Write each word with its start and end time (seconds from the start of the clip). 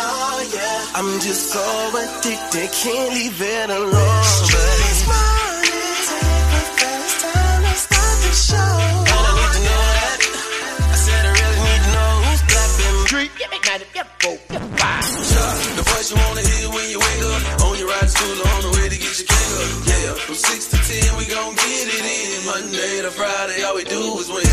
Oh, 0.00 0.92
I'm 0.94 1.20
just 1.20 1.52
so 1.52 1.64
addicted, 1.96 2.70
can't 2.72 3.14
leave 3.14 3.40
it 3.40 3.70
alone. 3.70 4.24
Streets 4.24 5.06
morning, 5.08 5.96
take 6.08 6.52
a 6.52 6.64
verse, 6.76 7.14
time 7.22 7.62
to 7.64 7.74
start 7.74 8.18
the 8.20 8.32
show. 8.36 8.74
And 9.08 9.16
I 9.16 9.32
need 9.38 9.52
to 9.56 9.60
know 9.64 9.84
that. 9.96 10.20
I 10.92 10.96
said 10.98 11.24
I 11.24 11.32
really 11.32 11.60
need 11.64 11.82
to 11.86 11.90
know 11.96 12.12
who's 12.28 12.42
clapping. 12.44 12.96
Street, 13.06 13.32
yeah, 13.40 13.48
make 13.50 13.64
that, 13.64 13.80
yeah, 13.94 14.04
go, 14.20 14.36
yeah, 14.50 14.60
bye. 14.76 15.00
The 15.76 15.84
voice 15.88 16.08
you 16.12 16.16
wanna 16.20 16.44
hear 16.44 16.68
when 16.68 16.86
you 16.92 16.98
wake 17.00 17.22
up. 17.32 17.64
On 17.64 17.72
your 17.78 17.88
ride 17.88 18.04
to 18.04 18.08
school 18.08 18.38
on 18.52 18.60
the 18.62 18.70
way 18.76 18.86
to 18.92 18.98
get 18.98 19.12
your 19.18 19.28
cake 19.28 19.52
up. 19.56 19.70
Yeah, 19.88 20.12
from 20.20 20.34
six 20.36 20.68
to 20.72 20.78
ten 20.84 21.16
we 21.16 21.24
gon' 21.32 21.54
get 21.54 21.86
it 21.96 22.04
in. 22.04 22.44
Monday 22.44 23.02
to 23.02 23.10
Friday, 23.10 23.62
all 23.64 23.74
we 23.76 23.84
do 23.84 24.00
is 24.20 24.28
win. 24.28 24.47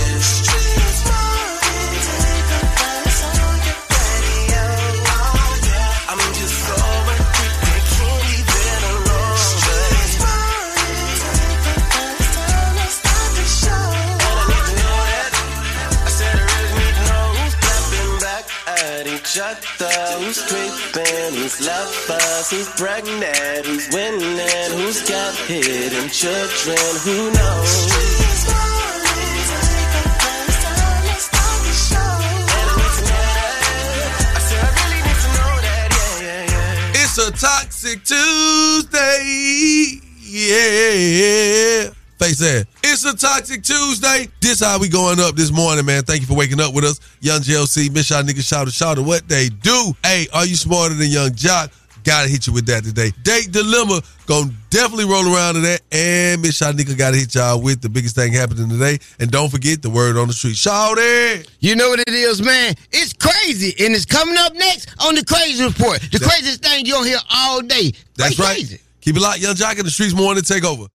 Who's 20.25 20.41
creeping, 20.41 21.33
who's 21.35 21.61
lovers, 21.67 22.49
who's 22.49 22.67
pregnant, 22.69 23.65
who's 23.65 23.87
winning, 23.93 24.71
who's 24.71 25.07
got 25.07 25.35
hidden 25.35 26.09
children, 26.09 26.77
who 27.05 27.29
knows? 27.31 27.85
It's 36.97 37.17
a 37.19 37.31
toxic 37.31 38.03
Tuesday. 38.03 40.01
Yeah. 40.21 42.04
Face 42.19 42.39
that. 42.39 42.65
It's 42.81 43.03
a 43.03 43.13
toxic 43.15 43.61
Tuesday. 43.61 44.29
This 44.39 44.61
how 44.61 44.79
we 44.79 44.87
going 44.87 45.19
up 45.19 45.35
this 45.35 45.51
morning, 45.51 45.85
man. 45.85 46.03
Thank 46.03 46.21
you 46.21 46.27
for 46.27 46.35
waking 46.35 46.61
up 46.61 46.73
with 46.73 46.85
us. 46.85 47.01
Yung 47.19 47.41
Joc, 47.41 47.91
Miss 47.91 48.09
Y'all 48.09 48.23
niggas 48.23 48.47
shout 48.47 48.67
out, 48.67 48.73
shout 48.73 48.99
what 48.99 49.27
they 49.27 49.49
do. 49.49 49.93
Hey, 50.01 50.27
are 50.33 50.45
you 50.45 50.55
smarter 50.55 50.95
than 50.95 51.09
Yung 51.09 51.31
Joc? 51.31 51.71
Gotta 52.05 52.29
hit 52.29 52.47
you 52.47 52.53
with 52.53 52.67
that 52.67 52.83
today. 52.83 53.11
Date 53.23 53.51
dilemma, 53.51 53.99
gonna 54.27 54.51
definitely 54.69 55.05
roll 55.05 55.25
around 55.25 55.55
to 55.55 55.59
that. 55.61 55.81
And 55.91 56.41
Miss 56.41 56.61
Y'all 56.61 56.71
nigga 56.71 56.97
gotta 56.97 57.17
hit 57.17 57.35
y'all 57.35 57.61
with 57.61 57.81
the 57.81 57.89
biggest 57.89 58.15
thing 58.15 58.31
happening 58.31 58.69
today. 58.69 58.99
And 59.19 59.29
don't 59.29 59.49
forget 59.49 59.81
the 59.81 59.89
word 59.89 60.15
on 60.15 60.27
the 60.27 60.33
street. 60.33 60.55
Shout 60.55 60.97
it! 60.97 61.51
You 61.59 61.75
know 61.75 61.89
what 61.89 61.99
it 61.99 62.09
is, 62.09 62.41
man? 62.41 62.75
It's 62.93 63.11
crazy, 63.11 63.73
and 63.83 63.93
it's 63.93 64.05
coming 64.05 64.37
up 64.37 64.53
next 64.53 64.95
on 65.03 65.15
the 65.15 65.25
Crazy 65.25 65.65
Report. 65.65 65.99
The 65.99 66.19
craziest 66.19 66.63
thing 66.63 66.85
you'll 66.85 67.03
hear 67.03 67.19
all 67.33 67.61
day. 67.61 67.91
That's 68.15 68.39
right. 68.39 68.81
Keep 69.01 69.17
it 69.17 69.21
locked, 69.21 69.39
Yung 69.39 69.55
Joc 69.55 69.77
in 69.77 69.85
the 69.85 69.91
streets 69.91 70.13
morning 70.13 70.43
takeover. 70.43 70.87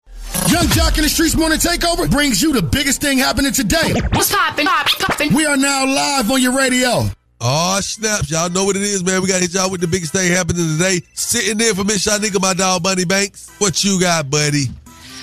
Yung 0.49 0.65
Joc 0.67 0.97
in 0.97 1.03
the 1.03 1.09
Streetz 1.09 1.37
Morning 1.37 1.59
Takeover 1.59 2.09
brings 2.09 2.41
you 2.41 2.53
the 2.53 2.61
biggest 2.61 3.01
thing 3.01 3.17
happening 3.17 3.51
today. 3.51 3.93
What's 4.13 4.33
poppin'? 4.33 4.65
Poppin'. 4.65 5.33
We 5.33 5.45
are 5.45 5.57
now 5.57 5.85
live 5.85 6.31
on 6.31 6.41
your 6.41 6.55
radio. 6.55 7.05
Oh, 7.41 7.79
snaps. 7.81 8.29
Y'all 8.29 8.49
know 8.49 8.65
what 8.65 8.75
it 8.75 8.81
is, 8.81 9.03
man. 9.03 9.21
We 9.21 9.27
got 9.27 9.35
to 9.35 9.41
hit 9.41 9.53
y'all 9.53 9.71
with 9.71 9.81
the 9.81 9.87
biggest 9.87 10.11
thing 10.11 10.31
happening 10.31 10.77
today. 10.77 11.01
Sitting 11.13 11.57
there 11.57 11.73
for 11.73 11.83
Miss 11.83 12.05
Y'all 12.05 12.19
nigga, 12.19 12.41
my 12.41 12.53
dog, 12.53 12.83
Bunny 12.83 13.05
Banks. 13.05 13.49
What 13.59 13.83
you 13.83 13.99
got, 13.99 14.29
buddy? 14.29 14.65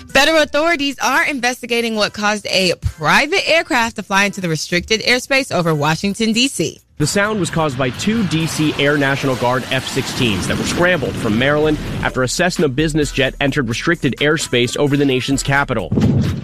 Federal 0.08 0.42
authorities 0.42 0.98
are 1.00 1.26
investigating 1.26 1.94
what 1.94 2.14
caused 2.14 2.46
a 2.46 2.74
private 2.80 3.46
aircraft 3.48 3.96
to 3.96 4.02
fly 4.02 4.24
into 4.24 4.40
the 4.40 4.48
restricted 4.48 5.02
airspace 5.02 5.54
over 5.54 5.74
Washington, 5.74 6.32
D.C. 6.32 6.80
The 6.98 7.06
sound 7.06 7.40
was 7.40 7.50
caused 7.50 7.76
by 7.76 7.90
two 7.90 8.22
DC 8.22 8.78
Air 8.78 8.96
National 8.96 9.36
Guard 9.36 9.64
F 9.64 9.86
16s 9.86 10.46
that 10.46 10.56
were 10.56 10.64
scrambled 10.64 11.14
from 11.14 11.38
Maryland 11.38 11.76
after 12.00 12.22
a 12.22 12.28
Cessna 12.28 12.70
business 12.70 13.12
jet 13.12 13.34
entered 13.38 13.68
restricted 13.68 14.14
airspace 14.16 14.78
over 14.78 14.96
the 14.96 15.04
nation's 15.04 15.42
capital. 15.42 15.90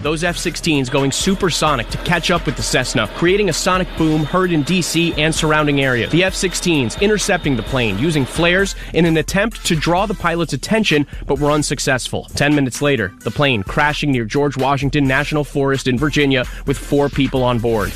Those 0.03 0.23
F 0.23 0.37
16s 0.37 0.91
going 0.91 1.11
supersonic 1.11 1.89
to 1.89 1.97
catch 1.99 2.29
up 2.29 2.45
with 2.45 2.55
the 2.55 2.61
Cessna, 2.61 3.07
creating 3.15 3.49
a 3.49 3.53
sonic 3.53 3.87
boom 3.97 4.23
heard 4.25 4.51
in 4.51 4.63
DC 4.63 5.17
and 5.17 5.33
surrounding 5.33 5.81
areas. 5.81 6.11
The 6.11 6.23
F 6.23 6.35
16s 6.35 7.01
intercepting 7.01 7.55
the 7.55 7.63
plane 7.63 7.97
using 7.97 8.23
flares 8.23 8.75
in 8.93 9.05
an 9.05 9.17
attempt 9.17 9.65
to 9.65 9.75
draw 9.75 10.05
the 10.05 10.13
pilot's 10.13 10.53
attention, 10.53 11.07
but 11.25 11.39
were 11.39 11.49
unsuccessful. 11.49 12.25
Ten 12.35 12.53
minutes 12.53 12.79
later, 12.79 13.11
the 13.21 13.31
plane 13.31 13.63
crashing 13.63 14.11
near 14.11 14.23
George 14.23 14.55
Washington 14.55 15.07
National 15.07 15.43
Forest 15.43 15.87
in 15.87 15.97
Virginia 15.97 16.45
with 16.67 16.77
four 16.77 17.09
people 17.09 17.43
on 17.43 17.57
board. 17.57 17.91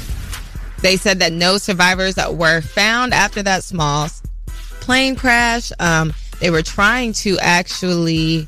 They 0.82 0.98
said 0.98 1.20
that 1.20 1.34
no 1.34 1.58
survivors 1.58 2.16
were 2.18 2.62
found 2.62 3.14
after 3.14 3.42
that 3.44 3.64
small 3.64 4.10
plane 4.82 5.16
crash. 5.16 5.72
Um, 5.80 6.14
they 6.40 6.50
were 6.50 6.62
trying 6.62 7.14
to 7.14 7.38
actually 7.40 8.48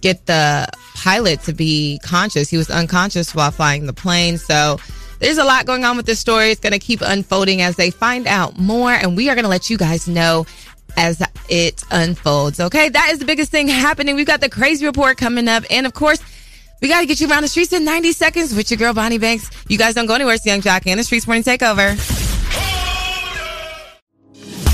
get 0.00 0.26
the 0.26 0.68
pilot 0.94 1.40
to 1.42 1.52
be 1.52 2.00
conscious. 2.02 2.48
He 2.48 2.56
was 2.56 2.70
unconscious 2.70 3.34
while 3.34 3.50
flying 3.50 3.86
the 3.86 3.92
plane. 3.92 4.38
So 4.38 4.78
there's 5.18 5.38
a 5.38 5.44
lot 5.44 5.66
going 5.66 5.84
on 5.84 5.96
with 5.96 6.06
this 6.06 6.18
story. 6.18 6.50
It's 6.50 6.60
going 6.60 6.72
to 6.72 6.78
keep 6.78 7.00
unfolding 7.02 7.60
as 7.62 7.76
they 7.76 7.90
find 7.90 8.26
out 8.26 8.58
more, 8.58 8.92
and 8.92 9.16
we 9.16 9.28
are 9.28 9.34
going 9.34 9.44
to 9.44 9.50
let 9.50 9.68
you 9.68 9.76
guys 9.76 10.08
know 10.08 10.46
as 10.96 11.22
it 11.48 11.84
unfolds. 11.90 12.58
Okay, 12.60 12.88
that 12.88 13.10
is 13.12 13.18
the 13.18 13.24
biggest 13.24 13.50
thing 13.50 13.68
happening. 13.68 14.16
We've 14.16 14.26
got 14.26 14.40
the 14.40 14.48
crazy 14.48 14.86
report 14.86 15.18
coming 15.18 15.48
up, 15.48 15.64
and 15.70 15.86
of 15.86 15.94
course. 15.94 16.20
We 16.80 16.88
got 16.88 17.00
to 17.00 17.06
get 17.06 17.20
you 17.20 17.28
around 17.28 17.42
the 17.42 17.48
streets 17.48 17.72
in 17.72 17.84
90 17.84 18.12
seconds 18.12 18.54
with 18.54 18.70
your 18.70 18.78
girl 18.78 18.94
Bonnie 18.94 19.18
Banks. 19.18 19.50
You 19.68 19.76
guys 19.76 19.94
don't 19.94 20.06
go 20.06 20.14
anywhere. 20.14 20.34
It's 20.34 20.46
Yung 20.46 20.62
Joc 20.62 20.86
and 20.86 20.98
the 20.98 21.04
Streetz 21.04 21.26
Morning 21.26 21.44
Takeover. 21.44 21.96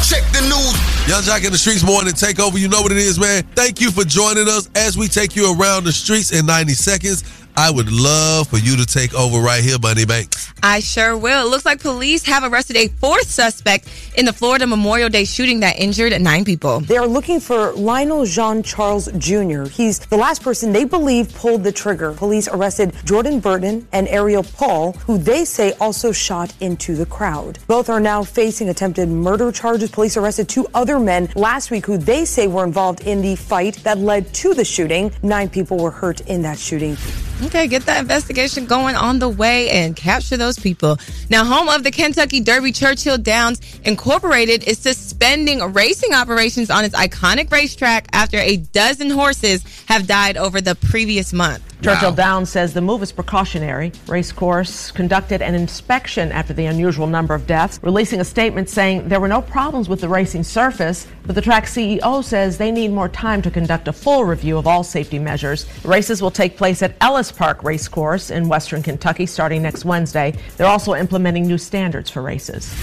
Check 0.08 0.22
the 0.32 0.40
news. 0.42 0.96
Yung 1.08 1.22
Joc 1.22 1.44
in 1.44 1.52
the 1.52 1.58
streets 1.58 1.84
morning 1.84 2.12
takeover. 2.14 2.58
You 2.58 2.68
know 2.68 2.82
what 2.82 2.92
it 2.92 2.98
is, 2.98 3.18
man. 3.18 3.44
Thank 3.54 3.80
you 3.80 3.90
for 3.90 4.04
joining 4.04 4.48
us 4.48 4.68
as 4.74 4.96
we 4.96 5.08
take 5.08 5.36
you 5.36 5.54
around 5.54 5.84
the 5.84 5.92
streets 5.92 6.32
in 6.32 6.46
90 6.46 6.72
seconds. 6.74 7.22
I 7.58 7.70
would 7.70 7.90
love 7.90 8.48
for 8.48 8.58
you 8.58 8.76
to 8.76 8.84
take 8.84 9.14
over 9.14 9.38
right 9.38 9.64
here, 9.64 9.78
Bunny 9.78 10.04
Banks. 10.04 10.52
I 10.62 10.80
sure 10.80 11.16
will. 11.16 11.46
It 11.46 11.50
looks 11.50 11.64
like 11.64 11.80
police 11.80 12.22
have 12.26 12.44
arrested 12.44 12.76
a 12.76 12.88
fourth 12.88 13.30
suspect 13.30 13.88
in 14.14 14.26
the 14.26 14.32
Florida 14.32 14.66
Memorial 14.66 15.08
Day 15.08 15.24
shooting 15.24 15.60
that 15.60 15.78
injured 15.78 16.20
nine 16.20 16.44
people. 16.44 16.80
They 16.80 16.98
are 16.98 17.06
looking 17.06 17.40
for 17.40 17.72
Lionel 17.72 18.26
Jean 18.26 18.62
Charles 18.62 19.10
Jr. 19.16 19.64
He's 19.64 20.00
the 20.00 20.18
last 20.18 20.42
person 20.42 20.70
they 20.70 20.84
believe 20.84 21.34
pulled 21.34 21.64
the 21.64 21.72
trigger. 21.72 22.12
Police 22.12 22.46
arrested 22.48 22.94
Jordan 23.06 23.40
Burton 23.40 23.88
and 23.92 24.06
Ariel 24.08 24.42
Paul, 24.42 24.92
who 24.92 25.16
they 25.16 25.46
say 25.46 25.72
also 25.80 26.12
shot 26.12 26.52
into 26.60 26.94
the 26.94 27.06
crowd. 27.06 27.58
Both 27.66 27.88
are 27.88 28.00
now 28.00 28.22
facing 28.22 28.68
attempted 28.68 29.08
murder 29.08 29.50
charges. 29.50 29.90
Police 29.90 30.18
arrested 30.18 30.46
two 30.48 30.66
other 30.74 30.98
men 30.98 31.30
last 31.34 31.70
week 31.70 31.86
who 31.86 31.96
they 31.96 32.26
say 32.26 32.48
were 32.48 32.64
involved 32.64 33.00
in 33.06 33.22
the 33.22 33.36
fight 33.36 33.76
that 33.84 33.96
led 33.96 34.34
to 34.34 34.52
the 34.52 34.64
shooting. 34.64 35.10
Nine 35.22 35.48
people 35.48 35.78
were 35.78 35.90
hurt 35.90 36.20
in 36.22 36.42
that 36.42 36.58
shooting. 36.58 36.98
Okay, 37.42 37.66
get 37.66 37.82
that 37.82 38.00
investigation 38.00 38.64
going 38.64 38.96
on 38.96 39.18
the 39.18 39.28
way 39.28 39.68
and 39.68 39.94
capture 39.94 40.38
those 40.38 40.58
people. 40.58 40.96
Now, 41.28 41.44
home 41.44 41.68
of 41.68 41.84
the 41.84 41.90
Kentucky 41.90 42.40
Derby, 42.40 42.72
Churchill 42.72 43.18
Downs 43.18 43.60
Incorporated 43.84 44.64
is 44.64 44.78
suspending 44.78 45.60
racing 45.74 46.14
operations 46.14 46.70
on 46.70 46.84
its 46.84 46.94
iconic 46.94 47.52
racetrack 47.52 48.08
after 48.14 48.38
a 48.38 48.56
dozen 48.56 49.10
horses 49.10 49.62
have 49.86 50.06
died 50.06 50.38
over 50.38 50.62
the 50.62 50.74
previous 50.76 51.34
month. 51.34 51.62
Churchill 51.82 52.12
Downs 52.12 52.48
says 52.50 52.72
the 52.72 52.80
move 52.80 53.02
is 53.02 53.12
precautionary. 53.12 53.92
Race 54.08 54.32
course 54.32 54.90
conducted 54.90 55.42
an 55.42 55.54
inspection 55.54 56.32
after 56.32 56.52
the 56.52 56.66
unusual 56.66 57.06
number 57.06 57.34
of 57.34 57.46
deaths, 57.46 57.78
releasing 57.82 58.20
a 58.20 58.24
statement 58.24 58.68
saying 58.68 59.08
there 59.08 59.20
were 59.20 59.28
no 59.28 59.42
problems 59.42 59.88
with 59.88 60.00
the 60.00 60.08
racing 60.08 60.42
surface, 60.42 61.06
but 61.26 61.34
the 61.34 61.42
track 61.42 61.64
CEO 61.66 62.24
says 62.24 62.58
they 62.58 62.72
need 62.72 62.90
more 62.90 63.08
time 63.08 63.42
to 63.42 63.50
conduct 63.50 63.88
a 63.88 63.92
full 63.92 64.24
review 64.24 64.56
of 64.56 64.66
all 64.66 64.82
safety 64.82 65.18
measures. 65.18 65.64
The 65.82 65.88
races 65.88 66.22
will 66.22 66.30
take 66.30 66.56
place 66.56 66.82
at 66.82 66.94
Ellis 67.00 67.30
Park 67.30 67.62
Race 67.62 67.88
Course 67.88 68.30
in 68.30 68.48
western 68.48 68.82
Kentucky 68.82 69.26
starting 69.26 69.62
next 69.62 69.84
Wednesday. 69.84 70.34
They're 70.56 70.66
also 70.66 70.94
implementing 70.94 71.46
new 71.46 71.58
standards 71.58 72.10
for 72.10 72.22
races. 72.22 72.74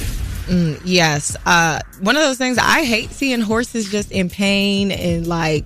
Mm, 0.46 0.82
yes. 0.84 1.38
Uh, 1.46 1.80
one 2.02 2.18
of 2.18 2.22
those 2.22 2.38
things 2.38 2.58
I 2.58 2.84
hate 2.84 3.12
seeing 3.12 3.40
horses 3.40 3.90
just 3.90 4.12
in 4.12 4.30
pain 4.30 4.92
and 4.92 5.26
like 5.26 5.64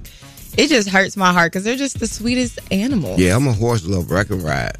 it 0.57 0.69
just 0.69 0.89
hurts 0.89 1.15
my 1.15 1.31
heart 1.31 1.51
because 1.51 1.63
they're 1.63 1.75
just 1.75 1.99
the 1.99 2.07
sweetest 2.07 2.59
animals. 2.71 3.19
Yeah, 3.19 3.35
I'm 3.35 3.47
a 3.47 3.53
horse 3.53 3.85
lover. 3.85 4.17
I 4.17 4.23
can 4.23 4.43
ride. 4.43 4.77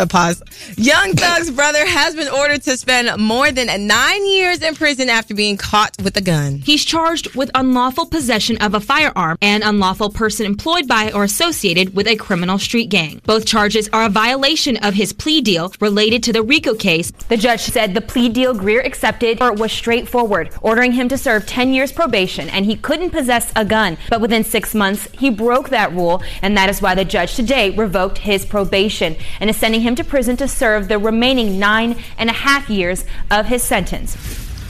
A 0.00 0.06
pause. 0.06 0.42
Young 0.78 1.12
Thug's 1.14 1.50
brother 1.50 1.84
has 1.84 2.14
been 2.14 2.28
ordered 2.28 2.62
to 2.62 2.78
spend 2.78 3.20
more 3.20 3.52
than 3.52 3.86
nine 3.86 4.26
years 4.26 4.62
in 4.62 4.74
prison 4.74 5.10
after 5.10 5.34
being 5.34 5.58
caught 5.58 5.94
with 6.02 6.16
a 6.16 6.22
gun. 6.22 6.56
He's 6.58 6.86
charged 6.86 7.34
with 7.36 7.50
unlawful 7.54 8.06
possession 8.06 8.56
of 8.62 8.72
a 8.72 8.80
firearm 8.80 9.36
and 9.42 9.62
unlawful 9.62 10.08
person 10.08 10.46
employed 10.46 10.88
by 10.88 11.12
or 11.12 11.24
associated 11.24 11.94
with 11.94 12.06
a 12.06 12.16
criminal 12.16 12.58
street 12.58 12.88
gang. 12.88 13.20
Both 13.26 13.44
charges 13.44 13.90
are 13.92 14.06
a 14.06 14.08
violation 14.08 14.78
of 14.78 14.94
his 14.94 15.12
plea 15.12 15.42
deal 15.42 15.70
related 15.80 16.22
to 16.22 16.32
the 16.32 16.42
RICO 16.42 16.76
case. 16.76 17.10
The 17.28 17.36
judge 17.36 17.60
said 17.60 17.92
the 17.92 18.00
plea 18.00 18.30
deal 18.30 18.54
Grier 18.54 18.80
accepted 18.80 19.38
was 19.40 19.70
straightforward, 19.70 20.54
ordering 20.62 20.92
him 20.92 21.10
to 21.10 21.18
serve 21.18 21.44
10 21.44 21.74
years 21.74 21.92
probation 21.92 22.48
and 22.48 22.64
he 22.64 22.74
couldn't 22.74 23.10
possess 23.10 23.52
a 23.54 23.66
gun. 23.66 23.98
But 24.08 24.22
within 24.22 24.44
six 24.44 24.74
months, 24.74 25.08
he 25.12 25.28
broke 25.28 25.68
that 25.68 25.92
rule, 25.92 26.22
and 26.40 26.56
that 26.56 26.70
is 26.70 26.80
why 26.80 26.94
the 26.94 27.04
judge 27.04 27.34
today 27.34 27.68
revoked 27.70 28.16
his 28.16 28.46
probation 28.46 29.16
and 29.40 29.50
is 29.50 29.56
sending 29.56 29.82
him 29.82 29.89
to 29.96 30.04
prison 30.04 30.36
to 30.38 30.48
serve 30.48 30.88
the 30.88 30.98
remaining 30.98 31.58
nine 31.58 31.96
and 32.18 32.30
a 32.30 32.32
half 32.34 32.68
years 32.70 33.04
of 33.30 33.46
his 33.46 33.62
sentence. 33.62 34.16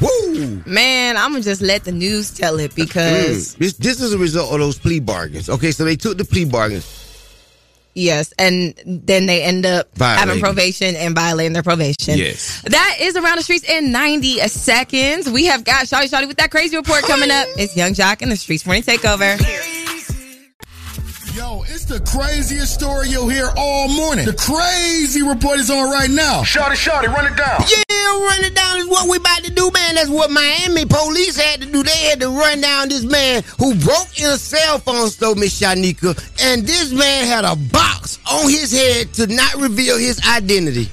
Woo! 0.00 0.62
Man, 0.67 1.17
I'm 1.19 1.32
gonna 1.32 1.43
just 1.44 1.61
let 1.61 1.84
the 1.84 1.93
news 1.93 2.31
tell 2.31 2.58
it 2.58 2.75
because 2.75 3.55
Mm. 3.55 3.58
This 3.58 3.72
this 3.75 4.00
is 4.00 4.12
a 4.14 4.19
result 4.19 4.52
of 4.52 4.58
those 4.61 4.78
plea 4.78 5.00
bargains. 5.00 5.49
Okay, 5.50 5.72
so 5.72 5.84
they 5.84 5.96
took 5.96 6.17
the 6.17 6.25
plea 6.25 6.46
bargains. 6.46 6.87
yes, 7.94 8.32
and 8.38 8.72
then 8.87 9.26
they 9.26 9.43
end 9.43 9.67
up 9.67 9.94
Violating. 9.96 10.28
having 10.28 10.43
probation 10.43 10.94
and 10.96 11.14
violating 11.14 11.52
their 11.52 11.62
probation. 11.62 12.16
Yes. 12.16 12.62
That 12.62 12.96
is 13.00 13.14
around 13.16 13.37
the 13.37 13.43
streets 13.43 13.69
in 13.69 13.93
90 13.93 14.38
seconds. 14.49 15.28
We 15.28 15.44
have 15.46 15.64
got 15.64 15.84
Shawty 15.84 16.08
Shawty 16.08 16.28
with 16.28 16.38
that 16.38 16.50
crazy 16.50 16.76
report 16.76 17.02
coming 17.02 17.31
up. 17.31 17.46
It's 17.58 17.76
Yung 17.76 17.93
Joc 17.93 18.23
and 18.23 18.31
the 18.31 18.37
Streetz 18.37 18.64
Morning 18.64 18.82
Takeover. 18.84 19.37
Yo, 21.70 21.75
it's 21.75 21.84
the 21.84 22.00
craziest 22.00 22.75
story 22.75 23.08
you'll 23.08 23.28
hear 23.28 23.50
all 23.56 23.88
morning. 23.88 24.26
The 24.26 24.34
crazy 24.34 25.22
report 25.22 25.58
is 25.61 25.70
on 25.70 25.90
right 25.90 26.11
now. 26.11 26.43
Shorty, 26.43 26.76
shorty, 26.76 27.06
run 27.08 27.26
it 27.26 27.37
down. 27.37 27.61
Yeah, 27.69 28.26
run 28.26 28.44
it 28.44 28.55
down 28.55 28.78
is 28.78 28.88
what 28.88 29.08
we 29.08 29.17
about 29.19 29.44
to 29.44 29.50
do, 29.52 29.70
man. 29.70 29.94
That's 29.94 30.08
what 30.08 30.31
Miami 30.31 30.84
police 30.84 31.37
had 31.37 31.61
to 31.62 31.67
do. 31.67 31.82
They 31.82 31.96
had 32.11 32.20
to 32.20 32.28
run 32.28 32.61
down 32.61 32.88
this 32.88 33.05
man 33.05 33.43
who 33.58 33.75
broke 33.76 34.19
in 34.19 34.26
a 34.26 34.37
cell 34.37 34.78
phone 34.78 35.08
store, 35.11 35.34
Miss 35.34 35.61
Shanika, 35.61 36.17
and 36.43 36.67
this 36.67 36.93
man 36.93 37.26
had 37.26 37.44
a 37.44 37.56
box 37.56 38.19
on 38.31 38.50
his 38.50 38.73
head 38.73 39.12
to 39.14 39.26
not 39.28 39.55
reveal 39.56 39.99
his 39.99 40.20
identity. 40.26 40.88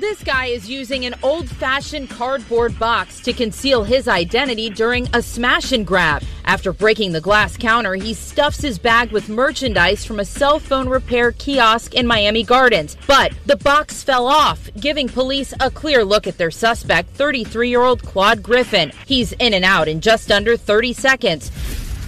This 0.00 0.24
guy 0.24 0.46
is 0.46 0.66
using 0.66 1.04
an 1.04 1.14
old 1.22 1.46
fashioned 1.46 2.08
cardboard 2.08 2.78
box 2.78 3.20
to 3.20 3.34
conceal 3.34 3.84
his 3.84 4.08
identity 4.08 4.70
during 4.70 5.06
a 5.12 5.20
smash 5.20 5.72
and 5.72 5.86
grab. 5.86 6.22
After 6.46 6.72
breaking 6.72 7.12
the 7.12 7.20
glass 7.20 7.58
counter, 7.58 7.94
he 7.96 8.14
stuffs 8.14 8.62
his 8.62 8.78
bag 8.78 9.12
with 9.12 9.28
merchandise 9.28 10.06
from 10.06 10.18
a 10.18 10.24
cell 10.24 10.58
phone 10.58 10.88
repair 10.88 11.32
kiosk 11.32 11.92
in 11.92 12.06
Miami 12.06 12.42
Gardens. 12.42 12.96
But 13.06 13.34
the 13.44 13.56
box 13.56 14.02
fell 14.02 14.26
off, 14.26 14.70
giving 14.80 15.06
police 15.06 15.52
a 15.60 15.70
clear 15.70 16.02
look 16.02 16.26
at 16.26 16.38
their 16.38 16.50
suspect, 16.50 17.10
33 17.10 17.68
year 17.68 17.82
old 17.82 18.02
Claude 18.02 18.42
Griffin. 18.42 18.92
He's 19.04 19.32
in 19.32 19.52
and 19.52 19.66
out 19.66 19.86
in 19.86 20.00
just 20.00 20.32
under 20.32 20.56
30 20.56 20.94
seconds. 20.94 21.50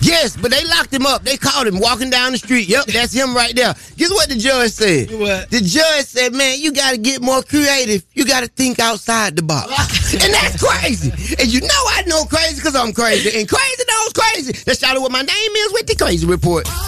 Yes, 0.02 0.37
but 0.37 0.50
they 0.50 0.64
locked 0.64 0.93
him 0.93 1.06
up. 1.06 1.22
They 1.22 1.37
caught 1.37 1.66
him 1.66 1.78
walking 1.78 2.10
down 2.10 2.32
the 2.32 2.38
street. 2.38 2.69
Yep, 2.69 2.87
that's 2.87 3.12
him 3.12 3.34
right 3.34 3.54
there. 3.54 3.75
Guess 3.96 4.10
what 4.10 4.28
the 4.28 4.34
judge 4.34 4.72
said? 4.72 5.10
What? 5.12 5.50
The 5.50 5.60
judge 5.60 6.06
said, 6.06 6.32
man, 6.34 6.58
you 6.60 6.72
got 6.72 6.90
to 6.90 6.99
get 6.99 7.22
more 7.22 7.43
creative. 7.43 8.04
You 8.12 8.25
got 8.25 8.40
to 8.40 8.49
think 8.49 8.81
outside 8.81 9.37
the 9.37 9.43
box. 9.43 10.12
and 10.14 10.34
that's 10.34 10.60
crazy. 10.62 11.10
And 11.38 11.52
you 11.52 11.60
know 11.60 11.82
I 11.94 12.02
know 12.06 12.25
crazy 12.25 12.56
because 12.56 12.75
I'm 12.75 12.93
crazy. 12.93 13.38
And 13.38 13.49
crazy 13.49 13.82
knows 13.88 14.12
crazy. 14.12 14.52
That's 14.64 14.81
shout 14.81 14.96
out 14.96 15.02
what 15.02 15.12
my 15.12 15.22
name 15.22 15.52
is 15.56 15.72
with 15.72 15.87
the 15.87 15.94
Crazy 15.94 16.26
Report. 16.26 16.69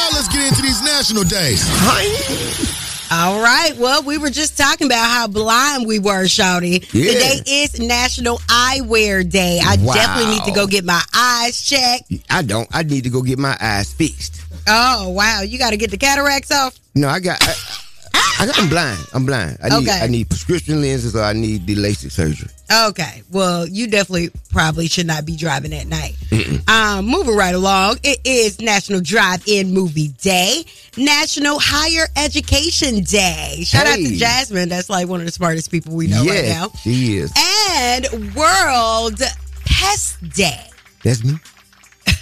Now 0.00 0.08
let's 0.12 0.28
get 0.28 0.48
into 0.48 0.62
these 0.62 0.82
national 0.82 1.24
days. 1.24 2.69
All 3.12 3.42
right. 3.42 3.72
Well, 3.76 4.04
we 4.04 4.18
were 4.18 4.30
just 4.30 4.56
talking 4.56 4.86
about 4.86 5.04
how 5.10 5.26
blind 5.26 5.84
we 5.86 5.98
were, 5.98 6.24
Shawty. 6.26 6.80
Yeah. 6.92 7.12
Today 7.12 7.42
is 7.46 7.80
National 7.80 8.38
Eyewear 8.48 9.28
Day. 9.28 9.58
I 9.62 9.76
Wow. 9.80 9.94
definitely 9.94 10.34
need 10.34 10.44
to 10.44 10.52
go 10.52 10.66
get 10.68 10.84
my 10.84 11.02
eyes 11.12 11.60
checked. 11.60 12.12
I 12.30 12.42
don't. 12.42 12.68
I 12.72 12.84
need 12.84 13.02
to 13.04 13.10
go 13.10 13.22
get 13.22 13.38
my 13.38 13.56
eyes 13.60 13.92
fixed. 13.92 14.40
Oh, 14.68 15.08
wow. 15.08 15.40
You 15.42 15.58
got 15.58 15.70
to 15.70 15.76
get 15.76 15.90
the 15.90 15.96
cataracts 15.98 16.52
off? 16.52 16.78
No, 16.94 17.08
I 17.08 17.18
got. 17.18 17.42
I, 17.42 17.54
I, 18.14 18.52
I'm 18.56 18.68
blind. 18.68 18.98
I'm 19.12 19.26
blind. 19.26 19.58
I 19.62 19.70
need. 19.70 19.88
Okay. 19.88 20.00
I 20.02 20.06
need 20.06 20.28
prescription 20.28 20.80
lenses 20.80 21.16
or 21.16 21.22
I 21.22 21.32
need 21.32 21.66
the 21.66 21.74
LASIK 21.74 22.12
surgery. 22.12 22.48
Okay. 22.72 23.22
Well, 23.32 23.66
you 23.66 23.88
definitely 23.88 24.30
probably 24.50 24.86
should 24.86 25.06
not 25.06 25.24
be 25.24 25.36
driving 25.36 25.72
at 25.74 25.86
night. 25.86 26.14
Um, 26.68 27.06
moving 27.06 27.34
right 27.34 27.54
along, 27.54 27.98
it 28.04 28.20
is 28.24 28.60
National 28.60 29.00
Drive-In 29.00 29.74
Movie 29.74 30.08
Day, 30.08 30.64
National 30.96 31.58
Higher 31.60 32.06
Education 32.16 33.02
Day. 33.02 33.62
Shout 33.64 33.86
out 33.86 33.96
to 33.96 34.16
Jasmine. 34.16 34.68
That's 34.68 34.88
like 34.88 35.08
one 35.08 35.20
of 35.20 35.26
the 35.26 35.32
smartest 35.32 35.70
people 35.70 35.96
we 35.96 36.06
know 36.06 36.18
right 36.20 36.44
yes, 36.44 36.60
now. 36.60 36.68
she 36.80 37.16
is. 37.16 37.32
And 37.72 38.34
World 38.34 39.20
Pest 39.64 40.30
Day. 40.30 40.66
That's 41.02 41.24
me. 41.24 41.34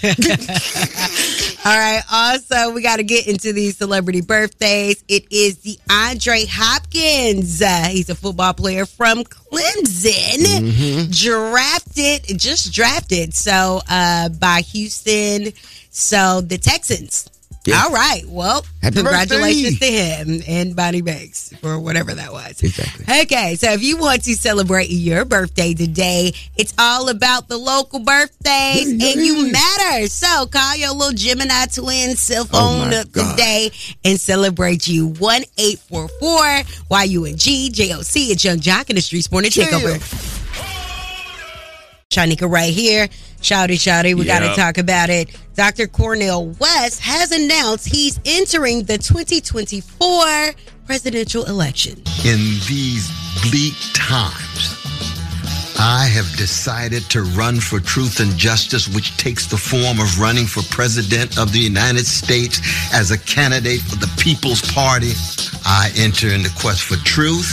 All 1.65 1.77
right. 1.77 2.03
Also, 2.11 2.73
we 2.73 2.83
got 2.83 2.97
to 2.97 3.03
get 3.03 3.27
into 3.27 3.53
these 3.53 3.77
celebrity 3.77 4.21
birthdays. 4.21 5.03
It 5.09 5.27
is 5.33 5.59
the 5.59 5.79
Andre 5.91 6.45
Hopkins. 6.49 7.61
Uh, 7.61 7.89
he's 7.91 8.09
a 8.09 8.15
football 8.15 8.55
player 8.55 8.87
from 8.87 9.25
Clemson, 9.25 10.39
Mm-hmm. 10.39 11.11
drafted, 11.11 12.39
just 12.39 12.73
drafted. 12.73 13.35
So, 13.35 13.81
uh, 13.89 14.29
by 14.31 14.61
Houston. 14.73 15.53
So 15.91 16.41
the 16.41 16.59
Texans. 16.59 17.29
Yes. 17.69 17.85
All 17.85 17.93
right. 17.93 18.23
Well, 18.27 18.65
Happy 18.83 18.97
congratulations 18.97 19.79
birthday. 19.79 19.91
to 19.91 20.33
him 20.33 20.43
and 20.49 20.75
Bonnie 20.77 21.03
Banks 21.03 21.53
for 21.61 21.79
whatever 21.79 22.15
that 22.15 22.33
was. 22.33 22.63
Exactly. 22.63 23.05
Okay, 23.23 23.57
so 23.57 23.73
if 23.73 23.83
you 23.83 23.99
want 23.99 24.25
to 24.25 24.35
celebrate 24.35 24.89
your 24.91 25.25
birthday 25.25 25.75
today, 25.75 26.33
it's 26.57 26.73
all 26.79 27.09
about 27.11 27.49
the 27.49 27.59
local 27.59 28.01
birthdays 28.01 28.89
and 28.91 29.03
you 29.03 29.53
matter. 29.53 30.07
So 30.09 30.47
call 30.47 30.77
your 30.77 30.93
little 30.95 31.13
Gemini 31.13 31.67
twin 31.67 32.17
cell 32.17 32.47
Oh 32.53 32.85
phone 32.85 32.95
up 32.95 33.13
today 33.13 33.71
and 34.05 34.19
celebrate 34.19 34.89
you. 34.89 35.09
1 35.09 35.43
844 35.59 36.63
YUNG 37.05 37.73
JOC. 37.73 38.31
It's 38.31 38.45
Yung 38.45 38.59
Joc 38.61 38.89
in 38.91 38.97
the 38.97 39.03
Streetz 39.03 39.31
Morning 39.31 39.51
Takeover. 39.51 40.38
Shanika 42.11 42.51
right 42.51 42.73
here. 42.73 43.07
Shouty, 43.43 43.75
shouty. 43.77 44.15
We 44.15 44.25
got 44.25 44.39
to 44.41 44.55
talk 44.57 44.79
about 44.79 45.11
it. 45.11 45.29
Dr. 45.55 45.87
Cornel 45.87 46.47
West 46.59 47.01
has 47.01 47.33
announced 47.33 47.87
he's 47.87 48.19
entering 48.25 48.85
the 48.85 48.97
2024 48.97 50.55
presidential 50.87 51.45
election. 51.45 51.99
In 52.25 52.39
these 52.67 53.11
bleak 53.43 53.75
times, 53.93 54.75
I 55.79 56.09
have 56.11 56.35
decided 56.39 57.03
to 57.11 57.23
run 57.37 57.61
for 57.61 57.79
truth 57.79 58.21
and 58.21 58.35
justice, 58.39 58.89
which 58.89 59.15
takes 59.19 59.47
the 59.47 59.59
form 59.59 60.01
of 60.01 60.19
running 60.19 60.47
for 60.47 60.63
president 60.75 61.39
of 61.39 61.53
the 61.53 61.59
United 61.61 62.07
States 62.07 62.59
as 62.95 63.11
a 63.11 63.19
candidate 63.19 63.83
for 63.83 63.97
the 63.97 64.11
People's 64.19 64.63
Party. 64.73 65.13
I 65.67 65.93
enter 65.99 66.29
in 66.29 66.43
the 66.43 66.55
quest 66.59 66.85
for 66.85 66.97
truth. 67.05 67.53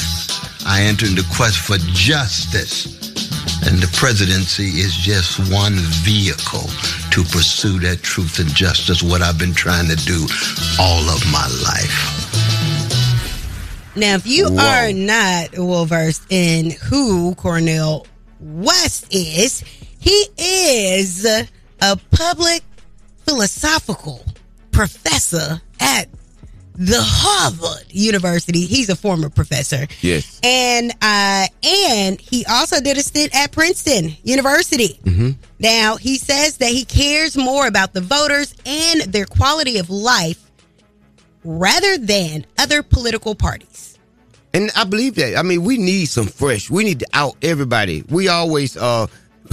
I 0.65 0.81
enter 0.83 1.05
in 1.07 1.15
the 1.15 1.27
quest 1.35 1.59
for 1.59 1.75
justice. 1.91 3.04
And 3.65 3.79
the 3.79 3.89
presidency 3.97 4.79
is 4.79 4.93
just 4.95 5.39
one 5.51 5.73
vehicle 6.03 6.69
to 7.11 7.23
pursue 7.23 7.79
that 7.79 8.03
truth 8.03 8.39
and 8.39 8.49
justice, 8.49 9.01
what 9.01 9.21
I've 9.21 9.39
been 9.39 9.53
trying 9.53 9.87
to 9.87 9.95
do 9.95 10.27
all 10.79 11.01
of 11.09 11.25
my 11.31 11.47
life. 11.63 12.35
Now, 13.95 14.15
if 14.15 14.27
you 14.27 14.49
Whoa. 14.49 14.61
are 14.61 14.93
not 14.93 15.57
well 15.57 15.85
versed 15.85 16.25
in 16.29 16.71
who 16.71 17.33
Cornel 17.35 18.05
West 18.39 19.07
is, 19.09 19.63
he 19.99 20.25
is 20.37 21.25
a 21.25 21.47
public 22.11 22.61
philosophical 23.25 24.23
professor 24.71 25.61
at 25.79 26.09
the 26.77 26.99
Harvard 27.01 27.85
University. 27.89 28.65
He's 28.65 28.89
a 28.89 28.95
former 28.95 29.29
professor. 29.29 29.87
Yes. 30.01 30.39
And 30.43 30.91
uh 31.01 31.47
and 31.63 32.19
he 32.19 32.45
also 32.45 32.81
did 32.81 32.97
a 32.97 33.01
stint 33.01 33.35
at 33.35 33.51
Princeton 33.51 34.15
University. 34.23 34.99
Mm-hmm. 35.03 35.31
Now, 35.59 35.95
he 35.95 36.17
says 36.17 36.57
that 36.57 36.69
he 36.69 36.83
cares 36.83 37.37
more 37.37 37.65
about 37.67 37.93
the 37.93 38.01
voters 38.01 38.53
and 38.65 39.01
their 39.01 39.25
quality 39.25 39.77
of 39.77 39.89
life 39.89 40.51
rather 41.43 41.97
than 41.97 42.45
other 42.57 42.83
political 42.83 43.35
parties. 43.35 43.97
And 44.53 44.71
I 44.75 44.83
believe 44.83 45.15
that. 45.15 45.37
I 45.37 45.43
mean, 45.43 45.63
we 45.63 45.77
need 45.77 46.05
some 46.05 46.27
fresh. 46.27 46.69
We 46.69 46.83
need 46.83 46.99
to 46.99 47.07
out 47.13 47.35
everybody. 47.41 48.03
We 48.09 48.27
always 48.27 48.75
uh 48.77 49.07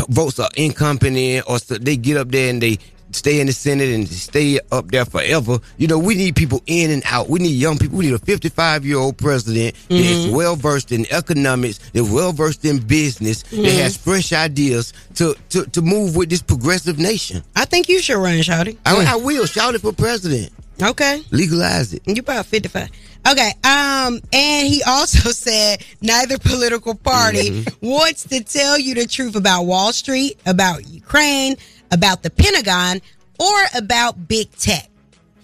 votes 0.09 0.39
are 0.39 0.51
incompetent 0.57 1.45
or 1.49 1.59
so 1.59 1.75
they 1.75 1.97
get 1.97 2.17
up 2.17 2.31
there 2.31 2.49
and 2.51 2.63
they 2.63 2.79
stay 3.13 3.41
in 3.41 3.47
the 3.47 3.53
Senate 3.53 3.89
and 3.91 4.09
stay 4.09 4.59
up 4.71 4.91
there 4.91 5.05
forever. 5.05 5.59
You 5.79 5.87
know, 5.89 5.99
we 5.99 6.15
need 6.15 6.37
people 6.37 6.63
in 6.67 6.91
and 6.91 7.03
out. 7.07 7.29
We 7.29 7.39
need 7.41 7.49
young 7.55 7.79
people. 7.79 7.99
We 7.99 8.07
need 8.07 8.15
a 8.15 8.19
55 8.19 8.85
year 8.87 8.99
old 8.99 9.17
president 9.19 9.75
that's 9.89 10.01
Mhm. 10.03 10.33
well 10.33 10.57
versed 10.57 10.93
in 10.93 11.07
economics, 11.13 11.79
that's 11.93 12.09
well 12.09 12.33
versed 12.33 12.65
in 12.65 12.79
business, 12.79 13.43
that 13.43 13.57
Mhm. 13.57 13.79
has 13.83 13.97
fresh 13.97 14.33
ideas 14.33 14.93
to, 15.17 15.35
to, 15.51 15.65
to 15.67 15.83
move 15.83 16.17
with 16.17 16.31
this 16.31 16.43
progressive 16.43 16.99
nation. 16.99 17.43
I 17.57 17.65
think 17.65 17.89
you 17.89 18.01
should 18.01 18.17
run, 18.19 18.39
Shouty. 18.39 18.77
I, 18.87 19.13
I 19.13 19.17
will 19.17 19.47
shout 19.47 19.75
it 19.75 19.81
for 19.83 19.93
president. 19.93 20.53
Okay. 20.83 21.23
Legalize 21.31 21.93
it. 21.93 22.03
You're 22.07 22.21
about 22.21 22.47
55. 22.47 22.89
Okay. 23.29 23.53
Um, 23.63 24.21
and 24.33 24.67
he 24.67 24.83
also 24.85 25.31
said 25.33 25.85
neither 26.01 26.39
political 26.39 26.95
party 26.97 27.51
Mm-hmm. 27.51 27.87
wants 27.87 28.25
to 28.25 28.43
tell 28.43 28.79
you 28.79 28.95
the 28.95 29.07
truth 29.07 29.37
about 29.37 29.65
Wall 29.67 29.93
Street, 29.93 30.39
about 30.45 30.89
Ukraine, 30.89 31.57
about 31.93 32.23
the 32.23 32.31
Pentagon, 32.31 33.01
or 33.39 33.59
about 33.77 34.27
big 34.27 34.51
tech. 34.57 34.89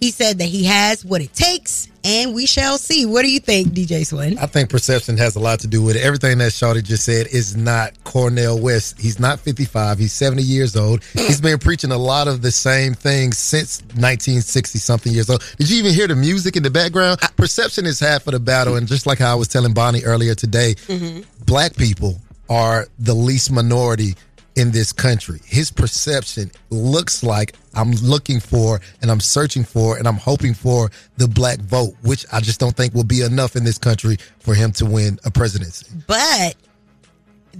He 0.00 0.12
said 0.12 0.38
that 0.38 0.44
he 0.44 0.64
has 0.64 1.04
what 1.04 1.20
it 1.20 1.34
takes, 1.34 1.88
and 2.04 2.32
we 2.32 2.46
shall 2.46 2.78
see. 2.78 3.04
What 3.04 3.22
do 3.22 3.30
you 3.32 3.40
think, 3.40 3.70
DJ 3.70 4.06
Swin? 4.06 4.38
I 4.38 4.46
think 4.46 4.70
perception 4.70 5.16
has 5.16 5.34
a 5.34 5.40
lot 5.40 5.58
to 5.60 5.66
do 5.66 5.82
with 5.82 5.96
it. 5.96 6.02
Everything 6.02 6.38
that 6.38 6.52
Shawty 6.52 6.84
just 6.84 7.04
said 7.04 7.26
is 7.26 7.56
not 7.56 7.92
Cornel 8.04 8.60
West. 8.60 9.00
He's 9.00 9.18
not 9.18 9.40
55. 9.40 9.98
He's 9.98 10.12
70 10.12 10.42
years 10.42 10.76
old. 10.76 11.02
He's 11.14 11.40
been 11.40 11.58
preaching 11.58 11.90
a 11.90 11.98
lot 11.98 12.28
of 12.28 12.42
the 12.42 12.52
same 12.52 12.94
things 12.94 13.38
since 13.38 13.80
1960 13.82 14.78
something 14.78 15.12
years 15.12 15.28
old. 15.28 15.42
Did 15.58 15.68
you 15.68 15.78
even 15.78 15.92
hear 15.92 16.06
the 16.06 16.14
music 16.14 16.56
in 16.56 16.62
the 16.62 16.70
background? 16.70 17.18
Perception 17.36 17.84
is 17.84 17.98
half 17.98 18.24
of 18.28 18.34
the 18.34 18.40
battle. 18.40 18.76
And 18.76 18.86
just 18.86 19.04
like 19.04 19.18
how 19.18 19.32
I 19.32 19.34
was 19.34 19.48
telling 19.48 19.74
Bonnie 19.74 20.04
earlier 20.04 20.36
today, 20.36 20.76
mm-hmm. 20.86 21.22
black 21.44 21.74
people 21.74 22.20
are 22.48 22.86
the 23.00 23.14
least 23.14 23.50
minority 23.50 24.14
in 24.58 24.72
this 24.72 24.92
country. 24.92 25.38
His 25.46 25.70
perception 25.70 26.50
looks 26.70 27.22
like 27.22 27.54
I'm 27.74 27.92
looking 27.92 28.40
for 28.40 28.80
and 29.00 29.10
I'm 29.10 29.20
searching 29.20 29.62
for 29.62 29.96
and 29.96 30.08
I'm 30.08 30.16
hoping 30.16 30.52
for 30.52 30.90
the 31.16 31.28
black 31.28 31.60
vote, 31.60 31.94
which 32.02 32.26
I 32.32 32.40
just 32.40 32.58
don't 32.58 32.76
think 32.76 32.92
will 32.92 33.04
be 33.04 33.22
enough 33.22 33.54
in 33.54 33.62
this 33.62 33.78
country 33.78 34.16
for 34.40 34.54
him 34.54 34.72
to 34.72 34.84
win 34.84 35.20
a 35.24 35.30
presidency. 35.30 35.86
But 36.08 36.56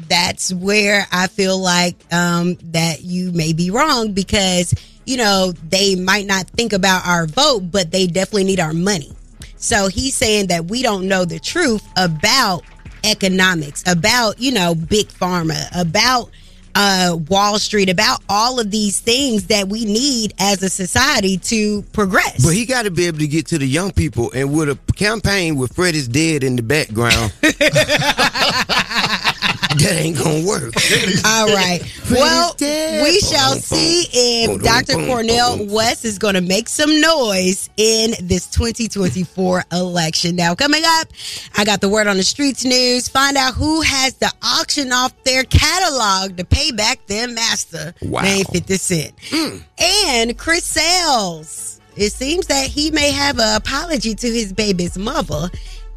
that's 0.08 0.52
where 0.52 1.06
I 1.12 1.28
feel 1.28 1.58
like 1.58 1.96
um, 2.12 2.56
that 2.72 3.02
you 3.02 3.30
may 3.30 3.52
be 3.52 3.70
wrong 3.70 4.12
because 4.12 4.74
you 5.06 5.16
know 5.16 5.52
they 5.68 5.94
might 5.94 6.26
not 6.26 6.50
think 6.50 6.72
about 6.72 7.06
our 7.06 7.26
vote, 7.26 7.70
but 7.70 7.92
they 7.92 8.08
definitely 8.08 8.44
need 8.44 8.60
our 8.60 8.74
money. 8.74 9.12
So 9.56 9.86
he's 9.86 10.16
saying 10.16 10.48
that 10.48 10.66
we 10.66 10.82
don't 10.82 11.06
know 11.06 11.24
the 11.24 11.38
truth 11.38 11.86
about 11.96 12.64
economics, 13.04 13.84
about 13.86 14.40
you 14.40 14.50
know 14.50 14.74
big 14.74 15.06
pharma, 15.08 15.68
about 15.80 16.30
uh, 16.74 17.16
Wall 17.28 17.58
Street, 17.58 17.88
about 17.88 18.22
all 18.28 18.60
of 18.60 18.70
these 18.70 19.00
things 19.00 19.46
that 19.48 19.68
we 19.68 19.84
need 19.84 20.34
as 20.38 20.62
a 20.62 20.68
society 20.68 21.38
to 21.38 21.82
progress. 21.92 22.44
But 22.44 22.54
he 22.54 22.66
got 22.66 22.82
to 22.82 22.90
be 22.90 23.06
able 23.06 23.18
to 23.18 23.26
get 23.26 23.46
to 23.48 23.58
the 23.58 23.66
young 23.66 23.92
people, 23.92 24.30
and 24.34 24.52
with 24.56 24.68
a 24.68 24.78
campaign 24.94 25.56
with 25.56 25.74
Fred 25.74 25.94
is 25.94 26.08
dead 26.08 26.44
in 26.44 26.56
the 26.56 26.62
background, 26.62 27.32
that 29.88 30.00
ain't 30.00 30.18
gonna 30.18 30.46
work. 30.46 30.72
All 31.24 31.46
right. 31.48 31.80
Well, 32.10 32.54
we 32.60 33.20
shall 33.20 33.54
see 33.54 34.04
if 34.12 34.62
Dr. 34.62 34.94
Cornel 35.06 35.66
West 35.66 36.04
is 36.04 36.18
to 36.34 36.40
make 36.40 36.68
some 36.68 37.00
noise 37.00 37.70
in 37.76 38.12
this 38.22 38.46
2024 38.48 39.64
election. 39.72 40.36
Now, 40.36 40.54
coming 40.54 40.82
up, 40.84 41.08
I 41.56 41.64
got 41.64 41.80
the 41.80 41.88
word 41.88 42.06
on 42.06 42.16
the 42.16 42.22
streets 42.22 42.64
news. 42.64 43.08
Find 43.08 43.36
out 43.36 43.54
who 43.54 43.80
has 43.82 44.14
to 44.18 44.30
auction 44.42 44.92
off 44.92 45.12
their 45.24 45.44
catalog 45.44 46.36
to 46.36 46.44
pay 46.44 46.70
back 46.72 47.04
their 47.06 47.28
master, 47.28 47.94
Wow. 48.02 48.22
named 48.22 48.46
50 48.52 48.76
Cent. 48.76 49.14
And 49.78 50.36
Chris 50.38 50.64
Sails. 50.64 51.80
It 51.96 52.12
seems 52.12 52.46
that 52.46 52.66
he 52.68 52.90
may 52.92 53.10
have 53.10 53.38
an 53.40 53.56
apology 53.56 54.14
to 54.14 54.26
his 54.28 54.52
baby's 54.52 54.96
mother. 54.96 55.50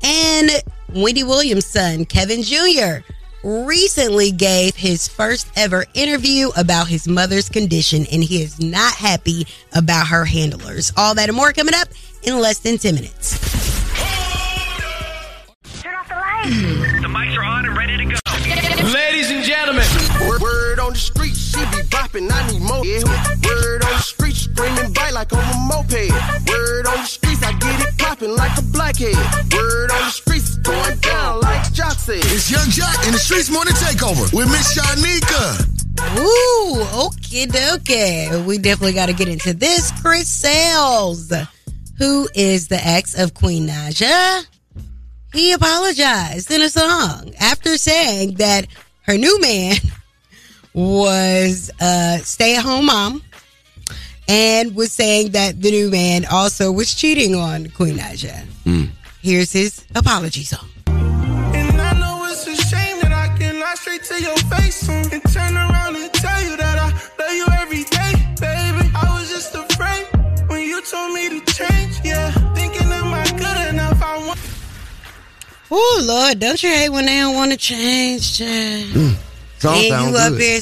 And 0.03 0.49
Wendy 0.95 1.23
Williams' 1.23 1.67
son, 1.67 2.05
Kevin 2.05 2.41
Jr., 2.41 3.05
recently 3.43 4.31
gave 4.31 4.75
his 4.75 5.07
first 5.07 5.47
ever 5.55 5.85
interview 5.93 6.49
about 6.57 6.87
his 6.87 7.07
mother's 7.07 7.49
condition, 7.49 8.05
and 8.11 8.23
he 8.23 8.41
is 8.41 8.59
not 8.59 8.93
happy 8.93 9.47
about 9.73 10.07
her 10.07 10.25
handlers. 10.25 10.91
All 10.97 11.15
that 11.15 11.29
and 11.29 11.35
more 11.35 11.51
coming 11.53 11.73
up 11.75 11.87
in 12.23 12.39
less 12.39 12.59
than 12.59 12.77
10 12.77 12.95
minutes. 12.95 13.39
Turn 15.81 15.95
off 15.95 16.07
the 16.07 16.15
lights. 16.15 17.01
the 17.01 17.07
mics 17.07 17.37
are 17.37 17.43
on 17.43 17.65
and 17.65 17.77
ready 17.77 17.97
to 17.97 18.05
go. 18.05 18.17
Ladies 18.93 19.31
and 19.31 19.43
gentlemen. 19.43 19.85
Word, 20.27 20.41
word 20.41 20.79
on 20.79 20.93
the 20.93 20.99
street, 20.99 21.35
she 21.35 21.59
be 21.59 21.81
bopping, 21.89 22.29
I 22.31 22.51
need 22.51 22.61
more. 22.61 22.85
Yeah. 22.85 23.01
Word 23.45 23.83
on 23.83 23.93
the 23.93 24.01
street, 24.01 24.35
screaming 24.35 24.93
bite 24.93 25.13
like 25.13 25.31
on 25.33 25.39
a 25.39 25.57
moped. 25.67 26.11
Word 26.47 26.87
on 26.87 26.97
the 26.97 27.05
streets, 27.05 27.43
I 27.43 27.53
get 27.53 27.87
it 27.87 27.97
popping 27.97 28.35
like 28.35 28.57
a 28.57 28.61
blackhead. 28.63 29.15
Word 29.53 29.91
on 29.91 30.01
the 30.05 30.11
streets, 30.51 30.67
going 30.67 30.97
down 30.99 31.41
like 31.41 31.73
Jock. 31.73 31.97
It's 32.07 32.51
Yung 32.51 32.61
Joc 32.61 33.05
in 33.05 33.11
the 33.11 33.17
Streetz 33.19 33.51
Morning 33.51 33.73
Takeover 33.73 34.33
with 34.33 34.47
Miss 34.47 34.77
Shanika. 34.77 35.67
Ooh, 36.17 37.07
okay, 37.07 37.45
dokie. 37.45 38.45
We 38.45 38.57
definitely 38.57 38.93
got 38.93 39.07
to 39.07 39.13
get 39.13 39.27
into 39.27 39.53
this. 39.53 39.91
Chris 40.01 40.27
Sails, 40.27 41.31
who 41.97 42.27
is 42.33 42.67
the 42.67 42.85
ex 42.85 43.17
of 43.17 43.33
Queen 43.33 43.67
Naija, 43.67 44.45
he 45.33 45.53
apologized 45.53 46.51
in 46.51 46.61
a 46.61 46.69
song 46.69 47.33
after 47.39 47.77
saying 47.77 48.35
that 48.35 48.67
her 49.03 49.17
new 49.17 49.39
man 49.41 49.75
was 50.73 51.71
a 51.79 52.19
stay 52.23 52.55
at 52.55 52.63
home 52.63 52.85
mom 52.85 53.21
and 54.27 54.75
was 54.75 54.91
saying 54.91 55.31
that 55.31 55.61
the 55.61 55.71
new 55.71 55.89
man 55.91 56.25
also 56.25 56.71
was 56.71 56.93
cheating 56.93 57.35
on 57.35 57.69
Queen 57.69 57.97
Naija. 57.97 58.43
Hmm. 58.63 58.85
Here's 59.23 59.51
his 59.51 59.85
apology 59.93 60.43
song. 60.43 60.67
And 60.87 61.79
I 61.79 61.93
know 61.99 62.25
it's 62.25 62.47
a 62.47 62.55
shame 62.55 62.99
that 63.01 63.11
I 63.13 63.37
can 63.37 63.59
lie 63.59 63.75
straight 63.75 64.03
to 64.05 64.19
your 64.19 64.35
face 64.49 64.77
soon 64.77 65.13
and 65.13 65.21
turn 65.31 65.55
around 65.55 65.95
and 65.95 66.11
tell 66.11 66.41
you 66.41 66.57
that 66.57 66.79
I 66.79 66.89
love 67.21 67.33
you 67.33 67.45
every 67.61 67.83
day, 67.83 68.13
baby. 68.41 68.89
I 68.95 69.13
was 69.13 69.29
just 69.29 69.53
afraid 69.53 70.07
when 70.49 70.61
you 70.61 70.81
told 70.81 71.13
me 71.13 71.39
to 71.39 71.53
change, 71.53 72.01
yeah. 72.03 72.31
Thinking, 72.55 72.87
am 72.91 73.13
I 73.13 73.23
good 73.37 73.73
enough? 73.75 74.01
I 74.01 74.25
want. 74.25 74.39
Oh 75.69 76.03
Lord, 76.03 76.39
don't 76.39 76.61
you 76.63 76.69
hate 76.69 76.89
when 76.89 77.05
they 77.05 77.19
don't 77.19 77.35
want 77.35 77.51
to 77.51 77.57
change? 77.57 78.39
child? 78.39 78.49
Mm, 78.49 79.15
song 79.59 79.75
and 79.75 79.87
sound 79.87 80.11
you 80.11 80.17
up 80.17 80.31
good. 80.31 80.41
here, 80.41 80.61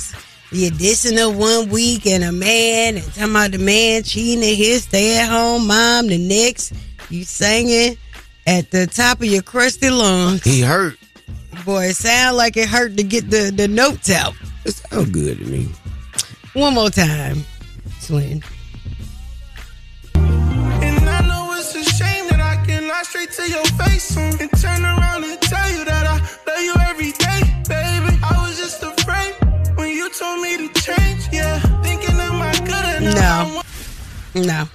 you're 0.52 0.72
dissing 0.72 1.18
a 1.18 1.30
one 1.30 1.70
week 1.70 2.06
and 2.08 2.26
a 2.26 2.34
man, 2.34 2.98
and 2.98 3.06
talking 3.14 3.32
about 3.32 3.52
the 3.52 3.58
man 3.58 4.04
cheating 4.04 4.44
at 4.44 4.58
his 4.58 4.84
stay 4.84 5.18
at 5.18 5.30
home 5.30 5.66
mom. 5.66 6.08
The 6.08 6.18
next, 6.18 6.74
you 7.10 7.24
singing 7.24 7.96
at 8.50 8.72
the 8.72 8.88
top 8.88 9.20
of 9.20 9.26
your 9.26 9.44
crusty 9.44 9.92
lungs. 9.92 10.44
He 10.44 10.62
hurt. 10.62 10.98
Boy, 11.66 11.90
it 11.90 11.96
sound 11.96 12.36
like 12.36 12.58
it 12.58 12.68
hurt 12.68 12.98
to 12.98 13.04
get 13.04 13.30
the, 13.30 13.52
the 13.56 13.68
notes 13.68 14.10
out. 14.10 14.34
It 14.66 14.72
sound 14.72 15.14
good 15.14 15.38
to 15.38 15.46
me. 15.46 15.70
One 16.54 16.74
more 16.74 16.90
time, 16.90 17.44
Swin. 18.00 18.42
And 20.16 21.10
I 21.10 21.28
know 21.28 21.54
it's 21.60 21.76
a 21.76 21.84
shame 21.84 22.28
that 22.30 22.40
I 22.42 22.66
can 22.66 22.88
lie 22.88 23.04
straight 23.04 23.32
to 23.34 23.48
your 23.48 23.66
face 23.66 24.04
soon 24.04 24.34
and 24.42 24.52
turn 24.60 24.84
around 24.84 25.26
and 25.26 25.40
tell 25.42 25.72
you 25.72 25.86
that 25.86 26.08
I 26.08 26.18
love 26.48 26.62
you 26.62 26.74
every 26.90 27.12
day, 27.12 27.42
baby. 27.68 28.18
I 28.24 28.36
was 28.42 28.58
just 28.58 28.82
afraid 28.82 29.36
when 29.78 29.90
you 29.90 30.10
told 30.10 30.42
me 30.42 30.58
to 30.58 30.82
change, 30.82 31.30
yeah. 31.32 31.60
Thinking, 31.84 32.16
am 32.16 32.42
I 32.42 32.52
good 32.66 33.04
enough? 33.04 34.34
No, 34.34 34.42
no. 34.42 34.70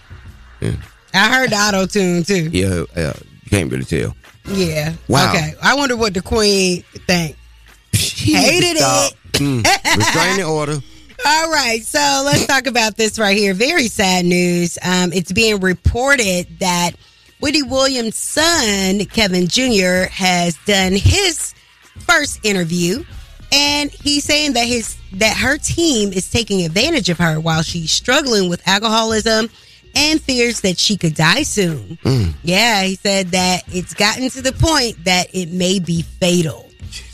Yeah. 0.60 0.76
I 1.12 1.34
heard 1.34 1.50
the 1.50 1.56
auto 1.56 1.86
tune 1.86 2.22
too. 2.22 2.50
Yeah, 2.50 2.84
yeah. 2.96 3.14
Can't 3.54 3.70
really 3.70 3.84
tell. 3.84 4.16
Yeah. 4.48 4.94
Wow. 5.06 5.30
Okay. 5.30 5.54
I 5.62 5.76
wonder 5.76 5.96
what 5.96 6.12
the 6.12 6.22
queen 6.22 6.82
think. 7.06 7.36
She 7.94 8.32
Hated 8.32 8.78
it. 8.80 9.14
Mm. 9.34 9.96
Restraining 9.96 10.44
order. 10.58 10.78
All 11.24 11.50
right, 11.50 11.80
so 11.82 12.22
let's 12.24 12.46
talk 12.46 12.66
about 12.66 12.96
this 12.96 13.16
right 13.18 13.36
here. 13.36 13.54
Very 13.54 13.86
sad 13.86 14.24
news. 14.24 14.76
Um, 14.82 15.12
it's 15.12 15.30
being 15.30 15.60
reported 15.60 16.58
that 16.58 16.92
Wendy 17.40 17.62
Williams' 17.62 18.16
son, 18.16 19.04
Kevin 19.06 19.46
Jr., 19.46 20.10
has 20.10 20.56
done 20.66 20.92
his 20.92 21.54
first 22.00 22.44
interview, 22.44 23.04
and 23.52 23.90
he's 23.92 24.24
saying 24.24 24.54
that 24.54 24.66
his 24.66 24.96
that 25.12 25.36
her 25.36 25.58
team 25.58 26.12
is 26.12 26.28
taking 26.28 26.66
advantage 26.66 27.08
of 27.08 27.18
her 27.18 27.38
while 27.38 27.62
she's 27.62 27.92
struggling 27.92 28.50
with 28.50 28.66
alcoholism 28.66 29.48
and 29.96 30.20
fears 30.20 30.60
that 30.62 30.78
she 30.78 30.96
could 30.96 31.14
die 31.14 31.42
soon. 31.42 31.98
Yeah, 32.42 32.82
he 32.82 32.96
said 32.96 33.28
that 33.28 33.62
it's 33.68 33.94
gotten 33.94 34.28
to 34.30 34.42
the 34.42 34.52
point 34.52 35.04
that 35.04 35.28
it 35.34 35.50
may 35.50 35.78
be 35.78 36.02
fatal. 36.02 36.68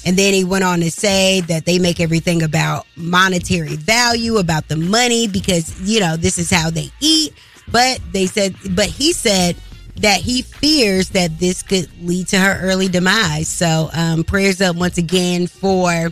And 0.04 0.16
then 0.16 0.32
he 0.34 0.44
went 0.44 0.64
on 0.64 0.80
to 0.80 0.90
say 0.90 1.40
that 1.42 1.66
they 1.66 1.78
make 1.78 2.00
everything 2.00 2.42
about 2.42 2.86
monetary 2.96 3.76
value, 3.76 4.38
about 4.38 4.68
the 4.68 4.76
money, 4.76 5.28
because, 5.28 5.80
you 5.82 6.00
know, 6.00 6.16
this 6.16 6.38
is 6.38 6.50
how 6.50 6.70
they 6.70 6.90
eat. 7.00 7.34
But 7.70 8.00
they 8.12 8.26
said, 8.26 8.56
but 8.70 8.86
he 8.86 9.12
said 9.12 9.56
that 9.96 10.20
he 10.20 10.42
fears 10.42 11.10
that 11.10 11.38
this 11.38 11.62
could 11.62 11.88
lead 12.02 12.28
to 12.28 12.38
her 12.38 12.58
early 12.62 12.88
demise. 12.88 13.48
So, 13.48 13.90
um, 13.92 14.24
prayers 14.24 14.60
up 14.60 14.76
once 14.76 14.96
again 14.98 15.46
for 15.46 16.10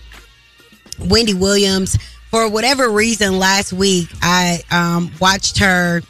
Wendy 1.01 1.35
Williams. 1.35 1.97
For 2.31 2.49
whatever 2.51 2.91
reason, 2.91 3.39
last 3.39 3.73
week 3.73 4.09
I 4.23 4.61
um, 4.71 5.11
watched 5.21 5.59
her. 5.59 6.03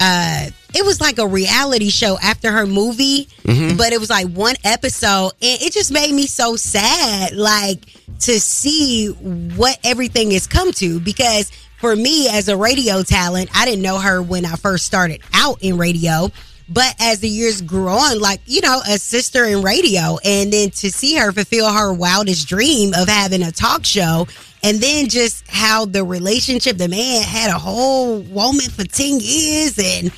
Uh, 0.00 0.46
it 0.74 0.84
was 0.84 1.00
like 1.00 1.18
a 1.18 1.26
reality 1.26 1.88
show 1.90 2.18
after 2.22 2.52
her 2.52 2.66
movie, 2.66 3.28
Mhm. 3.44 3.76
but 3.78 3.92
it 3.92 4.00
was 4.00 4.10
like 4.10 4.26
one 4.28 4.56
episode, 4.64 5.32
and 5.40 5.62
it 5.62 5.72
just 5.72 5.90
made 5.90 6.12
me 6.12 6.26
so 6.26 6.56
sad, 6.56 7.32
like 7.34 7.80
to 8.20 8.38
see 8.40 9.06
what 9.08 9.78
everything 9.84 10.30
has 10.32 10.46
come 10.46 10.72
to. 10.74 11.00
Because 11.00 11.50
for 11.80 11.94
me 11.96 12.28
as 12.28 12.48
a 12.48 12.56
radio 12.56 13.02
talent, 13.02 13.48
I 13.54 13.64
didn't 13.64 13.82
know 13.82 13.98
her 13.98 14.20
when 14.22 14.44
I 14.44 14.56
first 14.56 14.84
started 14.86 15.20
out 15.32 15.58
in 15.62 15.78
radio. 15.78 16.30
But 16.68 16.96
as 16.98 17.20
the 17.20 17.28
years 17.28 17.60
grew 17.62 17.88
on, 17.88 18.18
like, 18.18 18.40
you 18.44 18.60
know, 18.60 18.80
a 18.88 18.98
sister 18.98 19.44
in 19.44 19.62
radio, 19.62 20.18
and 20.24 20.52
then 20.52 20.70
to 20.70 20.90
see 20.90 21.14
her 21.14 21.30
fulfill 21.30 21.72
her 21.72 21.92
wildest 21.92 22.48
dream 22.48 22.92
of 22.92 23.08
having 23.08 23.42
a 23.42 23.52
talk 23.52 23.84
show, 23.86 24.26
and 24.66 24.80
then 24.80 25.08
just 25.08 25.46
how 25.48 25.84
the 25.84 26.02
relationship, 26.02 26.76
the 26.76 26.88
man 26.88 27.22
had 27.22 27.50
a 27.50 27.58
whole 27.58 28.20
woman 28.20 28.68
for 28.68 28.84
10 28.84 29.20
years 29.20 29.78
and 29.78 30.10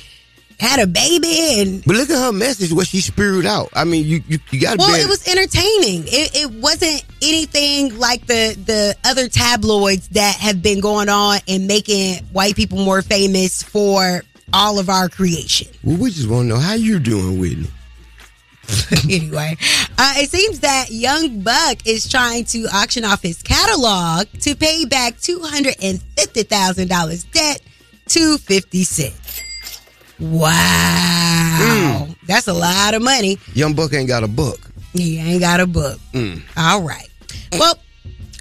had 0.59 0.79
a 0.79 0.87
baby 0.87 1.61
and 1.61 1.85
But 1.85 1.95
look 1.95 2.09
at 2.09 2.17
her 2.17 2.31
message, 2.31 2.73
what 2.73 2.87
she 2.87 2.99
spewed 2.99 3.45
out. 3.45 3.69
I 3.73 3.83
mean, 3.83 4.05
you 4.05 4.23
you, 4.27 4.39
you 4.49 4.59
got 4.59 4.71
to 4.71 4.77
well, 4.79 4.95
it 4.95 5.07
was 5.07 5.25
entertaining. 5.27 6.03
It, 6.07 6.35
it 6.35 6.51
wasn't 6.51 7.05
anything 7.21 7.97
like 7.99 8.25
the 8.25 8.57
the 8.65 8.95
other 9.05 9.29
tabloids 9.29 10.07
that 10.09 10.35
have 10.35 10.61
been 10.63 10.81
going 10.81 11.09
on 11.09 11.39
and 11.47 11.67
making 11.67 12.23
white 12.33 12.55
people 12.55 12.79
more 12.79 13.03
famous 13.03 13.61
for 13.61 14.23
all 14.51 14.79
of 14.79 14.89
our 14.89 15.09
creation. 15.09 15.67
Well, 15.83 15.97
we 15.97 16.09
just 16.09 16.27
want 16.27 16.49
to 16.49 16.55
know 16.55 16.59
how 16.59 16.73
you 16.73 16.99
doing, 16.99 17.39
Whitney. 17.39 17.69
anyway, 19.09 19.57
uh, 19.97 20.13
it 20.17 20.29
seems 20.29 20.59
that 20.61 20.91
Young 20.91 21.41
Buck 21.41 21.85
is 21.85 22.07
trying 22.09 22.45
to 22.45 22.65
auction 22.73 23.03
off 23.03 23.21
his 23.21 23.41
catalog 23.41 24.27
to 24.41 24.55
pay 24.55 24.85
back 24.85 25.19
two 25.19 25.39
hundred 25.41 25.75
and 25.81 26.01
fifty 26.17 26.43
thousand 26.43 26.87
dollars 26.89 27.23
debt 27.25 27.61
to 28.09 28.37
Fifty 28.37 28.83
Cent. 28.83 29.43
Wow, 30.19 32.07
that's 32.27 32.47
a 32.47 32.53
lot 32.53 32.93
of 32.93 33.01
money. 33.01 33.37
Young 33.53 33.73
Buck 33.73 33.93
ain't 33.93 34.07
got 34.07 34.23
a 34.23 34.27
book. 34.27 34.59
He 34.93 35.17
ain't 35.19 35.39
got 35.39 35.59
a 35.59 35.67
book. 35.67 35.99
Mm. 36.13 36.41
All 36.57 36.81
right. 36.81 37.07
Well, 37.53 37.75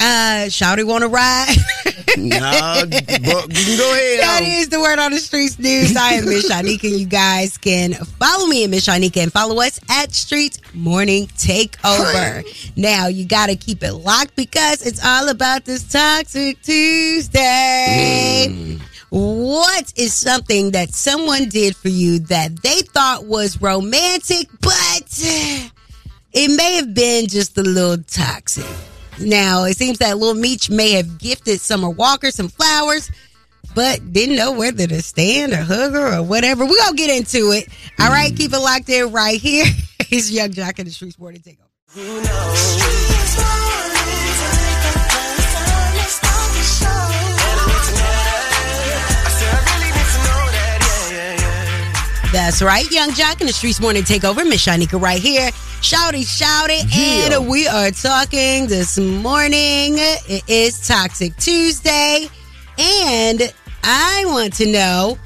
uh, 0.00 0.46
Shouty 0.48 0.84
want 0.84 1.02
to 1.02 1.08
ride? 1.08 1.54
you 2.16 2.30
can 2.30 2.30
go 2.30 2.36
ahead. 2.38 4.20
That 4.20 4.40
on. 4.42 4.48
is 4.48 4.68
the 4.68 4.80
word 4.80 4.98
on 4.98 5.12
the 5.12 5.18
streets 5.18 5.58
news. 5.58 5.96
I 5.96 6.14
am 6.14 6.24
Miss 6.24 6.50
Shanika. 6.50 6.98
You 6.98 7.06
guys 7.06 7.58
can 7.58 7.94
follow 7.94 8.46
me 8.46 8.64
at 8.64 8.70
Miss 8.70 8.86
Shanika 8.86 9.22
and 9.22 9.32
follow 9.32 9.60
us 9.60 9.80
at 9.88 10.12
Street 10.12 10.60
Morning 10.74 11.26
Takeover. 11.28 12.44
Now 12.76 13.08
you 13.08 13.26
got 13.26 13.46
to 13.48 13.56
keep 13.56 13.82
it 13.82 13.92
locked 13.92 14.36
because 14.36 14.86
it's 14.86 15.04
all 15.04 15.28
about 15.28 15.64
this 15.64 15.90
Toxic 15.90 16.60
Tuesday. 16.62 18.78
What 19.10 19.92
is 19.96 20.12
something 20.14 20.72
that 20.72 20.90
someone 20.92 21.48
did 21.48 21.74
for 21.74 21.88
you 21.88 22.18
that 22.20 22.62
they 22.62 22.82
thought 22.82 23.24
was 23.24 23.60
romantic, 23.60 24.48
but 24.60 25.18
it 26.32 26.56
may 26.56 26.74
have 26.74 26.92
been 26.92 27.26
just 27.26 27.56
a 27.56 27.62
little 27.62 28.02
toxic? 28.04 28.66
Now, 29.20 29.64
it 29.64 29.76
seems 29.76 29.98
that 29.98 30.16
Lil 30.18 30.34
Meech 30.34 30.70
may 30.70 30.92
have 30.92 31.18
gifted 31.18 31.60
Summer 31.60 31.90
Walker 31.90 32.30
some 32.30 32.48
flowers, 32.48 33.10
but 33.74 34.12
didn't 34.12 34.36
know 34.36 34.52
whether 34.52 34.86
to 34.86 35.02
stand 35.02 35.52
or 35.52 35.56
hug 35.56 35.92
her 35.92 36.18
or 36.18 36.22
whatever. 36.22 36.64
We're 36.64 36.76
going 36.76 36.96
to 36.96 36.96
get 36.96 37.16
into 37.16 37.50
it. 37.50 37.68
All 37.98 38.10
right, 38.10 38.34
keep 38.34 38.52
it 38.52 38.58
locked 38.58 38.88
in 38.88 39.12
right 39.12 39.40
here. 39.40 39.64
It's 40.10 40.30
Yung 40.30 40.52
Joc 40.52 40.78
in 40.78 40.86
the 40.86 40.90
Streetz 40.90 41.18
Morning 41.18 41.42
Takeover. 41.42 41.68
That's 52.32 52.62
right, 52.62 52.90
Yung 52.90 53.10
Joc 53.10 53.42
in 53.42 53.48
the 53.48 53.52
Streetz 53.52 53.82
Morning 53.82 54.02
Takeover. 54.02 54.48
Miss 54.48 54.64
Shanika 54.64 54.98
right 54.98 55.20
here. 55.20 55.50
Shouty, 55.80 56.22
shouty. 56.22 56.82
Yeah. 56.90 57.36
And 57.36 57.48
we 57.48 57.68
are 57.68 57.90
talking 57.92 58.66
this 58.66 58.98
morning. 58.98 59.94
It 59.96 60.42
is 60.48 60.86
Toxic 60.86 61.36
Tuesday. 61.36 62.28
And 62.76 63.54
I 63.84 64.24
want 64.26 64.54
to 64.54 64.66
know 64.66 65.18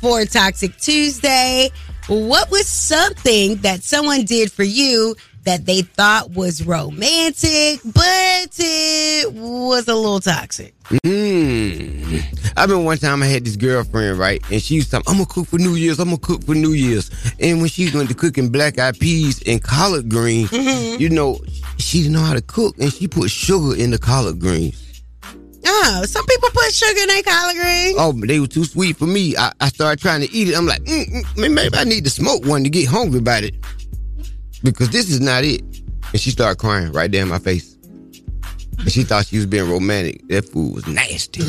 for 0.00 0.24
Toxic 0.24 0.76
Tuesday, 0.78 1.70
what 2.08 2.50
was 2.50 2.66
something 2.66 3.56
that 3.58 3.84
someone 3.84 4.24
did 4.24 4.50
for 4.50 4.64
you 4.64 5.14
that 5.46 5.64
they 5.64 5.82
thought 5.82 6.30
was 6.32 6.64
romantic, 6.66 7.80
but 7.84 8.50
it 8.58 9.32
was 9.32 9.88
a 9.88 9.94
little 9.94 10.20
toxic? 10.20 10.74
Mm. 10.90 12.22
I 12.56 12.62
remember 12.62 12.84
one 12.84 12.98
time 12.98 13.22
I 13.22 13.26
had 13.26 13.44
this 13.44 13.56
girlfriend, 13.56 14.18
right? 14.18 14.42
And 14.50 14.60
she 14.60 14.76
was 14.76 14.88
talking, 14.90 15.04
I'm 15.08 15.14
gonna 15.18 15.26
cook 15.26 15.46
for 15.46 15.58
New 15.58 15.74
Year's, 15.74 15.98
I'm 16.00 16.06
gonna 16.08 16.18
cook 16.18 16.44
for 16.44 16.54
New 16.54 16.72
Year's. 16.72 17.10
And 17.40 17.60
when 17.60 17.68
she 17.68 17.90
went 17.94 18.08
to 18.08 18.14
cooking 18.14 18.48
black 18.50 18.78
eyed 18.78 18.98
peas 18.98 19.42
and 19.46 19.62
collard 19.62 20.08
greens, 20.08 20.50
Mhm. 20.50 20.98
you 21.00 21.08
know, 21.08 21.40
she 21.78 21.98
didn't 22.02 22.14
know 22.14 22.22
how 22.22 22.34
to 22.34 22.42
cook 22.42 22.76
and 22.78 22.92
she 22.92 23.06
put 23.08 23.30
sugar 23.30 23.74
in 23.76 23.90
the 23.90 23.98
collard 23.98 24.38
greens. 24.40 24.82
Oh, 25.68 26.04
some 26.06 26.24
people 26.26 26.48
put 26.50 26.72
sugar 26.72 27.00
in 27.02 27.08
their 27.08 27.22
collard 27.24 27.56
greens. 27.56 27.96
Oh, 27.98 28.12
but 28.12 28.28
they 28.28 28.38
were 28.38 28.46
too 28.46 28.64
sweet 28.64 28.96
for 28.96 29.06
me. 29.06 29.36
I, 29.36 29.50
I 29.60 29.68
started 29.68 30.00
trying 30.00 30.20
to 30.20 30.32
eat 30.32 30.48
it. 30.48 30.56
I'm 30.56 30.64
like, 30.66 30.80
mm, 30.84 31.04
mm, 31.34 31.52
maybe 31.54 31.76
I 31.76 31.82
need 31.84 32.04
to 32.04 32.10
smoke 32.10 32.44
one 32.46 32.62
to 32.62 32.70
get 32.70 32.86
hungry 32.88 33.18
about 33.18 33.42
it. 33.42 33.54
Because 34.66 34.90
this 34.90 35.08
is 35.08 35.20
not 35.20 35.44
it. 35.44 35.62
And 36.12 36.20
she 36.20 36.30
started 36.30 36.58
crying 36.58 36.92
right 36.92 37.10
there 37.10 37.22
in 37.22 37.28
my 37.28 37.38
face. 37.38 37.76
And 38.78 38.90
she 38.90 39.04
thought 39.04 39.26
she 39.26 39.36
was 39.36 39.46
being 39.46 39.70
romantic. 39.70 40.26
That 40.28 40.44
food 40.44 40.74
was 40.74 40.86
nasty. 40.86 41.44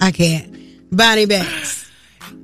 I 0.00 0.10
can't. 0.10 0.54
Bonnie 0.94 1.26
Banks. 1.26 1.90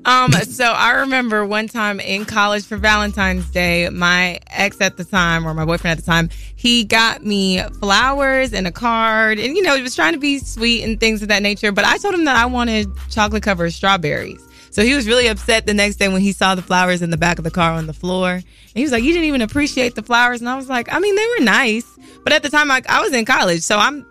Um, 0.07 0.33
so 0.33 0.65
I 0.65 0.93
remember 0.93 1.45
one 1.45 1.69
time 1.69 2.01
in 2.01 2.25
college 2.25 2.65
for 2.65 2.79
Valentine's 2.79 3.51
Day, 3.51 3.91
my 3.91 4.41
ex 4.49 4.81
at 4.81 4.97
the 4.97 5.05
time, 5.05 5.47
or 5.47 5.53
my 5.53 5.67
boyfriend 5.67 5.99
at 5.99 6.05
the 6.05 6.11
time, 6.11 6.31
he 6.57 6.85
got 6.85 7.23
me 7.25 7.63
flowers 7.81 8.55
and 8.55 8.67
a 8.67 8.73
card, 8.73 9.39
and 9.39 9.55
you 9.55 9.63
know, 9.63 9.77
he 9.77 9.83
was 9.83 9.95
trying 9.95 10.15
to 10.15 10.19
be 10.19 10.39
sweet 10.39 10.83
and 10.85 10.99
things 10.99 11.21
of 11.21 11.29
that 11.29 11.43
nature. 11.43 11.71
But 11.71 11.85
I 11.85 11.99
told 11.99 12.15
him 12.15 12.25
that 12.25 12.37
I 12.37 12.47
wanted 12.47 12.89
chocolate 13.11 13.43
covered 13.43 13.75
strawberries. 13.75 14.43
So 14.71 14.85
he 14.85 14.95
was 14.95 15.07
really 15.07 15.27
upset 15.27 15.67
the 15.67 15.75
next 15.75 15.97
day 15.97 16.09
when 16.09 16.21
he 16.21 16.33
saw 16.33 16.55
the 16.55 16.63
flowers 16.63 17.03
in 17.03 17.11
the 17.11 17.17
back 17.17 17.39
of 17.39 17.45
the 17.45 17.51
car 17.51 17.73
on 17.73 17.87
the 17.87 17.93
floor. 17.93 18.31
And 18.31 18.45
he 18.75 18.83
was 18.83 18.93
like, 18.93 19.03
You 19.03 19.13
didn't 19.13 19.27
even 19.27 19.43
appreciate 19.43 19.95
the 19.95 20.03
flowers. 20.03 20.41
And 20.41 20.49
I 20.49 20.57
was 20.57 20.69
like, 20.69 20.93
I 20.93 20.99
mean, 21.01 21.15
they 21.17 21.27
were 21.39 21.45
nice. 21.45 21.87
But 22.23 22.33
at 22.33 22.43
the 22.43 22.51
time, 22.51 22.69
like, 22.69 22.89
I 22.89 23.01
was 23.03 23.13
in 23.13 23.25
college. 23.25 23.63
So 23.63 23.79
I'm 23.79 24.07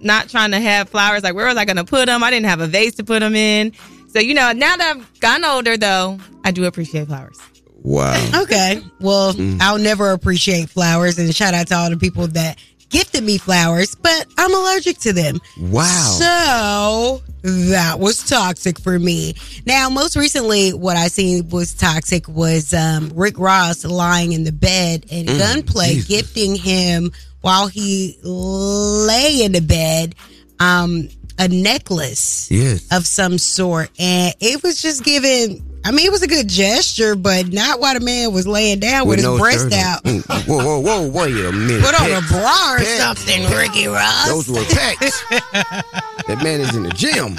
not 0.00 0.28
trying 0.28 0.50
to 0.52 0.60
have 0.60 0.88
flowers. 0.88 1.22
Like, 1.22 1.34
where 1.34 1.46
was 1.46 1.56
I 1.56 1.64
going 1.64 1.76
to 1.76 1.84
put 1.84 2.06
them? 2.06 2.22
I 2.24 2.30
didn't 2.30 2.46
have 2.46 2.60
a 2.60 2.66
vase 2.66 2.94
to 2.96 3.04
put 3.04 3.20
them 3.20 3.34
in. 3.34 3.72
So, 4.08 4.18
you 4.18 4.34
know, 4.34 4.52
now 4.52 4.76
that 4.76 4.96
I've 4.96 5.20
gotten 5.20 5.44
older, 5.44 5.76
though, 5.76 6.18
I 6.44 6.50
do 6.50 6.64
appreciate 6.64 7.06
flowers. 7.06 7.38
Wow. 7.82 8.18
Okay. 8.42 8.80
Well, 9.00 9.34
mm. 9.34 9.60
I'll 9.60 9.78
never 9.78 10.10
appreciate 10.10 10.68
flowers, 10.68 11.18
and 11.18 11.34
shout 11.34 11.54
out 11.54 11.68
to 11.68 11.76
all 11.76 11.90
the 11.90 11.96
people 11.96 12.26
that 12.28 12.58
gifted 12.92 13.24
me 13.24 13.38
flowers, 13.38 13.94
but 13.96 14.26
I'm 14.38 14.54
allergic 14.54 14.98
to 14.98 15.12
them. 15.12 15.40
Wow. 15.58 15.82
So 16.18 17.22
that 17.42 17.98
was 17.98 18.22
toxic 18.22 18.78
for 18.78 18.98
me. 18.98 19.34
Now, 19.66 19.88
most 19.90 20.14
recently, 20.16 20.70
what 20.72 20.96
I 20.96 21.08
seen 21.08 21.48
was 21.48 21.74
toxic 21.74 22.28
was 22.28 22.72
um, 22.72 23.10
Rick 23.14 23.38
Ross 23.38 23.84
lying 23.84 24.32
in 24.32 24.44
the 24.44 24.52
bed 24.52 25.06
and 25.10 25.28
Mm, 25.28 25.38
gunplay 25.38 25.94
Jesus. 25.94 26.08
gifting 26.08 26.54
him 26.54 27.10
while 27.40 27.66
he 27.66 28.16
lay 28.22 29.42
in 29.42 29.50
the 29.52 29.60
bed 29.60 30.14
um, 30.60 31.08
a 31.38 31.48
necklace 31.48 32.48
Yes. 32.50 32.86
of 32.92 33.06
some 33.06 33.38
sort, 33.38 33.90
and 33.98 34.34
it 34.40 34.62
was 34.62 34.80
just 34.82 35.04
given. 35.04 35.62
I 35.84 35.90
mean, 35.90 36.06
it 36.06 36.12
was 36.12 36.22
a 36.22 36.28
good 36.28 36.48
gesture, 36.48 37.16
but 37.16 37.52
not 37.52 37.80
while 37.80 37.94
the 37.94 38.00
man 38.00 38.32
was 38.32 38.46
laying 38.46 38.78
down 38.78 39.08
with, 39.08 39.16
his 39.16 39.24
no 39.26 39.36
breast 39.36 39.62
shirt 39.64 39.72
out. 39.72 40.04
Mm, 40.04 40.46
Whoa, 40.46 40.64
whoa, 40.64 40.78
whoa, 40.78 41.08
wait 41.08 41.34
a 41.44 41.50
minute. 41.50 41.84
Put 41.84 42.00
on 42.00 42.06
a 42.12 42.20
bra 42.28 42.74
or 42.74 42.78
Pecs. 42.78 42.98
something, 42.98 43.42
Ricky 43.50 43.88
Ross. 43.88 44.28
Those 44.28 44.48
were 44.48 44.60
pecs. 44.62 45.22
that 46.28 46.40
man 46.42 46.60
is 46.60 46.74
in 46.76 46.84
the 46.84 46.90
gym. 46.90 47.36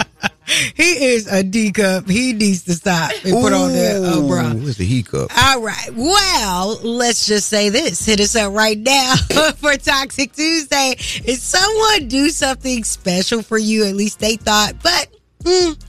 He 0.76 1.14
is 1.14 1.28
a 1.28 1.44
D 1.44 1.72
cup. 1.72 2.08
He 2.10 2.34
needs 2.34 2.64
to 2.64 2.74
stop 2.74 3.12
and 3.24 3.34
put 3.34 3.54
on 3.54 3.72
that 3.74 4.04
uh, 4.04 4.28
bra. 4.28 4.52
Ooh, 4.52 4.58
Where's 4.58 4.78
the 4.78 4.86
he 4.86 5.04
cup? 5.04 5.32
All 5.38 5.62
right. 5.62 5.90
Well, 5.94 6.80
let's 6.84 7.26
just 7.26 7.48
say 7.50 7.70
this. 7.70 8.06
Hit 8.06 8.20
us 8.20 8.36
up 8.36 8.54
right 8.54 8.78
now 8.78 9.16
for 9.56 9.76
Toxic 9.78 10.34
Tuesday. 10.34 10.96
If 10.98 11.40
someone 11.40 12.08
do 12.08 12.30
something 12.30 12.84
special 12.84 13.42
for 13.42 13.58
you, 13.58 13.86
at 13.86 13.96
least 13.96 14.20
they 14.20 14.36
thought, 14.36 14.76
but 14.84 15.08
mm, 15.44 15.80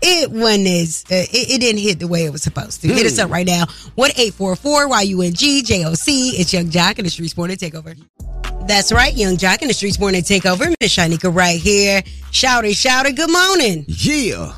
it 0.00 0.30
wasn't 0.30 0.66
as, 0.66 1.04
uh, 1.10 1.14
it, 1.14 1.50
it 1.50 1.60
didn't 1.60 1.80
hit 1.80 1.98
the 1.98 2.08
way 2.08 2.24
it 2.24 2.32
was 2.32 2.42
supposed 2.42 2.80
to. 2.82 2.88
Hit 2.88 3.06
us 3.06 3.18
up 3.18 3.30
right 3.30 3.46
now. 3.46 3.66
1 3.94 4.10
844 4.10 4.88
YUNG 5.02 5.64
JOC. 5.64 6.08
It's 6.38 6.52
Yung 6.52 6.70
Joc 6.70 6.98
in 6.98 7.04
the 7.04 7.10
Streetz 7.10 7.36
Morning 7.36 7.56
Takeover. 7.56 7.96
That's 8.66 8.92
right, 8.92 9.14
Yung 9.14 9.36
Joc 9.36 9.62
in 9.62 9.68
the 9.68 9.74
Streetz 9.74 9.98
Morning 9.98 10.22
Takeover. 10.22 10.74
Miss 10.80 10.94
Shanika 10.94 11.34
right 11.34 11.58
here. 11.58 12.02
Shouty, 12.32 12.72
shouty, 12.72 13.16
good 13.16 13.32
morning. 13.32 13.84
Yeah. 13.88 14.52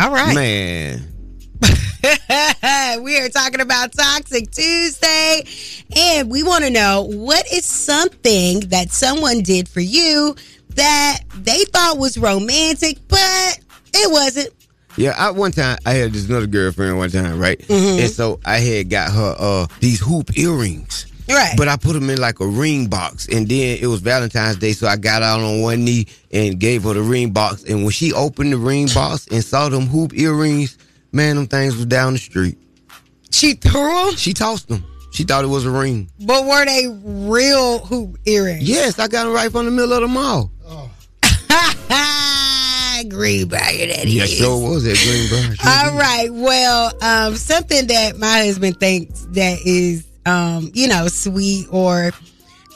All 0.00 0.10
right. 0.10 0.34
Man. 0.34 1.12
we 3.02 3.18
are 3.18 3.28
talking 3.28 3.60
about 3.60 3.92
Toxic 3.92 4.50
Tuesday, 4.50 5.42
and 5.96 6.30
we 6.30 6.42
want 6.42 6.64
to 6.64 6.70
know 6.70 7.02
what 7.02 7.46
is 7.52 7.64
something 7.64 8.60
that 8.68 8.90
someone 8.90 9.40
did 9.40 9.68
for 9.68 9.80
you 9.80 10.36
that 10.70 11.20
they 11.34 11.64
thought 11.64 11.98
was 11.98 12.16
romantic, 12.18 12.98
but 13.08 13.58
it 13.94 14.10
wasn't. 14.10 14.50
Yeah, 14.96 15.14
I 15.16 15.30
one 15.30 15.52
time 15.52 15.78
I 15.84 15.92
had 15.92 16.12
this 16.12 16.28
another 16.28 16.46
girlfriend 16.46 16.96
one 16.96 17.10
time, 17.10 17.38
right? 17.38 17.58
Mhm. 17.68 18.00
And 18.02 18.10
so 18.10 18.40
I 18.44 18.58
had 18.58 18.88
got 18.90 19.10
her 19.12 19.36
uh 19.38 19.66
these 19.80 20.00
hoop 20.00 20.36
earrings. 20.38 21.06
Right. 21.28 21.54
But 21.56 21.66
I 21.68 21.76
put 21.76 21.94
them 21.94 22.08
in 22.08 22.20
like 22.20 22.38
a 22.40 22.46
ring 22.46 22.86
box, 22.86 23.26
and 23.26 23.48
then 23.48 23.78
it 23.80 23.86
was 23.88 24.00
Valentine's 24.00 24.56
Day, 24.58 24.72
so 24.72 24.86
I 24.86 24.96
got 24.96 25.22
out 25.22 25.40
on 25.40 25.60
one 25.60 25.84
knee 25.84 26.06
and 26.30 26.58
gave 26.60 26.84
her 26.84 26.94
the 26.94 27.02
ring 27.02 27.32
box. 27.32 27.64
And 27.64 27.82
when 27.82 27.90
she 27.90 28.12
opened 28.12 28.52
the 28.52 28.56
ring 28.58 28.86
box 28.94 29.26
and 29.32 29.44
saw 29.44 29.68
them 29.68 29.86
hoop 29.86 30.14
earrings, 30.14 30.78
man, 31.10 31.34
them 31.34 31.48
things 31.48 31.74
was 31.76 31.86
down 31.86 32.12
the 32.12 32.18
street. 32.20 32.56
She 33.32 33.54
threw 33.54 34.04
them. 34.06 34.14
She 34.16 34.34
tossed 34.34 34.68
them. 34.68 34.84
She 35.10 35.24
thought 35.24 35.42
it 35.42 35.48
was 35.48 35.64
a 35.64 35.70
ring. 35.70 36.08
But 36.20 36.44
were 36.46 36.64
they 36.64 36.86
real 37.02 37.80
hoop 37.80 38.18
earrings? 38.24 38.62
Yes, 38.62 38.98
I 39.00 39.08
got 39.08 39.24
them 39.24 39.32
right 39.32 39.50
from 39.50 39.64
the 39.64 39.72
middle 39.72 39.94
of 39.94 40.02
the 40.02 40.08
mall. 40.08 40.52
Greenbriar, 43.04 43.94
that 43.96 44.06
Yeah, 44.06 44.24
is. 44.24 44.30
sure 44.34 44.58
was 44.72 44.84
that 44.84 44.96
Greenbriar. 44.96 45.56
All 45.90 45.96
right. 45.98 46.28
Well, 46.32 46.92
um, 47.02 47.36
something 47.36 47.86
that 47.88 48.18
my 48.18 48.44
husband 48.46 48.78
thinks 48.80 49.26
that 49.30 49.58
is, 49.64 50.04
um, 50.26 50.70
you 50.74 50.88
know, 50.88 51.08
sweet 51.08 51.66
or, 51.70 52.10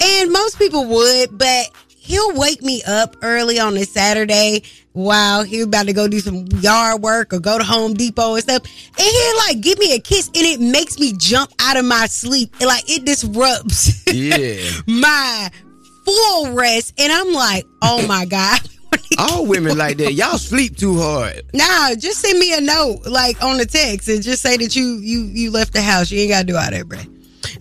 and 0.03 0.31
most 0.33 0.59
people 0.59 0.85
would, 0.87 1.37
but 1.37 1.67
he'll 1.99 2.33
wake 2.35 2.63
me 2.63 2.83
up 2.87 3.17
early 3.23 3.59
on 3.59 3.77
a 3.77 3.85
Saturday 3.85 4.63
while 4.93 5.45
he's 5.45 5.65
about 5.65 5.87
to 5.87 5.93
go 5.93 6.09
do 6.09 6.19
some 6.19 6.47
yard 6.61 7.01
work 7.01 7.33
or 7.33 7.39
go 7.39 7.57
to 7.59 7.63
Home 7.65 7.95
Depot 7.95 8.35
and 8.35 8.43
stuff. 8.43 8.63
And 8.65 9.07
he'll 9.09 9.37
like 9.37 9.61
give 9.61 9.79
me 9.79 9.95
a 9.95 10.01
kiss 10.01 10.27
and 10.29 10.37
it 10.39 10.61
makes 10.61 10.99
me 10.99 11.13
jump 11.17 11.53
out 11.61 11.77
of 11.77 11.85
my 11.85 12.07
sleep. 12.07 12.53
And, 12.59 12.67
like 12.67 12.89
it 12.91 13.05
disrupts 13.05 14.05
Yeah. 14.13 14.69
my 14.87 15.51
full 16.05 16.53
rest. 16.55 16.95
And 16.99 17.13
I'm 17.13 17.33
like, 17.33 17.67
oh 17.83 18.05
my 18.09 18.25
God. 18.25 18.61
All 19.19 19.47
women 19.47 19.77
like 19.77 19.97
that. 19.99 20.13
Y'all 20.15 20.39
sleep 20.39 20.77
too 20.77 20.99
hard. 20.99 21.43
Nah, 21.53 21.95
just 21.97 22.21
send 22.21 22.39
me 22.39 22.55
a 22.55 22.61
note, 22.61 23.07
like 23.07 23.43
on 23.43 23.59
the 23.59 23.67
text, 23.67 24.09
and 24.09 24.23
just 24.23 24.43
say 24.43 24.57
that 24.57 24.75
you 24.77 24.99
you 24.99 25.23
you 25.25 25.51
left 25.51 25.73
the 25.73 25.83
house. 25.83 26.11
You 26.11 26.21
ain't 26.21 26.31
gotta 26.31 26.47
do 26.47 26.57
all 26.57 26.71
that, 26.71 26.89
bro. 26.89 26.99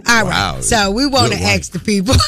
All 0.07 0.23
right. 0.23 0.23
Wow. 0.23 0.61
So 0.61 0.91
we 0.91 1.05
want 1.05 1.31
to 1.31 1.37
Good 1.37 1.43
wife. 1.43 1.55
ask 1.59 1.71
the 1.71 1.79
people. 1.79 2.15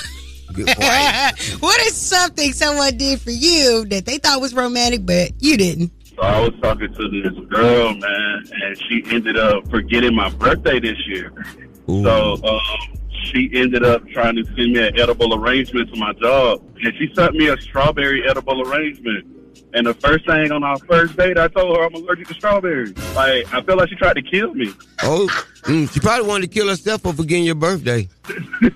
What 1.62 1.80
is 1.82 1.96
something 1.96 2.52
someone 2.52 2.98
did 2.98 3.22
for 3.22 3.32
you 3.32 3.86
that 3.86 4.06
they 4.06 4.18
thought 4.18 4.42
was 4.42 4.54
romantic, 4.54 5.06
but 5.06 5.32
you 5.40 5.56
didn't? 5.56 5.92
So 6.16 6.22
I 6.22 6.42
was 6.42 6.54
talking 6.62 6.94
to 6.94 7.10
this 7.22 7.46
girl, 7.50 7.94
man, 7.94 8.44
and 8.52 8.78
she 8.84 9.02
ended 9.08 9.38
up 9.38 9.70
forgetting 9.70 10.14
my 10.14 10.30
birthday 10.30 10.80
this 10.80 10.98
year. 11.08 11.32
So 11.88 12.34
um, 12.44 12.60
she 13.24 13.50
ended 13.54 13.84
up 13.84 14.08
trying 14.10 14.36
to 14.36 14.46
send 14.46 14.74
me 14.74 14.88
an 14.88 15.00
edible 15.00 15.34
arrangement 15.34 15.94
to 15.94 16.00
my 16.00 16.14
job, 16.14 16.64
and 16.84 16.94
she 16.98 17.12
sent 17.16 17.36
me 17.36 17.48
a 17.48 17.60
strawberry 17.62 18.28
edible 18.28 18.62
arrangement. 18.68 19.28
And 19.74 19.88
the 19.88 19.94
first 19.94 20.26
thing 20.26 20.52
on 20.52 20.64
our 20.64 20.78
first 20.80 21.16
date, 21.16 21.38
I 21.38 21.48
told 21.48 21.78
her 21.78 21.86
I'm 21.86 21.94
allergic 21.94 22.28
to 22.28 22.34
strawberries. 22.34 22.94
Like 23.16 23.54
I 23.54 23.62
feel 23.62 23.78
like 23.78 23.90
she 23.90 23.96
tried 23.96 24.16
to 24.16 24.22
kill 24.22 24.54
me. 24.54 24.74
Oh, 25.04 25.28
mm, 25.64 25.92
she 25.92 26.00
probably 26.00 26.28
wanted 26.28 26.52
to 26.52 26.54
kill 26.54 26.68
herself 26.68 27.02
for 27.02 27.14
forgetting 27.14 27.46
your 27.46 27.56
birthday. 27.56 28.10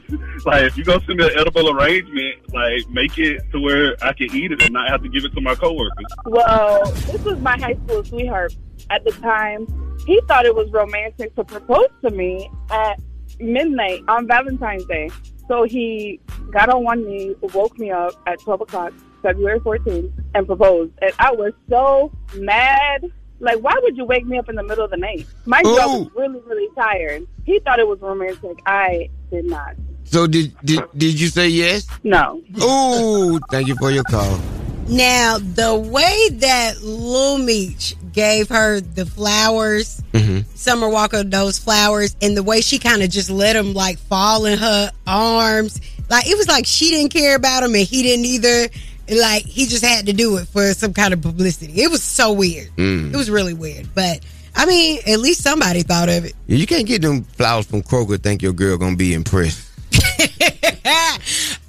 Like 0.45 0.63
if 0.63 0.77
you 0.77 0.83
go 0.83 0.99
send 0.99 1.17
me 1.17 1.25
an 1.25 1.31
edible 1.37 1.71
arrangement, 1.71 2.53
like 2.53 2.87
make 2.89 3.17
it 3.17 3.41
to 3.51 3.59
where 3.59 3.95
I 4.03 4.13
can 4.13 4.33
eat 4.35 4.51
it 4.51 4.61
and 4.61 4.73
not 4.73 4.89
have 4.89 5.01
to 5.01 5.09
give 5.09 5.25
it 5.25 5.33
to 5.33 5.41
my 5.41 5.55
coworkers. 5.55 6.05
Well, 6.25 6.85
this 6.91 7.23
was 7.23 7.39
my 7.39 7.57
high 7.57 7.75
school 7.85 8.03
sweetheart 8.03 8.55
at 8.91 9.03
the 9.03 9.11
time. 9.13 9.65
He 10.05 10.21
thought 10.27 10.45
it 10.45 10.53
was 10.53 10.71
romantic 10.71 11.35
to 11.35 11.43
propose 11.43 11.87
to 12.03 12.11
me 12.11 12.51
at 12.69 12.99
midnight 13.39 14.03
on 14.07 14.27
Valentine's 14.27 14.85
Day. 14.85 15.09
So 15.47 15.63
he 15.63 16.19
got 16.51 16.69
on 16.69 16.83
one 16.83 17.05
knee, 17.05 17.35
woke 17.53 17.77
me 17.77 17.91
up 17.91 18.13
at 18.25 18.39
12 18.39 18.61
o'clock, 18.61 18.93
February 19.21 19.59
14th, 19.59 20.11
and 20.33 20.47
proposed. 20.47 20.93
And 21.01 21.11
I 21.19 21.31
was 21.31 21.53
so 21.69 22.11
mad. 22.35 23.11
Like, 23.39 23.59
why 23.59 23.73
would 23.81 23.97
you 23.97 24.05
wake 24.05 24.25
me 24.25 24.37
up 24.37 24.49
in 24.49 24.55
the 24.55 24.63
middle 24.63 24.85
of 24.85 24.91
the 24.91 24.97
night? 24.97 25.27
My 25.45 25.61
job 25.61 25.75
was 25.75 26.09
really, 26.15 26.39
really 26.45 26.73
tired. 26.75 27.27
He 27.43 27.59
thought 27.59 27.79
it 27.79 27.87
was 27.87 27.99
romantic. 27.99 28.59
I 28.65 29.09
did 29.29 29.45
not. 29.45 29.75
So 30.05 30.27
did 30.27 30.55
did 30.63 30.81
did 30.95 31.19
you 31.19 31.27
say 31.27 31.49
yes? 31.49 31.87
No. 32.03 32.41
Oh, 32.59 33.39
thank 33.51 33.67
you 33.67 33.75
for 33.75 33.91
your 33.91 34.03
call. 34.03 34.39
Now, 34.87 35.39
the 35.39 35.75
way 35.75 36.29
that 36.33 36.81
Lil 36.83 37.39
Meech 37.39 37.95
gave 38.13 38.49
her 38.49 38.79
the 38.79 39.05
flowers, 39.05 40.01
Mm-hmm. 40.15 40.55
Summer 40.55 40.89
Walker 40.89 41.23
those 41.23 41.59
flowers, 41.59 42.15
and 42.21 42.35
the 42.35 42.43
way 42.43 42.61
she 42.61 42.79
kind 42.79 43.03
of 43.03 43.09
just 43.09 43.29
let 43.29 43.53
them 43.53 43.73
like 43.73 43.97
fall 43.97 44.45
in 44.45 44.57
her 44.57 44.91
arms, 45.05 45.81
like 46.09 46.27
it 46.27 46.37
was 46.37 46.47
like 46.47 46.65
she 46.65 46.89
didn't 46.89 47.11
care 47.11 47.35
about 47.35 47.63
him 47.63 47.75
and 47.75 47.85
he 47.85 48.03
didn't 48.03 48.25
either. 48.25 48.69
Like 49.07 49.43
he 49.43 49.67
just 49.67 49.85
had 49.85 50.07
to 50.07 50.13
do 50.13 50.37
it 50.37 50.47
for 50.47 50.73
some 50.73 50.91
kind 50.91 51.13
of 51.13 51.21
publicity. 51.21 51.83
It 51.83 51.91
was 51.91 52.01
so 52.01 52.33
weird. 52.33 52.69
Mm. 52.75 53.13
It 53.13 53.15
was 53.15 53.29
really 53.29 53.53
weird, 53.53 53.93
but 53.93 54.21
I 54.55 54.65
mean, 54.65 54.99
at 55.05 55.19
least 55.19 55.43
somebody 55.43 55.83
thought 55.83 56.09
of 56.09 56.25
it. 56.25 56.33
You 56.47 56.65
can't 56.65 56.87
get 56.87 57.03
them 57.03 57.23
flowers 57.23 57.67
from 57.67 57.83
Kroger. 57.83 58.19
Think 58.19 58.41
your 58.41 58.53
girl 58.53 58.77
gonna 58.77 58.95
be 58.95 59.13
impressed. 59.13 59.69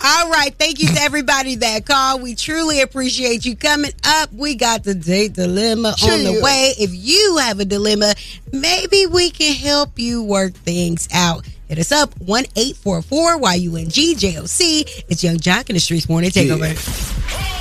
All 0.08 0.30
right. 0.30 0.54
Thank 0.56 0.80
you 0.80 0.86
to 0.86 1.00
everybody 1.00 1.56
that 1.56 1.84
called. 1.84 2.22
We 2.22 2.36
truly 2.36 2.80
appreciate 2.80 3.44
you 3.44 3.56
coming 3.56 3.90
up. 4.04 4.32
We 4.32 4.54
got 4.54 4.84
the 4.84 4.94
date 4.94 5.32
dilemma 5.32 5.96
on 6.00 6.22
the 6.22 6.40
way. 6.40 6.74
If 6.78 6.90
you 6.94 7.38
have 7.38 7.58
a 7.58 7.64
dilemma, 7.64 8.14
maybe 8.52 9.06
we 9.06 9.30
can 9.30 9.52
help 9.52 9.98
you 9.98 10.22
work 10.22 10.54
things 10.54 11.08
out. 11.12 11.44
Hit 11.66 11.80
us 11.80 11.90
up 11.90 12.16
1 12.20 12.44
844 12.54 13.40
YUNG 13.56 13.88
It's 13.88 15.24
Yung 15.24 15.38
Joc 15.38 15.70
in 15.70 15.74
the 15.74 15.80
Streetz 15.80 16.08
Morning 16.08 16.30
Takeover. 16.30 17.55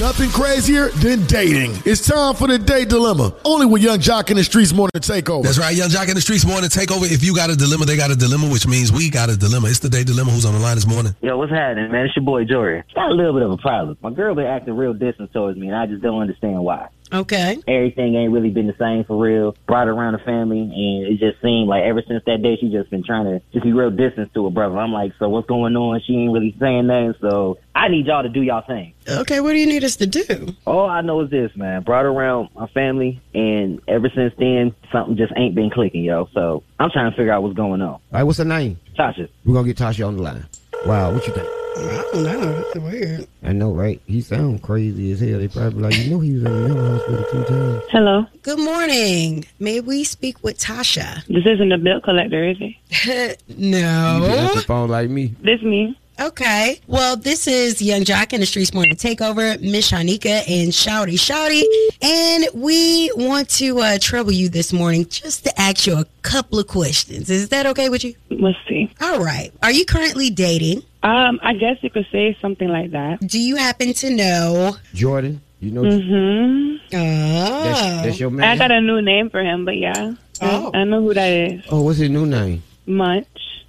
Nothing 0.00 0.30
crazier 0.30 0.88
than 0.88 1.26
dating. 1.26 1.76
It's 1.84 2.06
time 2.06 2.34
for 2.34 2.46
the 2.48 2.58
date 2.58 2.88
dilemma. 2.88 3.34
Only 3.44 3.66
with 3.66 3.82
Yung 3.82 3.98
Joc 3.98 4.30
in 4.30 4.36
the 4.36 4.42
Streetz 4.42 4.72
Morning 4.74 4.90
Takeover. 4.96 5.42
That's 5.44 5.58
right, 5.58 5.76
Yung 5.76 5.90
Joc 5.90 6.08
in 6.08 6.14
the 6.14 6.20
Streets 6.22 6.46
morning 6.46 6.70
takeover. 6.70 7.04
If 7.10 7.22
you 7.22 7.36
got 7.36 7.50
a 7.50 7.56
dilemma, 7.56 7.84
they 7.84 7.96
got 7.98 8.10
a 8.10 8.16
dilemma, 8.16 8.48
which 8.48 8.66
means 8.66 8.90
we 8.90 9.10
got 9.10 9.28
a 9.28 9.36
dilemma. 9.36 9.68
It's 9.68 9.80
the 9.80 9.90
day 9.90 10.02
dilemma. 10.02 10.30
Who's 10.30 10.46
on 10.46 10.54
the 10.54 10.60
line 10.60 10.76
this 10.76 10.86
morning? 10.86 11.14
Yo, 11.20 11.36
what's 11.36 11.52
happening, 11.52 11.92
man? 11.92 12.06
It's 12.06 12.16
your 12.16 12.24
boy 12.24 12.44
Jory. 12.44 12.82
Got 12.94 13.10
a 13.10 13.14
little 13.14 13.34
bit 13.34 13.42
of 13.42 13.50
a 13.50 13.58
problem. 13.58 13.98
My 14.00 14.10
girl 14.10 14.34
been 14.34 14.46
acting 14.46 14.74
real 14.74 14.94
distant 14.94 15.30
towards 15.32 15.58
me, 15.58 15.66
and 15.68 15.76
I 15.76 15.84
just 15.86 16.02
don't 16.02 16.20
understand 16.22 16.60
why. 16.64 16.88
Okay. 17.12 17.58
Everything 17.68 18.14
ain't 18.14 18.32
really 18.32 18.50
been 18.50 18.66
the 18.66 18.76
same 18.78 19.04
for 19.04 19.22
real. 19.22 19.54
Brought 19.66 19.88
around 19.88 20.14
the 20.14 20.18
family, 20.20 20.60
and 20.60 21.06
it 21.06 21.18
just 21.18 21.42
seemed 21.42 21.68
like 21.68 21.82
ever 21.82 22.02
since 22.06 22.22
that 22.26 22.42
day, 22.42 22.56
she 22.60 22.70
just 22.70 22.90
been 22.90 23.04
trying 23.04 23.24
to 23.26 23.40
just 23.52 23.64
be 23.64 23.72
real 23.72 23.90
distant 23.90 24.32
to 24.34 24.44
her 24.44 24.50
brother. 24.50 24.78
I'm 24.78 24.92
like, 24.92 25.12
so 25.18 25.28
what's 25.28 25.46
going 25.46 25.76
on? 25.76 26.00
She 26.06 26.14
ain't 26.14 26.32
really 26.32 26.56
saying 26.58 26.86
nothing, 26.86 27.14
so 27.20 27.58
I 27.74 27.88
need 27.88 28.06
y'all 28.06 28.22
to 28.22 28.28
do 28.28 28.42
y'all 28.42 28.62
thing. 28.66 28.94
Okay, 29.08 29.40
what 29.40 29.52
do 29.52 29.58
you 29.58 29.66
need 29.66 29.84
us 29.84 29.96
to 29.96 30.06
do? 30.06 30.54
All 30.66 30.88
I 30.88 31.02
know 31.02 31.20
is 31.20 31.30
this, 31.30 31.50
man. 31.56 31.82
Brought 31.82 32.06
around 32.06 32.48
my 32.54 32.66
family, 32.68 33.20
and 33.34 33.80
ever 33.88 34.08
since 34.14 34.32
then, 34.38 34.74
something 34.90 35.16
just 35.16 35.32
ain't 35.36 35.54
been 35.54 35.70
clicking, 35.70 36.04
yo. 36.04 36.28
So 36.32 36.62
I'm 36.78 36.90
trying 36.90 37.10
to 37.10 37.16
figure 37.16 37.32
out 37.32 37.42
what's 37.42 37.56
going 37.56 37.82
on. 37.82 37.88
All 37.88 38.00
right, 38.10 38.22
what's 38.22 38.38
her 38.38 38.44
name? 38.44 38.78
Tasha. 38.98 39.28
We're 39.44 39.54
gonna 39.54 39.66
get 39.66 39.76
Tasha 39.76 40.06
on 40.06 40.16
the 40.16 40.22
line. 40.22 40.46
Wow, 40.86 41.12
what 41.12 41.26
you 41.28 41.32
think? 41.32 41.48
I 41.76 42.04
don't 42.12 42.22
know. 42.24 42.64
It's 42.66 42.74
weird. 42.80 43.26
I 43.44 43.52
know, 43.52 43.72
right? 43.72 44.00
He 44.06 44.20
sounds 44.20 44.60
crazy 44.62 45.12
as 45.12 45.20
hell. 45.20 45.38
They 45.38 45.46
probably 45.46 45.80
like, 45.80 45.96
you 45.96 46.10
know, 46.10 46.18
he 46.20 46.32
was 46.32 46.42
in 46.42 46.52
the 46.52 46.68
mental 46.68 46.98
hospital 46.98 47.24
two 47.30 47.44
times. 47.44 47.82
Hello. 47.90 48.26
Good 48.42 48.58
morning. 48.58 49.44
May 49.60 49.80
we 49.80 50.02
speak 50.02 50.42
with 50.42 50.58
Tasha? 50.58 51.24
This 51.26 51.46
isn't 51.46 51.70
a 51.70 51.78
bill 51.78 52.00
collector, 52.00 52.44
is 52.48 52.56
it? 52.60 53.42
no. 53.48 54.18
You 54.22 54.28
been 54.28 54.44
off 54.44 54.54
the 54.54 54.62
phone 54.62 54.88
like 54.90 55.08
me. 55.08 55.34
This 55.40 55.62
me. 55.62 55.96
Okay. 56.20 56.80
Well, 56.86 57.16
this 57.16 57.46
is 57.46 57.80
Yung 57.82 58.02
Joc 58.02 58.32
in 58.32 58.40
the 58.40 58.46
Streetz 58.46 58.72
Morning 58.74 58.94
Takeover, 58.96 59.60
Miss 59.60 59.90
Shanika 59.90 60.42
and 60.48 60.70
Shouty 60.70 61.14
Shouty. 61.14 61.62
And 62.02 62.46
we 62.62 63.10
want 63.16 63.48
to 63.50 63.78
uh, 63.80 63.98
trouble 64.00 64.30
you 64.32 64.48
this 64.48 64.72
morning 64.72 65.06
just 65.08 65.44
to 65.44 65.60
ask 65.60 65.86
you 65.86 65.96
a 65.96 66.04
couple 66.22 66.58
of 66.58 66.66
questions. 66.68 67.30
Is 67.30 67.48
that 67.48 67.66
okay 67.66 67.88
with 67.88 68.04
you? 68.04 68.14
Let's 68.30 68.58
see. 68.68 68.90
All 69.00 69.24
right. 69.24 69.52
Are 69.62 69.72
you 69.72 69.84
currently 69.84 70.30
dating? 70.30 70.82
Um, 71.02 71.40
I 71.42 71.54
guess 71.54 71.78
you 71.82 71.90
could 71.90 72.06
say 72.12 72.36
something 72.40 72.68
like 72.68 72.92
that. 72.92 73.20
Do 73.26 73.40
you 73.40 73.56
happen 73.56 73.92
to 73.94 74.10
know? 74.14 74.76
Jordan, 74.94 75.40
you 75.60 75.70
know, 75.72 75.82
Mm-hmm. 75.82 76.76
Oh. 76.94 77.64
that's, 77.64 77.80
that's 78.04 78.20
your 78.20 78.30
man. 78.30 78.46
I 78.48 78.56
got 78.56 78.70
a 78.70 78.80
new 78.80 79.00
name 79.02 79.30
for 79.30 79.42
him, 79.42 79.64
but 79.64 79.76
yeah. 79.78 80.14
Oh. 80.40 80.70
I 80.74 80.84
know 80.84 81.00
who 81.00 81.14
that 81.14 81.28
is. 81.32 81.64
oh, 81.70 81.82
what's 81.82 81.98
his 81.98 82.10
new 82.10 82.26
name? 82.26 82.62
Munch. 82.86 83.26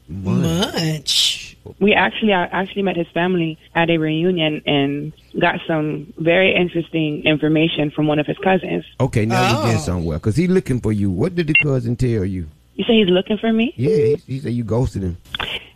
Munch. 0.09 1.32
We 1.79 1.93
actually 1.93 2.33
I 2.33 2.43
actually 2.45 2.83
met 2.83 2.95
his 2.95 3.07
family 3.13 3.57
at 3.75 3.89
a 3.89 3.97
reunion 3.97 4.61
and 4.65 5.13
got 5.39 5.59
some 5.67 6.13
very 6.17 6.53
interesting 6.55 7.23
information 7.25 7.91
from 7.91 8.07
one 8.07 8.19
of 8.19 8.25
his 8.25 8.37
cousins. 8.39 8.85
Okay, 8.99 9.25
now 9.25 9.41
we 9.63 9.69
Oh. 9.69 9.71
get 9.73 9.79
somewhere 9.81 10.17
because 10.17 10.35
he's 10.35 10.49
looking 10.49 10.79
for 10.79 10.91
you. 10.91 11.09
What 11.09 11.35
did 11.35 11.47
the 11.47 11.55
cousin 11.63 11.95
tell 11.95 12.25
you? 12.25 12.47
You 12.75 12.83
say 12.85 12.93
he's 12.97 13.07
looking 13.09 13.37
for 13.37 13.51
me? 13.53 13.73
Yeah, 13.77 13.95
he, 13.95 14.15
he 14.27 14.39
said 14.39 14.53
you 14.53 14.63
ghosted 14.63 15.03
him. 15.03 15.17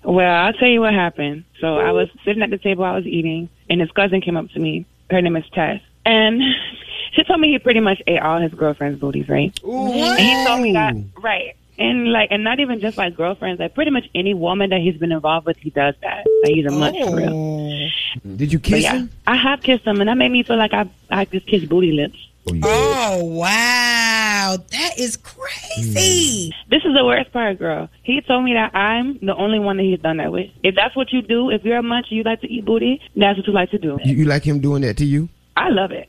Well, 0.04 0.46
I'll 0.46 0.54
tell 0.54 0.70
you 0.70 0.82
what 0.82 0.94
happened. 0.94 1.44
So 1.60 1.78
I 1.80 1.92
was 1.92 2.10
sitting 2.24 2.42
at 2.42 2.50
the 2.50 2.58
table, 2.58 2.84
I 2.86 2.96
was 2.96 3.06
eating, 3.06 3.50
and 3.70 3.82
his 3.82 3.92
cousin 3.92 4.22
came 4.22 4.38
up 4.38 4.50
to 4.52 4.60
me. 4.60 4.86
Her 5.12 5.22
name 5.22 5.36
is 5.36 5.44
Tess. 5.54 5.82
And 6.06 6.42
she 7.14 7.24
told 7.24 7.40
me 7.42 7.50
he 7.52 7.60
pretty 7.60 7.82
much 7.82 8.02
ate 8.08 8.20
all 8.22 8.40
his 8.40 8.54
girlfriend's 8.54 9.00
booties, 9.00 9.28
right? 9.30 9.58
And 9.64 10.20
he 10.20 10.46
told 10.46 10.62
me 10.62 10.72
that, 10.74 10.96
right. 11.22 11.56
And 11.80 12.12
like, 12.12 12.30
and 12.32 12.44
not 12.44 12.60
even 12.60 12.80
just 12.80 12.98
like 12.98 13.16
girlfriends, 13.16 13.60
like 13.60 13.76
pretty 13.76 13.92
much 13.92 14.10
any 14.16 14.34
woman 14.34 14.72
that 14.72 14.82
he's 14.82 14.98
been 14.98 15.12
involved 15.12 15.46
with, 15.46 15.58
he 15.58 15.70
does 15.70 15.96
that. 16.02 16.26
Like 16.44 16.54
he's 16.54 16.66
a 16.66 16.72
munch 16.72 16.98
for 17.04 17.16
real. 17.16 17.90
Did 18.36 18.52
you 18.52 18.60
kiss 18.60 18.84
yeah, 18.84 18.94
him? 18.94 19.12
I 19.28 19.36
have 19.36 19.62
kissed 19.62 19.86
him, 19.86 20.02
and 20.02 20.10
that 20.10 20.16
made 20.16 20.32
me 20.32 20.44
feel 20.44 20.58
like 20.58 20.74
I 20.74 20.90
I 21.10 21.26
just 21.26 21.46
kissed 21.46 21.70
booty 21.70 21.92
lips. 21.92 22.18
Oh, 22.64 23.24
wow. 23.26 24.18
Wow, 24.48 24.58
that 24.72 24.98
is 24.98 25.18
crazy. 25.18 26.54
This 26.70 26.86
is 26.86 26.96
the 26.96 27.04
worst 27.04 27.34
part, 27.34 27.60
girl. 27.60 27.90
He 28.04 28.22
told 28.22 28.46
me 28.46 28.54
that 28.54 28.74
I'm 28.74 29.18
the 29.20 29.36
only 29.36 29.60
one 29.60 29.76
that 29.76 29.84
he's 29.84 30.00
done 30.00 30.18
that 30.18 30.32
with. 30.32 30.52
If 30.64 30.74
that's 30.74 30.96
what 30.96 31.12
you 31.12 31.22
do, 31.22 31.50
if 31.50 31.66
you're 31.66 31.80
a 31.80 31.84
munch, 31.84 32.06
you 32.12 32.24
like 32.24 32.40
to 32.42 32.48
eat 32.48 32.64
booty, 32.64 33.02
that's 33.14 33.38
what 33.38 33.46
you 33.46 33.52
like 33.52 33.72
to 33.72 33.78
do. 33.78 34.00
You, 34.06 34.16
you 34.16 34.26
like 34.26 34.44
him 34.44 34.62
doing 34.62 34.84
that 34.84 34.96
to 34.98 35.06
you? 35.06 35.28
I 35.58 35.68
love 35.68 35.92
it. 35.92 36.08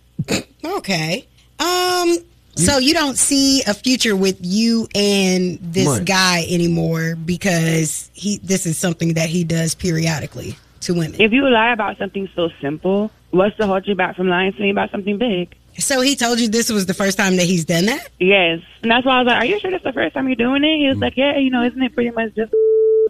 Okay. 0.65 1.27
Um. 1.59 2.19
So 2.59 2.79
you 2.79 2.93
don't 2.93 3.17
see 3.17 3.63
a 3.67 3.75
future 3.75 4.17
with 4.17 4.39
you 4.41 4.89
and 4.95 5.59
this 5.61 5.87
Munch. 5.87 6.09
guy 6.09 6.45
anymore 6.49 7.15
because 7.17 8.11
he 8.15 8.39
this 8.39 8.67
is 8.67 8.77
something 8.77 9.15
that 9.15 9.29
he 9.29 9.45
does 9.45 9.75
periodically 9.75 10.57
to 10.81 10.95
women. 10.95 11.21
If 11.21 11.33
you 11.33 11.49
lie 11.49 11.73
about 11.73 11.99
something 11.99 12.29
so 12.35 12.51
simple, 12.61 13.11
what's 13.31 13.57
to 13.59 13.67
hold 13.67 13.87
you 13.87 13.95
back 13.95 14.17
from 14.17 14.29
lying 14.29 14.53
to 14.53 14.61
me 14.61 14.71
about 14.71 14.91
something 14.91 15.19
big? 15.19 15.55
So 15.79 16.01
he 16.01 16.17
told 16.17 16.41
you 16.41 16.49
this 16.49 16.71
was 16.71 16.87
the 16.87 16.95
first 16.95 17.17
time 17.17 17.37
that 17.37 17.45
he's 17.45 17.65
done 17.65 17.87
that? 17.87 18.09
Yes. 18.19 18.61
And 18.83 18.91
that's 18.91 19.07
why 19.07 19.17
I 19.17 19.23
was 19.23 19.27
like, 19.29 19.43
Are 19.43 19.45
you 19.45 19.61
sure 19.61 19.71
this 19.71 19.79
is 19.79 19.85
the 19.85 19.93
first 19.93 20.15
time 20.15 20.27
you're 20.29 20.35
doing 20.37 20.65
it? 20.65 20.79
He 20.79 20.89
was 20.89 20.97
mm. 20.97 21.03
like, 21.03 21.17
Yeah, 21.17 21.39
you 21.39 21.51
know, 21.51 21.63
isn't 21.63 21.81
it 21.81 21.95
pretty 21.95 22.11
much 22.11 22.35
just 22.35 22.53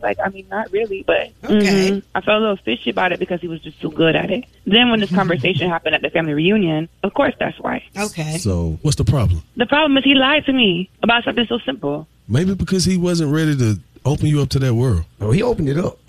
like 0.03 0.19
I 0.25 0.29
mean, 0.31 0.47
not 0.51 0.71
really, 0.73 1.03
but 1.07 1.31
Okay. 1.45 1.91
mhm. 1.91 2.03
I 2.15 2.21
felt 2.21 2.39
a 2.39 2.41
little 2.41 2.57
fishy 2.57 2.91
about 2.91 3.13
it 3.13 3.19
because 3.19 3.41
he 3.41 3.49
was 3.49 3.61
just 3.61 3.81
too 3.81 3.91
good 3.91 4.15
at 4.17 4.31
it. 4.31 4.45
Then 4.67 4.91
when 4.91 5.01
this 5.01 5.11
conversation 5.15 5.69
happened 5.69 5.95
at 5.95 6.03
the 6.03 6.11
family 6.11 6.35
reunion, 6.35 6.89
of 7.03 7.15
course 7.15 7.35
that's 7.39 7.59
why. 7.61 7.85
Okay. 7.97 8.39
So 8.39 8.79
what's 8.83 8.97
the 8.97 9.05
problem? 9.05 9.43
The 9.57 9.67
problem 9.67 9.97
is 9.99 10.05
he 10.05 10.15
lied 10.15 10.45
to 10.47 10.53
me 10.53 10.91
about 11.03 11.25
something 11.25 11.47
so 11.47 11.59
simple. 11.59 12.07
Maybe 12.29 12.55
because 12.55 12.85
he 12.85 12.97
wasn't 12.97 13.33
ready 13.33 13.57
to 13.57 13.81
open 14.05 14.27
you 14.27 14.43
up 14.43 14.49
to 14.51 14.59
that 14.61 14.75
world. 14.75 15.05
Oh, 15.21 15.31
he 15.33 15.43
opened 15.43 15.69
it 15.69 15.79
up. 15.79 15.99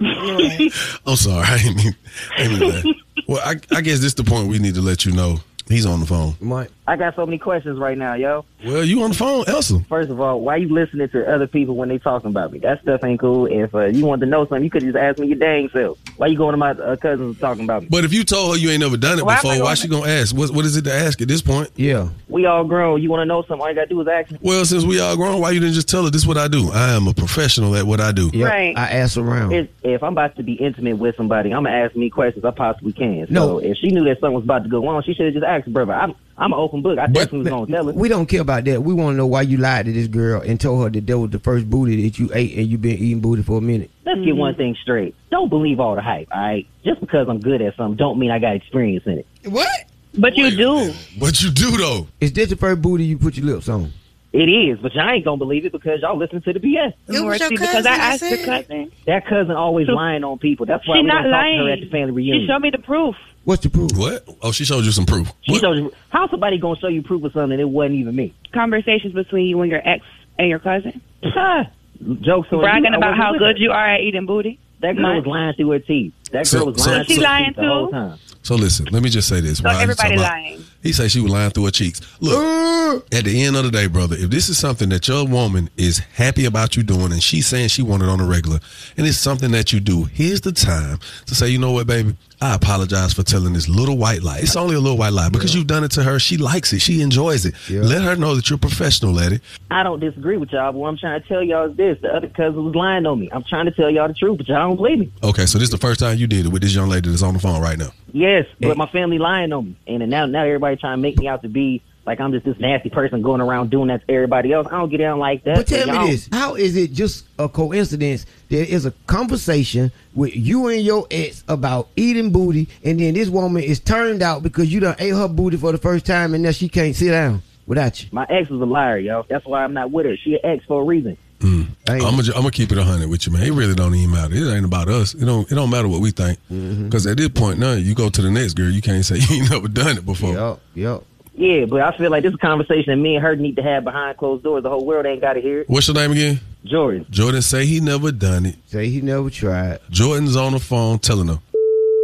I'm 0.00 1.16
sorry. 1.16 1.44
I 1.46 1.58
didn't 1.58 1.76
mean, 1.76 1.96
I 2.36 2.42
didn't 2.44 2.58
mean 2.60 2.70
that. 2.70 2.94
Well, 3.28 3.42
I, 3.44 3.56
I 3.76 3.82
guess 3.82 3.96
this 3.98 4.04
is 4.06 4.14
the 4.14 4.24
point 4.24 4.48
we 4.48 4.58
need 4.58 4.74
to 4.76 4.80
let 4.80 5.04
you 5.04 5.12
know. 5.12 5.40
He's 5.68 5.86
on 5.86 6.00
the 6.00 6.06
phone. 6.06 6.34
Mike. 6.40 6.70
I 6.86 6.96
got 6.96 7.14
so 7.16 7.26
many 7.26 7.36
questions 7.36 7.78
right 7.78 7.98
now, 7.98 8.14
yo. 8.14 8.46
Well, 8.64 8.82
you 8.82 9.02
on 9.02 9.10
the 9.10 9.16
phone, 9.16 9.44
Elsa. 9.46 9.80
First 9.90 10.08
of 10.08 10.18
all, 10.22 10.40
why 10.40 10.56
you 10.56 10.70
listening 10.70 11.06
to 11.10 11.30
other 11.30 11.46
people 11.46 11.76
when 11.76 11.90
they 11.90 11.98
talking 11.98 12.30
about 12.30 12.50
me? 12.50 12.60
That 12.60 12.80
stuff 12.80 13.04
ain't 13.04 13.20
cool. 13.20 13.44
If 13.44 13.74
uh, 13.74 13.84
you 13.84 14.06
wanted 14.06 14.24
to 14.24 14.30
know 14.30 14.44
something, 14.46 14.64
you 14.64 14.70
could 14.70 14.82
just 14.82 14.96
ask 14.96 15.18
me 15.18 15.26
your 15.26 15.38
dang 15.38 15.68
self. 15.68 15.98
Why 16.16 16.28
you 16.28 16.38
going 16.38 16.54
to 16.54 16.56
my 16.56 16.70
uh, 16.70 16.96
cousins 16.96 17.38
talking 17.38 17.64
about 17.64 17.82
me? 17.82 17.88
But 17.90 18.04
if 18.06 18.14
you 18.14 18.24
told 18.24 18.52
her 18.52 18.58
you 18.58 18.70
ain't 18.70 18.80
never 18.80 18.96
done 18.96 19.18
it 19.18 19.24
Why 19.26 19.34
am 19.34 19.38
I 19.38 19.42
before, 19.42 19.52
why 19.52 19.58
going 19.58 19.76
she 19.76 19.88
gonna 19.88 20.08
ask? 20.10 20.34
What, 20.34 20.50
what 20.50 20.64
is 20.64 20.78
it 20.78 20.82
to 20.84 20.92
ask 20.94 21.20
at 21.20 21.28
this 21.28 21.42
point? 21.42 21.70
Yeah. 21.76 22.08
We 22.28 22.46
all 22.46 22.64
grown. 22.64 23.02
You 23.02 23.10
want 23.10 23.20
to 23.20 23.26
know 23.26 23.42
something? 23.42 23.60
All 23.60 23.68
you 23.68 23.74
got 23.74 23.82
to 23.82 23.88
do 23.88 24.00
is 24.00 24.08
ask 24.08 24.30
me. 24.30 24.38
Well, 24.40 24.64
since 24.64 24.84
we 24.84 24.98
all 24.98 25.14
grown, 25.14 25.42
why 25.42 25.50
you 25.50 25.60
didn't 25.60 25.74
just 25.74 25.88
tell 25.90 26.04
her 26.04 26.10
this 26.10 26.22
is 26.22 26.26
what 26.26 26.38
I 26.38 26.48
do? 26.48 26.70
I 26.72 26.92
am 26.94 27.06
a 27.06 27.12
professional 27.12 27.76
at 27.76 27.84
what 27.84 28.00
I 28.00 28.12
do. 28.12 28.30
Yep, 28.32 28.48
Right. 28.50 28.78
I 28.78 28.88
ask 28.92 29.18
around. 29.18 29.52
If, 29.52 29.68
if 29.82 30.02
I'm 30.02 30.12
about 30.12 30.36
to 30.36 30.42
be 30.42 30.54
intimate 30.54 30.96
with 30.96 31.16
somebody, 31.16 31.52
I'm 31.52 31.64
gonna 31.64 31.76
ask 31.76 31.94
me 31.94 32.08
questions 32.08 32.46
I 32.46 32.50
possibly 32.50 32.94
can. 32.94 33.26
So 33.26 33.32
No. 33.34 33.58
if 33.58 33.76
she 33.76 33.88
knew 33.88 34.04
that 34.04 34.20
something 34.20 34.34
was 34.34 34.44
about 34.44 34.62
to 34.62 34.70
go 34.70 34.86
on, 34.88 35.02
she 35.02 35.12
should 35.12 35.26
have 35.26 35.34
just 35.34 35.44
asked, 35.44 35.57
brother. 35.66 35.92
I'm 35.92 36.14
I'm 36.36 36.52
an 36.52 36.58
open 36.58 36.82
book. 36.82 36.98
I 36.98 37.06
definitely 37.06 37.40
was 37.40 37.48
gonna 37.48 37.66
tell 37.66 37.86
her. 37.86 37.92
We 37.92 38.08
don't 38.08 38.26
care 38.26 38.40
about 38.40 38.64
that. 38.64 38.82
We 38.82 38.94
want 38.94 39.14
to 39.14 39.16
know 39.16 39.26
why 39.26 39.42
you 39.42 39.56
lied 39.56 39.86
to 39.86 39.92
this 39.92 40.06
girl 40.06 40.40
and 40.40 40.60
told 40.60 40.82
her 40.84 40.90
that 40.90 41.06
that 41.06 41.18
was 41.18 41.30
the 41.30 41.38
first 41.38 41.68
booty 41.68 42.02
that 42.08 42.18
you 42.18 42.30
ate 42.32 42.56
and 42.56 42.66
you've 42.66 42.82
been 42.82 42.98
eating 42.98 43.20
booty 43.20 43.42
for 43.42 43.58
a 43.58 43.60
minute. 43.60 43.90
Let's 44.04 44.20
get 44.20 44.36
one 44.36 44.52
mm-hmm. 44.52 44.58
thing 44.58 44.76
straight. 44.82 45.14
Don't 45.30 45.48
believe 45.48 45.80
all 45.80 45.96
the 45.96 46.02
hype. 46.02 46.28
All 46.30 46.40
right, 46.40 46.66
just 46.84 47.00
because 47.00 47.28
I'm 47.28 47.40
good 47.40 47.60
at 47.60 47.76
something, 47.76 47.96
don't 47.96 48.18
mean 48.18 48.30
I 48.30 48.38
got 48.38 48.54
experience 48.54 49.04
in 49.06 49.18
it. 49.18 49.26
What? 49.44 49.68
But 50.14 50.36
you 50.36 50.50
do. 50.50 50.92
But 51.18 51.42
you 51.42 51.50
do 51.50 51.76
though. 51.76 52.06
Is 52.20 52.32
this 52.32 52.50
the 52.50 52.56
first 52.56 52.80
booty 52.80 53.04
you 53.04 53.18
put 53.18 53.36
your 53.36 53.46
lips 53.46 53.68
on? 53.68 53.92
It 54.30 54.48
is, 54.50 54.78
but 54.80 54.94
y'all 54.94 55.08
ain't 55.08 55.24
gonna 55.24 55.38
believe 55.38 55.64
it 55.64 55.72
because 55.72 56.02
y'all 56.02 56.16
listen 56.16 56.42
to 56.42 56.52
the 56.52 56.60
BS. 56.60 56.92
It 57.08 57.24
was 57.24 57.40
your 57.40 57.48
cousin, 57.48 57.48
because 57.50 57.86
I 57.86 57.94
asked 57.94 58.20
the 58.20 58.44
cousin. 58.44 58.92
That 59.06 59.26
cousin 59.26 59.52
always 59.52 59.86
So- 59.86 59.94
lying 59.94 60.22
on 60.22 60.38
people. 60.38 60.66
That's 60.66 60.86
why 60.86 60.96
She 60.96 61.02
we 61.02 61.08
not 61.08 61.22
don't 61.22 61.32
talk 61.32 61.40
to 61.40 61.48
her 61.48 61.62
lying. 61.64 61.72
at 61.72 61.80
the 61.80 61.90
family 61.90 62.12
reunion. 62.12 62.42
She 62.42 62.46
showed 62.46 62.60
me 62.60 62.70
the 62.70 62.78
proof. 62.78 63.16
What's 63.44 63.62
the 63.62 63.70
proof? 63.70 63.92
What? 63.96 64.28
Oh, 64.42 64.52
she 64.52 64.64
showed 64.64 64.84
you 64.84 64.92
some 64.92 65.06
proof. 65.06 65.32
She 65.42 65.58
showed 65.58 65.78
you. 65.78 65.92
How 66.10 66.28
somebody 66.28 66.58
gonna 66.58 66.78
show 66.78 66.88
you 66.88 67.02
proof 67.02 67.24
of 67.24 67.32
something? 67.32 67.58
It 67.58 67.68
wasn't 67.68 67.94
even 67.96 68.14
me. 68.14 68.34
Conversations 68.52 69.14
between 69.14 69.46
you 69.46 69.60
and 69.62 69.70
your 69.70 69.86
ex 69.86 70.04
and 70.38 70.48
your 70.48 70.58
cousin. 70.58 71.00
Jokes 71.22 72.48
on 72.52 72.60
Bragging 72.60 72.92
you. 72.92 72.98
About 72.98 73.16
how 73.16 73.32
good 73.32 73.56
her. 73.56 73.62
you 73.62 73.70
are 73.70 73.94
at 73.94 74.00
eating 74.02 74.26
booty. 74.26 74.60
That 74.80 74.96
girl 74.96 75.16
was 75.16 75.26
lying 75.26 75.54
through 75.54 75.70
her 75.70 75.78
teeth. 75.80 76.12
That 76.32 76.50
girl 76.50 76.60
So- 76.60 76.64
was 76.66 76.82
so- 76.82 77.02
She 77.04 77.18
lying 77.20 77.46
teeth 77.46 77.56
the 77.56 77.68
whole 77.68 77.90
time. 77.90 78.18
So 78.42 78.54
listen, 78.54 78.86
let 78.92 79.02
me 79.02 79.10
just 79.10 79.28
say 79.28 79.40
this. 79.40 79.58
So 79.58 79.64
while 79.64 79.78
everybody 79.80 80.10
talking 80.10 80.18
about- 80.18 80.32
lying. 80.32 80.64
He 80.80 80.92
said 80.92 81.10
she 81.10 81.20
was 81.20 81.32
lying 81.32 81.50
through 81.50 81.64
her 81.66 81.70
cheeks. 81.72 82.00
Look, 82.20 82.38
uh. 82.38 83.00
at 83.16 83.24
the 83.24 83.42
end 83.42 83.56
of 83.56 83.64
the 83.64 83.70
day, 83.70 83.88
brother, 83.88 84.14
if 84.16 84.30
this 84.30 84.48
is 84.48 84.58
something 84.58 84.88
that 84.90 85.08
your 85.08 85.26
woman 85.26 85.68
is 85.76 85.98
happy 86.14 86.44
about 86.44 86.76
you 86.76 86.84
doing 86.84 87.10
and 87.10 87.20
she's 87.20 87.48
saying 87.48 87.68
she 87.68 87.82
wanted 87.82 88.08
on 88.08 88.20
a 88.20 88.24
regular, 88.24 88.60
and 88.96 89.04
it's 89.06 89.18
something 89.18 89.50
that 89.50 89.72
you 89.72 89.80
do, 89.80 90.04
here's 90.04 90.40
the 90.42 90.52
time 90.52 91.00
to 91.26 91.34
say, 91.34 91.48
you 91.48 91.58
know 91.58 91.72
what, 91.72 91.88
baby, 91.88 92.14
I 92.40 92.54
apologize 92.54 93.12
for 93.12 93.24
telling 93.24 93.54
this 93.54 93.68
little 93.68 93.98
white 93.98 94.22
lie. 94.22 94.38
It's 94.38 94.54
only 94.54 94.76
a 94.76 94.80
little 94.80 94.96
white 94.96 95.12
lie 95.12 95.28
because 95.28 95.52
you've 95.52 95.66
done 95.66 95.82
it 95.82 95.90
to 95.92 96.04
her. 96.04 96.20
She 96.20 96.36
likes 96.36 96.72
it. 96.72 96.80
She 96.80 97.02
enjoys 97.02 97.44
it. 97.44 97.54
Let 97.68 98.02
her 98.02 98.14
know 98.14 98.36
that 98.36 98.48
you're 98.48 98.58
professional 98.60 99.18
at 99.18 99.32
it. 99.32 99.42
I 99.72 99.82
don't 99.82 99.98
disagree 99.98 100.36
with 100.36 100.52
y'all, 100.52 100.70
but 100.70 100.78
what 100.78 100.88
I'm 100.90 100.96
trying 100.96 101.20
to 101.20 101.26
tell 101.26 101.42
y'all 101.42 101.68
is 101.68 101.76
this: 101.76 101.98
the 102.00 102.14
other 102.14 102.28
cousin 102.28 102.64
was 102.64 102.76
lying 102.76 103.04
on 103.06 103.18
me. 103.18 103.28
I'm 103.32 103.42
trying 103.42 103.64
to 103.66 103.72
tell 103.72 103.90
y'all 103.90 104.06
the 104.06 104.14
truth, 104.14 104.38
but 104.38 104.46
y'all 104.48 104.68
don't 104.68 104.76
believe 104.76 105.00
me. 105.00 105.10
Okay, 105.24 105.46
so 105.46 105.58
this 105.58 105.66
is 105.66 105.72
the 105.72 105.78
first 105.78 105.98
time 105.98 106.16
you 106.18 106.26
did 106.26 106.46
it 106.46 106.48
with 106.48 106.62
this 106.62 106.74
young 106.74 106.88
lady 106.88 107.08
that's 107.08 107.22
on 107.22 107.34
the 107.34 107.40
phone 107.40 107.60
right 107.60 107.78
now. 107.78 107.90
Yes, 108.12 108.46
but 108.60 108.76
my 108.76 108.86
family 108.86 109.18
lying 109.18 109.52
on 109.52 109.66
me, 109.66 109.76
and 109.86 110.08
now 110.10 110.26
now 110.26 110.44
everybody 110.44 110.76
trying 110.76 110.98
to 110.98 111.02
make 111.02 111.18
me 111.18 111.28
out 111.28 111.42
to 111.42 111.48
be 111.48 111.82
like 112.08 112.20
I'm 112.20 112.32
just 112.32 112.46
this 112.46 112.58
nasty 112.58 112.88
person 112.88 113.20
going 113.20 113.42
around 113.42 113.70
doing 113.70 113.88
that 113.88 114.06
to 114.06 114.14
everybody 114.14 114.50
else. 114.50 114.66
I 114.68 114.78
don't 114.78 114.88
get 114.88 114.96
down 114.96 115.18
like 115.18 115.44
that. 115.44 115.56
But 115.56 115.66
tell 115.66 115.86
me 115.86 116.10
this: 116.10 116.28
How 116.32 116.54
is 116.54 116.74
it 116.74 116.94
just 116.94 117.26
a 117.38 117.50
coincidence? 117.50 118.24
There 118.48 118.64
is 118.64 118.86
a 118.86 118.92
conversation 119.06 119.92
with 120.14 120.34
you 120.34 120.68
and 120.68 120.80
your 120.80 121.06
ex 121.10 121.44
about 121.48 121.88
eating 121.96 122.32
booty, 122.32 122.68
and 122.82 122.98
then 122.98 123.12
this 123.12 123.28
woman 123.28 123.62
is 123.62 123.78
turned 123.78 124.22
out 124.22 124.42
because 124.42 124.72
you 124.72 124.80
done 124.80 124.96
ate 124.98 125.12
her 125.12 125.28
booty 125.28 125.58
for 125.58 125.70
the 125.70 125.78
first 125.78 126.06
time, 126.06 126.32
and 126.32 126.42
now 126.42 126.50
she 126.50 126.70
can't 126.70 126.96
sit 126.96 127.10
down 127.10 127.42
without 127.66 128.02
you. 128.02 128.08
My 128.10 128.24
ex 128.30 128.48
was 128.48 128.62
a 128.62 128.64
liar, 128.64 128.98
yo. 128.98 129.26
That's 129.28 129.44
why 129.44 129.62
I'm 129.62 129.74
not 129.74 129.90
with 129.90 130.06
her. 130.06 130.16
She 130.16 130.32
an 130.32 130.40
ex 130.44 130.64
for 130.64 130.80
a 130.80 130.84
reason. 130.84 131.18
I'm 131.42 131.76
gonna 131.86 132.22
I'm 132.28 132.42
gonna 132.42 132.50
keep 132.50 132.72
it 132.72 132.78
hundred 132.78 133.08
with 133.08 133.26
you, 133.26 133.32
man. 133.32 133.42
It 133.42 133.52
really 133.52 133.74
don't 133.74 133.94
even 133.94 134.10
matter. 134.10 134.34
It 134.34 134.54
ain't 134.54 134.64
about 134.64 134.88
us. 134.88 135.14
It 135.14 135.24
don't 135.24 135.50
it 135.50 135.54
don't 135.54 135.70
matter 135.70 135.88
what 135.88 136.00
we 136.00 136.10
think. 136.10 136.38
Mm-hmm. 136.50 136.84
Because 136.84 137.06
at 137.06 137.16
this 137.16 137.28
point 137.28 137.58
now, 137.58 137.72
you 137.72 137.94
go 137.94 138.08
to 138.08 138.22
the 138.22 138.30
next 138.30 138.54
girl, 138.54 138.70
you 138.70 138.82
can't 138.82 139.04
say 139.04 139.16
you 139.28 139.42
ain't 139.42 139.50
never 139.50 139.68
done 139.68 139.98
it 139.98 140.06
before. 140.06 140.34
Yep, 140.34 140.60
yep. 140.74 141.02
Yeah, 141.34 141.66
but 141.66 141.80
I 141.82 141.96
feel 141.96 142.10
like 142.10 142.24
this 142.24 142.30
is 142.30 142.34
a 142.34 142.38
conversation 142.38 142.86
that 142.90 142.96
me 142.96 143.14
and 143.14 143.24
her 143.24 143.36
need 143.36 143.54
to 143.56 143.62
have 143.62 143.84
behind 143.84 144.16
closed 144.16 144.42
doors. 144.42 144.64
The 144.64 144.70
whole 144.70 144.84
world 144.84 145.06
ain't 145.06 145.20
got 145.20 145.34
to 145.34 145.40
hear 145.40 145.60
it. 145.60 145.68
What's 145.68 145.86
your 145.86 145.94
name 145.94 146.10
again? 146.10 146.40
Jordan. 146.64 147.06
Jordan 147.10 147.42
say 147.42 147.64
he 147.64 147.78
never 147.78 148.10
done 148.10 148.44
it. 148.44 148.56
Say 148.66 148.88
he 148.88 149.00
never 149.00 149.30
tried. 149.30 149.78
Jordan's 149.88 150.34
on 150.34 150.52
the 150.52 150.58
phone 150.58 150.98
telling 150.98 151.28
her. 151.28 151.38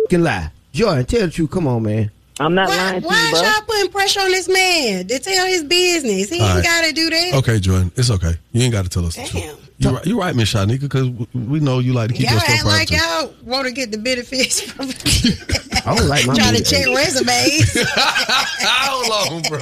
Can 0.09 0.23
lie. 0.23 0.53
Jordan, 0.73 1.05
tell 1.05 1.23
the 1.23 1.31
truth. 1.33 1.51
Come 1.51 1.67
on, 1.67 1.83
man. 1.83 2.13
I'm 2.41 2.55
not 2.55 2.69
Why, 2.69 2.77
lying 2.77 3.01
to 3.03 3.07
you. 3.07 3.09
why 3.09 3.31
y'all 3.33 3.65
putting 3.67 3.91
pressure 3.93 4.21
on 4.21 4.31
this 4.31 4.49
man 4.49 5.07
to 5.07 5.19
tell 5.21 5.47
his 5.47 5.63
business? 5.65 6.29
He 6.31 6.41
All 6.41 6.47
ain't 6.47 6.57
right. 6.57 6.65
got 6.65 6.85
to 6.85 6.93
do 6.93 7.09
that. 7.11 7.35
Okay, 7.35 7.61
Jordan, 7.61 7.93
it's 7.97 8.11
okay. 8.11 8.35
You 8.53 8.63
ain't 8.63 8.73
got 8.73 8.83
to 8.85 8.91
tell 8.91 9.07
us 9.07 9.15
the 9.17 9.25
truth. 9.25 9.71
You 9.79 9.91
right, 9.91 10.07
you 10.07 10.19
right, 10.21 10.35
Miss 10.35 10.53
Shanika, 10.53 10.81
because 10.83 11.09
we 11.33 11.61
know 11.61 11.79
you 11.81 11.93
like 11.93 12.09
to 12.09 12.15
keep 12.15 12.25
Y'all 12.27 12.33
your 12.33 12.41
stuff 12.41 12.55
act 12.55 12.63
private. 12.63 12.79
like 12.79 12.89
too. 12.89 12.97
y'all 12.97 13.35
want 13.45 13.67
to 13.67 13.73
get 13.73 13.91
the 13.93 13.99
benefits 13.99 14.61
from 14.61 14.87
I 15.87 15.95
don't 15.97 16.09
like 16.09 16.27
my 16.27 16.35
trying 16.35 16.55
to 16.57 16.63
check 16.63 16.87
resumes. 16.87 17.77
Hold 17.97 19.33
on, 19.33 19.43
bro. 19.49 19.61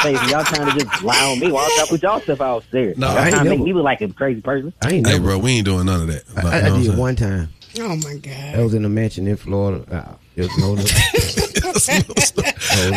Stacey, 0.00 0.26
y'all 0.30 0.44
trying 0.44 0.66
to 0.66 0.84
just 0.84 1.02
lie 1.02 1.24
on 1.24 1.38
me. 1.38 1.50
Why 1.50 1.66
don't 1.68 1.76
y'all 1.78 1.86
put 1.86 2.02
y'all 2.02 2.20
stuff 2.20 2.40
out 2.40 2.64
there? 2.70 2.94
No, 2.96 3.08
y'all 3.08 3.18
I 3.18 3.22
ain't 3.26 3.30
trying 3.34 3.44
to 3.44 3.50
make 3.50 3.60
me 3.60 3.72
look 3.72 3.84
like 3.84 4.00
a 4.00 4.08
crazy 4.08 4.40
person. 4.40 4.72
I 4.82 4.90
ain't 4.92 5.06
Hey, 5.06 5.14
never. 5.14 5.24
bro, 5.24 5.38
we 5.38 5.52
ain't 5.52 5.64
doing 5.64 5.86
none 5.86 6.02
of 6.02 6.06
that. 6.08 6.24
I, 6.36 6.40
You 6.40 6.42
know 6.42 6.50
I, 6.50 6.60
I'm 6.70 6.80
did 6.80 6.86
saying? 6.88 6.98
one 6.98 7.16
time. 7.16 7.48
oh 7.80 7.96
my 7.96 8.16
god. 8.16 8.54
I 8.56 8.62
was 8.62 8.74
in 8.74 8.84
a 8.84 8.88
mansion 8.88 9.26
in 9.28 9.36
Florida. 9.36 10.18
Uh, 10.38 10.48
no. 10.58 10.72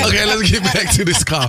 okay, 0.07 0.25
let's 0.25 0.49
get 0.49 0.63
back 0.63 0.93
to 0.93 1.03
this 1.03 1.23
call. 1.23 1.47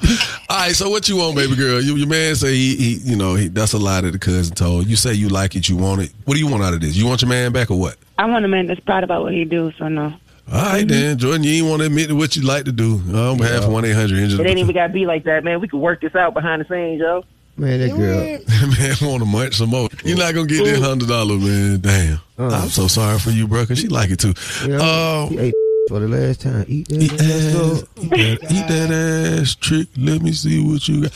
All 0.49 0.59
right, 0.59 0.75
so 0.75 0.91
what 0.91 1.09
you 1.09 1.17
want, 1.17 1.37
baby 1.37 1.55
girl? 1.55 1.81
You, 1.81 1.97
your 1.97 2.09
man 2.09 2.35
say 2.35 2.55
he, 2.55 2.77
he 2.77 2.95
you 3.11 3.17
know, 3.17 3.35
he, 3.35 3.49
that's 3.49 3.73
a 3.73 3.79
lie 3.79 4.01
that 4.01 4.11
the 4.11 4.19
cousin 4.19 4.55
told. 4.55 4.87
You 4.87 4.97
say 4.97 5.13
you 5.15 5.29
like 5.29 5.55
it, 5.55 5.69
you 5.69 5.77
want 5.77 6.03
it. 6.03 6.13
What 6.25 6.35
do 6.35 6.41
you 6.41 6.49
want 6.49 6.65
out 6.65 6.75
of 6.75 6.81
this? 6.81 6.97
You 6.97 7.07
want 7.07 7.23
your 7.23 7.29
man 7.29 7.53
back 7.53 7.71
or 7.71 7.79
what? 7.79 7.97
I 8.19 8.27
want 8.27 8.45
a 8.45 8.49
man 8.49 8.67
that's 8.67 8.81
proud 8.81 9.05
about 9.05 9.23
what 9.23 9.33
he 9.33 9.45
do. 9.45 9.73
So 9.79 9.89
no. 9.89 10.15
All 10.53 10.63
right, 10.63 10.87
then, 10.87 11.19
Jordan, 11.19 11.43
you 11.43 11.55
ain't 11.55 11.67
want 11.67 11.81
to 11.83 11.87
admit 11.87 12.09
to 12.09 12.15
what 12.15 12.37
you 12.37 12.43
like 12.43 12.65
to 12.67 12.73
do. 12.73 13.01
Uh, 13.13 13.33
on 13.33 13.39
behalf 13.39 13.65
of 13.65 13.73
1 13.73 13.85
800 13.85 14.41
It 14.41 14.47
ain't 14.47 14.59
even 14.59 14.75
got 14.75 14.87
to 14.89 14.93
be 14.93 15.05
like 15.05 15.25
that, 15.25 15.43
man. 15.43 15.61
We 15.61 15.67
can 15.67 15.81
work 15.81 16.01
this 16.01 16.15
out 16.15 16.35
behind 16.35 16.65
the 16.65 16.69
scenes, 16.69 17.01
yo. 17.01 17.25
Man, 17.57 17.81
that 17.81 17.97
girl. 17.97 18.19
man 19.01 19.11
want 19.11 19.23
to 19.23 19.29
munch 19.29 19.55
some 19.55 19.71
more. 19.71 19.89
You're 20.05 20.19
not 20.19 20.35
going 20.35 20.47
to 20.47 20.55
get 20.55 20.65
that 20.81 20.99
$100, 20.99 21.41
man. 21.43 21.81
Damn. 21.81 22.21
I'm 22.39 22.69
so 22.69 22.87
sorry 22.87 23.19
for 23.19 23.31
you, 23.31 23.49
bro, 23.49 23.63
because 23.63 23.79
she 23.81 23.89
like 23.89 24.11
it 24.11 24.21
too. 24.21 24.35
Yeah, 24.69 24.79
Uh, 24.81 25.27
he 25.29 25.39
ate 25.39 25.55
for 25.89 26.01
the 26.01 26.09
last 26.09 26.41
time. 26.41 26.65
Eat 26.69 26.89
that. 26.89 27.13
ass 27.13 27.55
up. 27.55 27.89
Eat 28.03 28.11
that, 28.11 28.39
eat 28.51 28.69
that 28.69 29.41
ass 29.41 29.55
trick. 29.55 29.89
Let 29.97 30.23
me 30.23 30.33
see 30.33 30.65
what 30.65 30.87
you 30.89 31.03
got. 31.03 31.13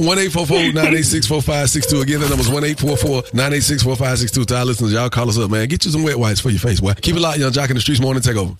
One 0.00 0.18
eight 0.18 0.32
four 0.32 0.46
four 0.46 0.72
nine 0.72 0.94
eight 0.94 1.04
six 1.04 1.26
four 1.26 1.42
five 1.42 1.70
six 1.70 1.86
two. 1.86 2.00
Again, 2.00 2.20
that 2.20 2.28
number's 2.28 2.50
one 2.50 2.64
eight 2.64 2.78
four 2.78 2.96
four 2.96 3.22
nine 3.32 3.52
eight 3.52 3.62
six 3.62 3.82
four 3.82 3.96
five 3.96 4.18
six 4.18 4.30
two. 4.32 4.44
To 4.44 4.56
our 4.56 4.64
listeners, 4.64 4.92
y'all 4.92 5.10
call 5.10 5.28
us 5.28 5.38
up, 5.38 5.50
man. 5.50 5.68
Get 5.68 5.84
you 5.84 5.90
some 5.90 6.02
wet 6.02 6.18
wipes 6.18 6.40
for 6.40 6.50
your 6.50 6.60
face, 6.60 6.80
boy. 6.80 6.94
Keep 6.94 7.16
it 7.16 7.20
locked, 7.20 7.38
young 7.38 7.52
jock 7.52 7.70
in 7.70 7.76
the 7.76 7.80
streets. 7.80 8.00
Morning 8.00 8.22
Takeover. 8.22 8.56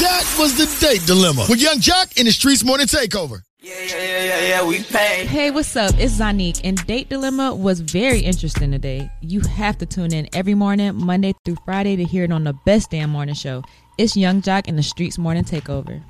That 0.00 0.36
was 0.38 0.56
the 0.56 0.86
date 0.86 1.04
dilemma 1.06 1.44
with 1.48 1.60
Yung 1.60 1.78
Joc 1.78 2.16
in 2.18 2.26
the 2.26 2.30
Streetz 2.30 2.64
Morning 2.64 2.86
Takeover. 2.86 3.42
Yeah, 3.60 3.74
yeah, 3.82 4.24
yeah, 4.24 4.40
yeah, 4.48 4.66
we 4.68 4.84
pay. 4.84 5.26
Hey, 5.26 5.50
what's 5.50 5.74
up? 5.74 5.92
It's 5.98 6.20
Zanique, 6.20 6.60
and 6.62 6.78
Date 6.86 7.08
Dilemma 7.08 7.52
was 7.52 7.80
very 7.80 8.20
interesting 8.20 8.70
today. 8.70 9.10
You 9.20 9.40
have 9.40 9.76
to 9.78 9.86
tune 9.86 10.14
in 10.14 10.28
every 10.32 10.54
morning, 10.54 10.94
Monday 10.94 11.34
through 11.44 11.56
Friday, 11.64 11.96
to 11.96 12.04
hear 12.04 12.22
it 12.22 12.30
on 12.30 12.44
the 12.44 12.52
best 12.64 12.92
damn 12.92 13.10
morning 13.10 13.34
show. 13.34 13.64
It's 13.98 14.16
Yung 14.16 14.42
Joc 14.42 14.68
and 14.68 14.78
the 14.78 14.82
Streetz 14.82 15.18
Morning 15.18 15.44
Takeover. 15.44 16.00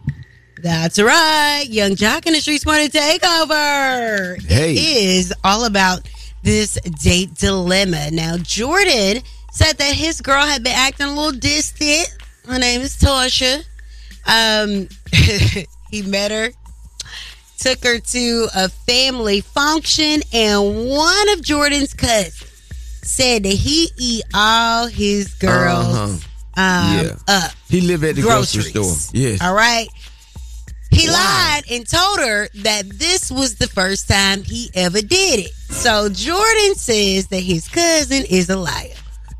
That's 0.63 0.99
right. 1.01 1.65
Yung 1.69 1.93
Joc 1.93 2.27
in 2.27 2.35
the 2.35 2.39
Streetz 2.41 2.67
Morning 2.67 2.89
Takeover. 2.89 4.41
Hey. 4.47 4.73
It 4.73 4.79
is 5.17 5.33
all 5.43 5.65
about 5.65 6.09
this 6.43 6.75
date 7.03 7.35
dilemma. 7.35 8.11
Now, 8.11 8.37
Jordan 8.39 9.23
said 9.53 9.79
that 9.79 9.95
his 9.95 10.21
girl 10.21 10.45
had 10.45 10.63
been 10.63 10.75
acting 10.77 11.07
a 11.07 11.15
little 11.15 11.33
distant. 11.39 12.09
Her 12.47 12.59
name 12.59 12.83
is 12.83 12.97
Tasha. 12.97 13.65
Um, 14.27 14.89
he 15.91 16.03
met 16.03 16.31
her, 16.31 16.51
took 17.59 17.83
her 17.85 17.99
to 17.99 18.49
a 18.55 18.69
family 18.69 19.41
function, 19.41 20.21
and 20.35 20.89
one 20.91 21.29
of 21.31 21.43
Jordan's 21.43 21.95
cousins 21.95 22.45
said 23.03 23.45
that 23.45 23.49
he 23.55 23.89
eat 23.97 24.25
all 24.35 24.87
his 24.89 25.33
girls 25.35 25.87
Uh-huh. 25.87 26.19
Um, 26.59 27.07
Yeah. 27.07 27.17
up. 27.29 27.53
He 27.69 27.81
live 27.81 28.03
at 28.05 28.17
the 28.17 28.23
Groceries. 28.23 28.73
grocery 28.73 28.93
store. 29.01 29.11
Yes. 29.21 29.41
All 29.43 29.55
right. 29.55 29.89
He 30.91 31.07
lied 31.09 31.63
and 31.71 31.87
told 31.89 32.19
her 32.21 32.49
that 32.63 32.89
this 32.99 33.31
was 33.31 33.57
the 33.57 33.67
first 33.69 34.09
time 34.09 34.43
he 34.43 34.71
ever 34.75 35.01
did 35.03 35.41
it. 35.41 35.53
So 35.71 36.09
Jordan 36.09 36.75
says 36.77 37.27
that 37.29 37.41
his 37.41 37.69
cousin 37.69 38.25
is 38.31 38.49
a 38.49 38.57
liar. 38.57 38.89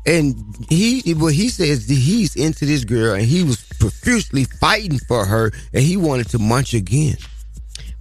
And 0.05 0.35
he, 0.69 1.01
well, 1.17 1.27
he 1.27 1.49
says 1.49 1.87
that 1.87 1.93
he's 1.93 2.35
into 2.35 2.65
this 2.65 2.83
girl, 2.85 3.15
and 3.15 3.23
he 3.23 3.43
was 3.43 3.61
profusely 3.79 4.43
fighting 4.45 4.99
for 4.99 5.25
her, 5.25 5.51
and 5.73 5.83
he 5.83 5.97
wanted 5.97 6.29
to 6.29 6.39
munch 6.39 6.73
again. 6.73 7.17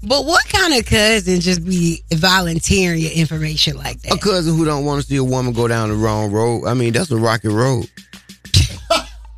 But 0.02 0.26
what 0.26 0.46
kind 0.48 0.74
of 0.74 0.86
cousin 0.86 1.40
just 1.40 1.64
be 1.64 2.02
volunteering 2.12 3.00
your 3.00 3.10
information 3.12 3.76
like 3.76 4.00
that? 4.02 4.12
A 4.14 4.18
cousin 4.18 4.56
who 4.56 4.64
don't 4.64 4.84
want 4.84 5.00
to 5.02 5.06
see 5.08 5.16
a 5.16 5.24
woman 5.24 5.52
go 5.52 5.66
down 5.68 5.88
the 5.88 5.96
wrong 5.96 6.30
road. 6.30 6.66
I 6.66 6.74
mean, 6.74 6.92
that's 6.92 7.10
a 7.10 7.16
rocky 7.16 7.48
road. 7.48 7.90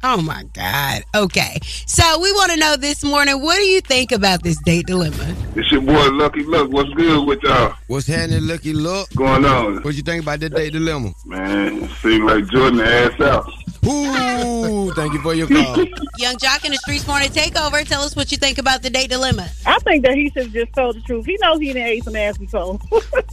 Oh 0.03 0.23
my 0.23 0.45
God. 0.55 1.03
Okay. 1.15 1.59
So 1.87 2.03
we 2.21 2.33
want 2.33 2.53
to 2.53 2.57
know 2.59 2.77
this 2.77 3.05
morning, 3.05 3.43
what 3.43 3.57
do 3.57 3.65
you 3.65 3.83
think 3.83 4.13
about 4.13 4.43
this 4.43 4.59
date 4.63 4.87
dilemma? 4.87 5.35
It's 5.55 5.71
your 5.71 5.83
boy 5.83 6.09
Lucky 6.13 6.43
Luck. 6.45 6.71
What's 6.71 6.89
good 6.95 7.27
with 7.27 7.43
y'all? 7.43 7.75
What's 7.87 8.07
happening, 8.07 8.47
Lucky 8.47 8.73
Luck? 8.73 9.09
Going 9.15 9.45
on? 9.45 9.83
What 9.83 9.95
you 9.95 10.03
think 10.03 10.23
about 10.23 10.41
that 10.41 10.55
date 10.55 10.73
dilemma? 10.73 11.13
Man, 11.27 11.85
it 11.85 11.91
seems 12.03 12.25
like 12.25 12.47
Jordan 12.47 12.81
ass 12.81 13.21
out. 13.21 13.53
Ooh, 13.87 14.93
thank 14.93 15.13
you 15.15 15.21
for 15.21 15.33
your 15.35 15.47
call. 15.49 15.77
Yung 16.19 16.37
Joc 16.37 16.65
in 16.67 16.73
the 16.73 16.79
Streetz 16.87 17.07
Morning 17.07 17.31
Takeover. 17.31 17.83
Tell 17.87 18.03
us 18.03 18.15
what 18.15 18.31
you 18.31 18.37
think 18.39 18.59
about 18.59 18.83
the 18.83 18.91
date 18.91 19.09
dilemma. 19.11 19.49
I 19.65 19.79
think 19.81 20.05
that 20.05 20.15
he 20.15 20.31
should 20.31 20.53
just 20.53 20.73
tell 20.75 20.93
the 20.93 21.01
truth. 21.01 21.25
He 21.27 21.39
knows 21.41 21.59
he 21.61 21.73
didn't 21.73 21.89
ate 21.89 22.05
some 22.05 22.15
ass 22.17 22.37
before. 22.45 22.79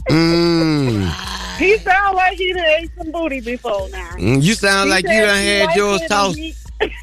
Mm. 0.08 1.56
he 1.58 1.76
sound 1.78 2.16
like 2.16 2.38
he 2.38 2.52
done 2.54 2.64
ate 2.64 2.90
some 2.96 3.12
booty 3.12 3.40
before 3.40 3.88
now. 3.90 4.10
Mm, 4.12 4.42
you 4.42 4.54
sound 4.54 4.88
He 4.88 4.90
like 4.94 5.04
you 5.04 5.10
said 5.10 5.26
done 5.26 5.42
he 5.42 5.48
had 5.48 5.66
liked 5.66 5.76
yours 5.76 5.96
it 6.00 6.02
and 6.02 6.10
tossed. 6.10 6.38
he- 6.38 6.54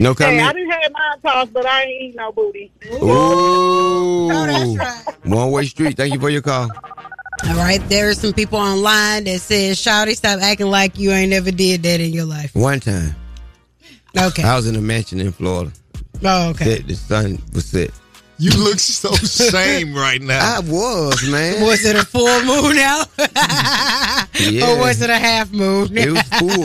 No 0.00 0.14
Hey, 0.14 0.38
I 0.38 0.52
didn't 0.52 0.70
have 0.70 0.92
mine 0.92 1.20
tossed, 1.22 1.52
but 1.52 1.66
I 1.66 1.82
ain't 1.82 2.02
eat 2.02 2.14
no 2.14 2.30
booty. 2.30 2.70
Ooh. 3.02 4.28
that's 4.28 4.76
right. 4.76 5.16
One 5.26 5.50
way 5.50 5.66
street. 5.66 5.96
Thank 5.96 6.14
you 6.14 6.20
for 6.20 6.30
your 6.30 6.42
call. 6.42 6.68
All 7.46 7.54
right. 7.56 7.80
There 7.88 8.08
are 8.08 8.14
some 8.14 8.32
people 8.32 8.58
online 8.58 9.24
that 9.24 9.40
says, 9.40 9.78
Shawty, 9.78 10.16
stop 10.16 10.40
acting 10.40 10.66
like 10.66 10.98
you 10.98 11.10
ain't 11.12 11.30
never 11.30 11.50
did 11.50 11.82
that 11.84 12.00
in 12.00 12.12
your 12.12 12.24
life. 12.24 12.54
One 12.54 12.80
time. 12.80 13.14
Okay. 14.16 14.42
I 14.42 14.56
was 14.56 14.66
in 14.66 14.74
a 14.76 14.80
mansion 14.80 15.20
in 15.20 15.32
Florida. 15.32 15.72
Oh, 16.24 16.50
okay. 16.50 16.76
That 16.78 16.88
the 16.88 16.94
sun 16.94 17.38
was 17.54 17.66
set. 17.66 17.90
You 18.40 18.50
look 18.52 18.78
so 18.78 19.12
shame 19.50 19.94
right 19.94 20.20
now. 20.22 20.56
I 20.56 20.60
was, 20.60 21.28
man. 21.28 21.60
Was 21.64 21.84
it 21.84 21.96
a 21.96 22.04
full 22.04 22.42
moon 22.44 22.76
now? 22.76 23.04
Yeah. 24.40 24.70
Or 24.70 24.78
was 24.78 25.02
it 25.02 25.10
a 25.10 25.18
half 25.18 25.50
moon? 25.52 25.88
It 25.96 26.10
was 26.10 26.22
full. 26.38 26.64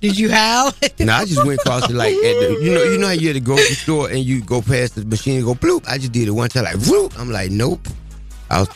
Did 0.00 0.16
you 0.16 0.30
howl? 0.30 0.72
No, 1.00 1.12
I 1.14 1.24
just 1.24 1.44
went 1.44 1.58
across 1.60 1.90
it 1.90 1.94
like 1.94 2.14
at 2.14 2.20
the, 2.20 2.58
you 2.62 2.72
know 2.72 2.82
you 2.84 2.98
know 2.98 3.08
how 3.08 3.12
you 3.12 3.28
had 3.28 3.34
to 3.34 3.40
go 3.40 3.56
to 3.56 3.62
the 3.62 3.74
store 3.74 4.08
and 4.08 4.20
you 4.20 4.40
go 4.40 4.62
past 4.62 4.94
the 4.94 5.04
machine 5.04 5.36
and 5.38 5.44
go 5.44 5.54
bloop. 5.54 5.86
I 5.88 5.98
just 5.98 6.12
did 6.12 6.28
it 6.28 6.30
one 6.30 6.48
time 6.48 6.64
like 6.64 6.76
whoop. 6.86 7.18
I'm 7.18 7.30
like 7.30 7.50
nope. 7.50 7.80
I 8.50 8.60
was 8.60 8.68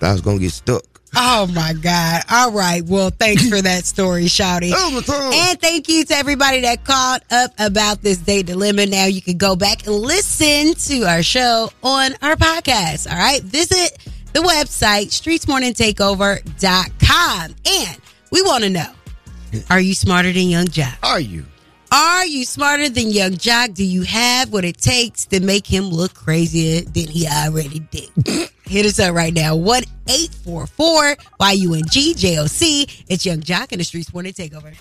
I 0.00 0.12
was 0.12 0.20
gonna 0.20 0.38
get 0.38 0.52
stuck. 0.52 0.84
Oh 1.16 1.48
my 1.52 1.72
God. 1.72 2.22
All 2.30 2.52
right. 2.52 2.84
Well, 2.84 3.10
thanks 3.10 3.48
for 3.48 3.60
that 3.60 3.84
story, 3.84 4.26
Shouty. 4.26 4.72
and 5.34 5.60
thank 5.60 5.88
you 5.88 6.04
to 6.04 6.14
everybody 6.14 6.60
that 6.60 6.84
called 6.84 7.22
up 7.30 7.50
about 7.58 8.02
this 8.02 8.18
date 8.18 8.46
dilemma. 8.46 8.86
Now 8.86 9.06
you 9.06 9.20
can 9.20 9.36
go 9.36 9.56
back 9.56 9.84
and 9.86 9.96
listen 9.96 10.74
to 10.74 11.02
our 11.06 11.24
show 11.24 11.70
on 11.82 12.12
our 12.22 12.36
podcast. 12.36 13.10
All 13.10 13.18
right. 13.18 13.42
Visit 13.42 13.98
the 14.32 14.40
website, 14.40 15.08
streetzmorningtakeover.com. 15.08 17.54
And 17.66 17.98
we 18.30 18.42
want 18.42 18.62
to 18.64 18.70
know 18.70 18.92
are 19.70 19.80
you 19.80 19.94
smarter 19.94 20.32
than 20.32 20.48
Yung 20.48 20.66
Joc? 20.66 20.96
Are 21.02 21.18
you? 21.20 21.44
Are 21.92 22.24
you 22.24 22.44
smarter 22.44 22.88
than 22.88 23.10
Yung 23.10 23.32
Joc? 23.32 23.74
Do 23.74 23.84
you 23.84 24.02
have 24.02 24.52
what 24.52 24.64
it 24.64 24.78
takes 24.78 25.26
to 25.26 25.40
make 25.40 25.66
him 25.66 25.86
look 25.86 26.14
crazier 26.14 26.82
than 26.82 27.08
he 27.08 27.26
already 27.26 27.80
did? 27.80 28.08
Hit 28.64 28.86
us 28.86 29.00
up 29.00 29.12
right 29.12 29.34
now. 29.34 29.56
1 29.56 29.82
844 30.08 31.16
YUNG 31.40 32.14
JOC. 32.14 33.04
It's 33.08 33.26
Yung 33.26 33.40
Joc 33.40 33.72
in 33.72 33.78
the 33.78 33.84
Streetz 33.84 34.14
Morning 34.14 34.32
Takeover. 34.32 34.76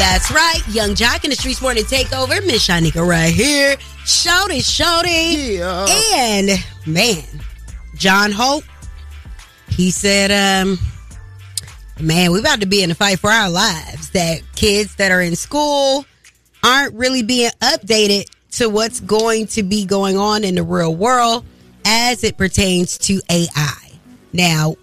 That's 0.00 0.32
right. 0.32 0.62
Yung 0.70 0.96
Joc 0.96 1.22
in 1.22 1.30
the 1.30 1.36
Streetz 1.36 1.62
Morning 1.62 1.84
Takeover. 1.84 2.44
Miss 2.44 2.66
Shanika 2.66 3.06
right 3.06 3.32
here. 3.32 3.76
Shouty, 4.10 4.58
shouty. 4.58 5.60
And 6.16 6.50
man, 6.84 7.24
John 7.94 8.32
Hope, 8.32 8.64
he 9.68 9.92
said, 9.92 10.32
um, 10.32 10.78
man, 12.00 12.32
we 12.32 12.40
about 12.40 12.60
to 12.60 12.66
be 12.66 12.82
in 12.82 12.90
a 12.90 12.94
fight 12.96 13.20
for 13.20 13.30
our 13.30 13.48
lives. 13.48 14.10
That 14.10 14.42
kids 14.56 14.96
that 14.96 15.12
are 15.12 15.20
in 15.20 15.36
school 15.36 16.04
aren't 16.64 16.94
really 16.94 17.22
being 17.22 17.52
updated 17.60 18.24
to 18.58 18.68
what's 18.68 18.98
going 18.98 19.46
to 19.46 19.62
be 19.62 19.86
going 19.86 20.16
on 20.18 20.42
in 20.42 20.56
the 20.56 20.64
real 20.64 20.94
world 20.94 21.44
as 21.84 22.24
it 22.24 22.36
pertains 22.36 22.98
to 22.98 23.20
AI. 23.30 23.92
Now, 24.32 24.74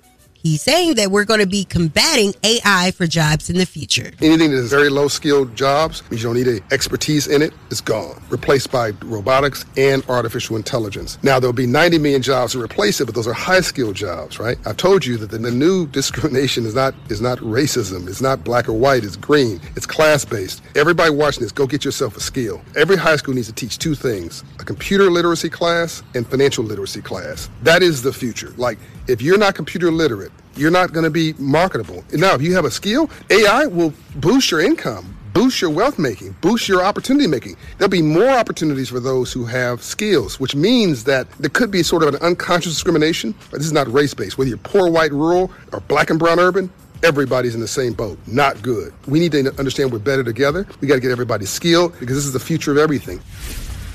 he's 0.47 0.61
saying 0.61 0.95
that 0.95 1.11
we're 1.11 1.25
going 1.25 1.39
to 1.39 1.47
be 1.47 1.63
combating 1.65 2.33
AI 2.43 2.91
for 2.91 3.07
jobs 3.07 3.49
in 3.49 3.57
the 3.57 3.65
future. 3.65 4.11
Anything 4.21 4.51
that 4.51 4.57
is 4.57 4.69
very 4.69 4.89
low 4.89 5.07
skilled 5.07 5.55
jobs 5.55 6.03
you 6.11 6.17
don't 6.19 6.35
need 6.35 6.47
a 6.47 6.59
expertise 6.71 7.27
in 7.27 7.41
it. 7.41 7.53
It's 7.69 7.81
gone, 7.81 8.21
replaced 8.29 8.71
by 8.71 8.91
robotics 9.03 9.65
and 9.75 10.07
artificial 10.09 10.55
intelligence. 10.55 11.17
Now 11.23 11.39
there'll 11.39 11.53
be 11.53 11.67
90 11.67 11.97
million 11.99 12.21
jobs 12.21 12.53
to 12.53 12.61
replace 12.61 13.01
it, 13.01 13.05
but 13.05 13.15
those 13.15 13.27
are 13.27 13.33
high 13.33 13.61
skilled 13.61 13.95
jobs, 13.95 14.39
right? 14.39 14.57
I've 14.65 14.77
told 14.77 15.05
you 15.05 15.17
that 15.17 15.29
the, 15.29 15.37
the 15.37 15.51
new 15.51 15.87
discrimination 15.97 16.65
is 16.65 16.75
not 16.75 16.93
is 17.09 17.21
not 17.21 17.39
racism. 17.39 18.07
It's 18.07 18.21
not 18.21 18.43
black 18.43 18.69
or 18.69 18.73
white. 18.73 19.03
It's 19.03 19.15
green. 19.15 19.59
It's 19.75 19.85
class 19.85 20.25
based. 20.25 20.61
Everybody 20.75 21.11
watching 21.11 21.43
this, 21.43 21.51
go 21.51 21.67
get 21.67 21.83
yourself 21.83 22.15
a 22.17 22.21
skill. 22.21 22.61
Every 22.75 22.95
high 22.95 23.15
school 23.17 23.33
needs 23.33 23.47
to 23.47 23.53
teach 23.53 23.77
two 23.77 23.95
things: 23.95 24.43
a 24.59 24.63
computer 24.63 25.09
literacy 25.11 25.49
class 25.49 26.03
and 26.15 26.25
financial 26.27 26.63
literacy 26.63 27.01
class. 27.01 27.49
That 27.63 27.83
is 27.83 28.01
the 28.01 28.13
future. 28.13 28.53
Like 28.57 28.77
if 29.07 29.21
you're 29.21 29.37
not 29.37 29.55
computer 29.55 29.91
literate, 29.91 30.31
you're 30.55 30.71
not 30.71 30.91
going 30.91 31.03
to 31.03 31.09
be 31.09 31.33
marketable. 31.37 32.03
Now, 32.13 32.33
if 32.33 32.41
you 32.41 32.53
have 32.55 32.65
a 32.65 32.71
skill, 32.71 33.09
AI 33.29 33.65
will 33.65 33.93
boost 34.15 34.51
your 34.51 34.59
income, 34.59 35.15
boost 35.33 35.61
your 35.61 35.69
wealth 35.69 35.99
making, 35.99 36.35
boost 36.41 36.67
your 36.67 36.83
opportunity 36.83 37.27
making. 37.27 37.55
There'll 37.77 37.89
be 37.89 38.01
more 38.01 38.29
opportunities 38.29 38.89
for 38.89 38.99
those 38.99 39.31
who 39.31 39.45
have 39.45 39.83
skills, 39.83 40.39
which 40.39 40.55
means 40.55 41.03
that 41.05 41.29
there 41.33 41.49
could 41.49 41.71
be 41.71 41.83
sort 41.83 42.03
of 42.03 42.13
an 42.13 42.21
unconscious 42.21 42.73
discrimination. 42.73 43.35
This 43.51 43.65
is 43.65 43.71
not 43.71 43.91
race 43.91 44.13
based. 44.13 44.37
Whether 44.37 44.49
you're 44.49 44.57
poor, 44.57 44.89
white, 44.89 45.11
rural, 45.11 45.51
or 45.71 45.79
black 45.81 46.09
and 46.09 46.17
brown 46.17 46.39
urban, 46.39 46.71
everybody's 47.03 47.53
in 47.53 47.61
the 47.61 47.67
same 47.67 47.93
boat. 47.93 48.17
Not 48.25 48.61
good. 48.61 48.93
We 49.05 49.19
need 49.19 49.31
to 49.33 49.53
understand 49.59 49.91
we're 49.91 49.99
better 49.99 50.23
together. 50.23 50.67
We 50.81 50.87
got 50.87 50.95
to 50.95 51.01
get 51.01 51.11
everybody 51.11 51.45
skilled 51.45 51.93
because 51.99 52.15
this 52.15 52.25
is 52.25 52.33
the 52.33 52.39
future 52.39 52.71
of 52.71 52.77
everything. 52.77 53.21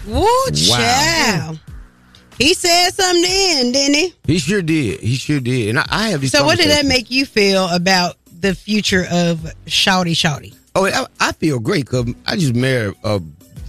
Woo, 0.06 0.26
child. 0.52 1.58
He 2.38 2.54
said 2.54 2.90
something 2.90 3.22
then, 3.22 3.72
didn't 3.72 3.94
he? 3.94 4.14
He 4.24 4.38
sure 4.38 4.62
did. 4.62 5.00
He 5.00 5.14
sure 5.16 5.40
did. 5.40 5.70
And 5.70 5.78
I, 5.78 5.84
I 5.90 6.08
have 6.08 6.20
these. 6.20 6.32
So, 6.32 6.44
what 6.44 6.58
did 6.58 6.70
that 6.70 6.86
make 6.86 7.10
you 7.10 7.24
feel 7.26 7.68
about 7.68 8.16
the 8.40 8.54
future 8.54 9.04
of 9.10 9.38
Shouty 9.66 10.12
Shouty? 10.12 10.54
Oh, 10.74 10.86
I, 10.86 11.06
I 11.20 11.32
feel 11.32 11.58
great 11.60 11.84
because 11.84 12.12
I 12.26 12.36
just 12.36 12.54
married 12.54 12.94
a 13.04 13.20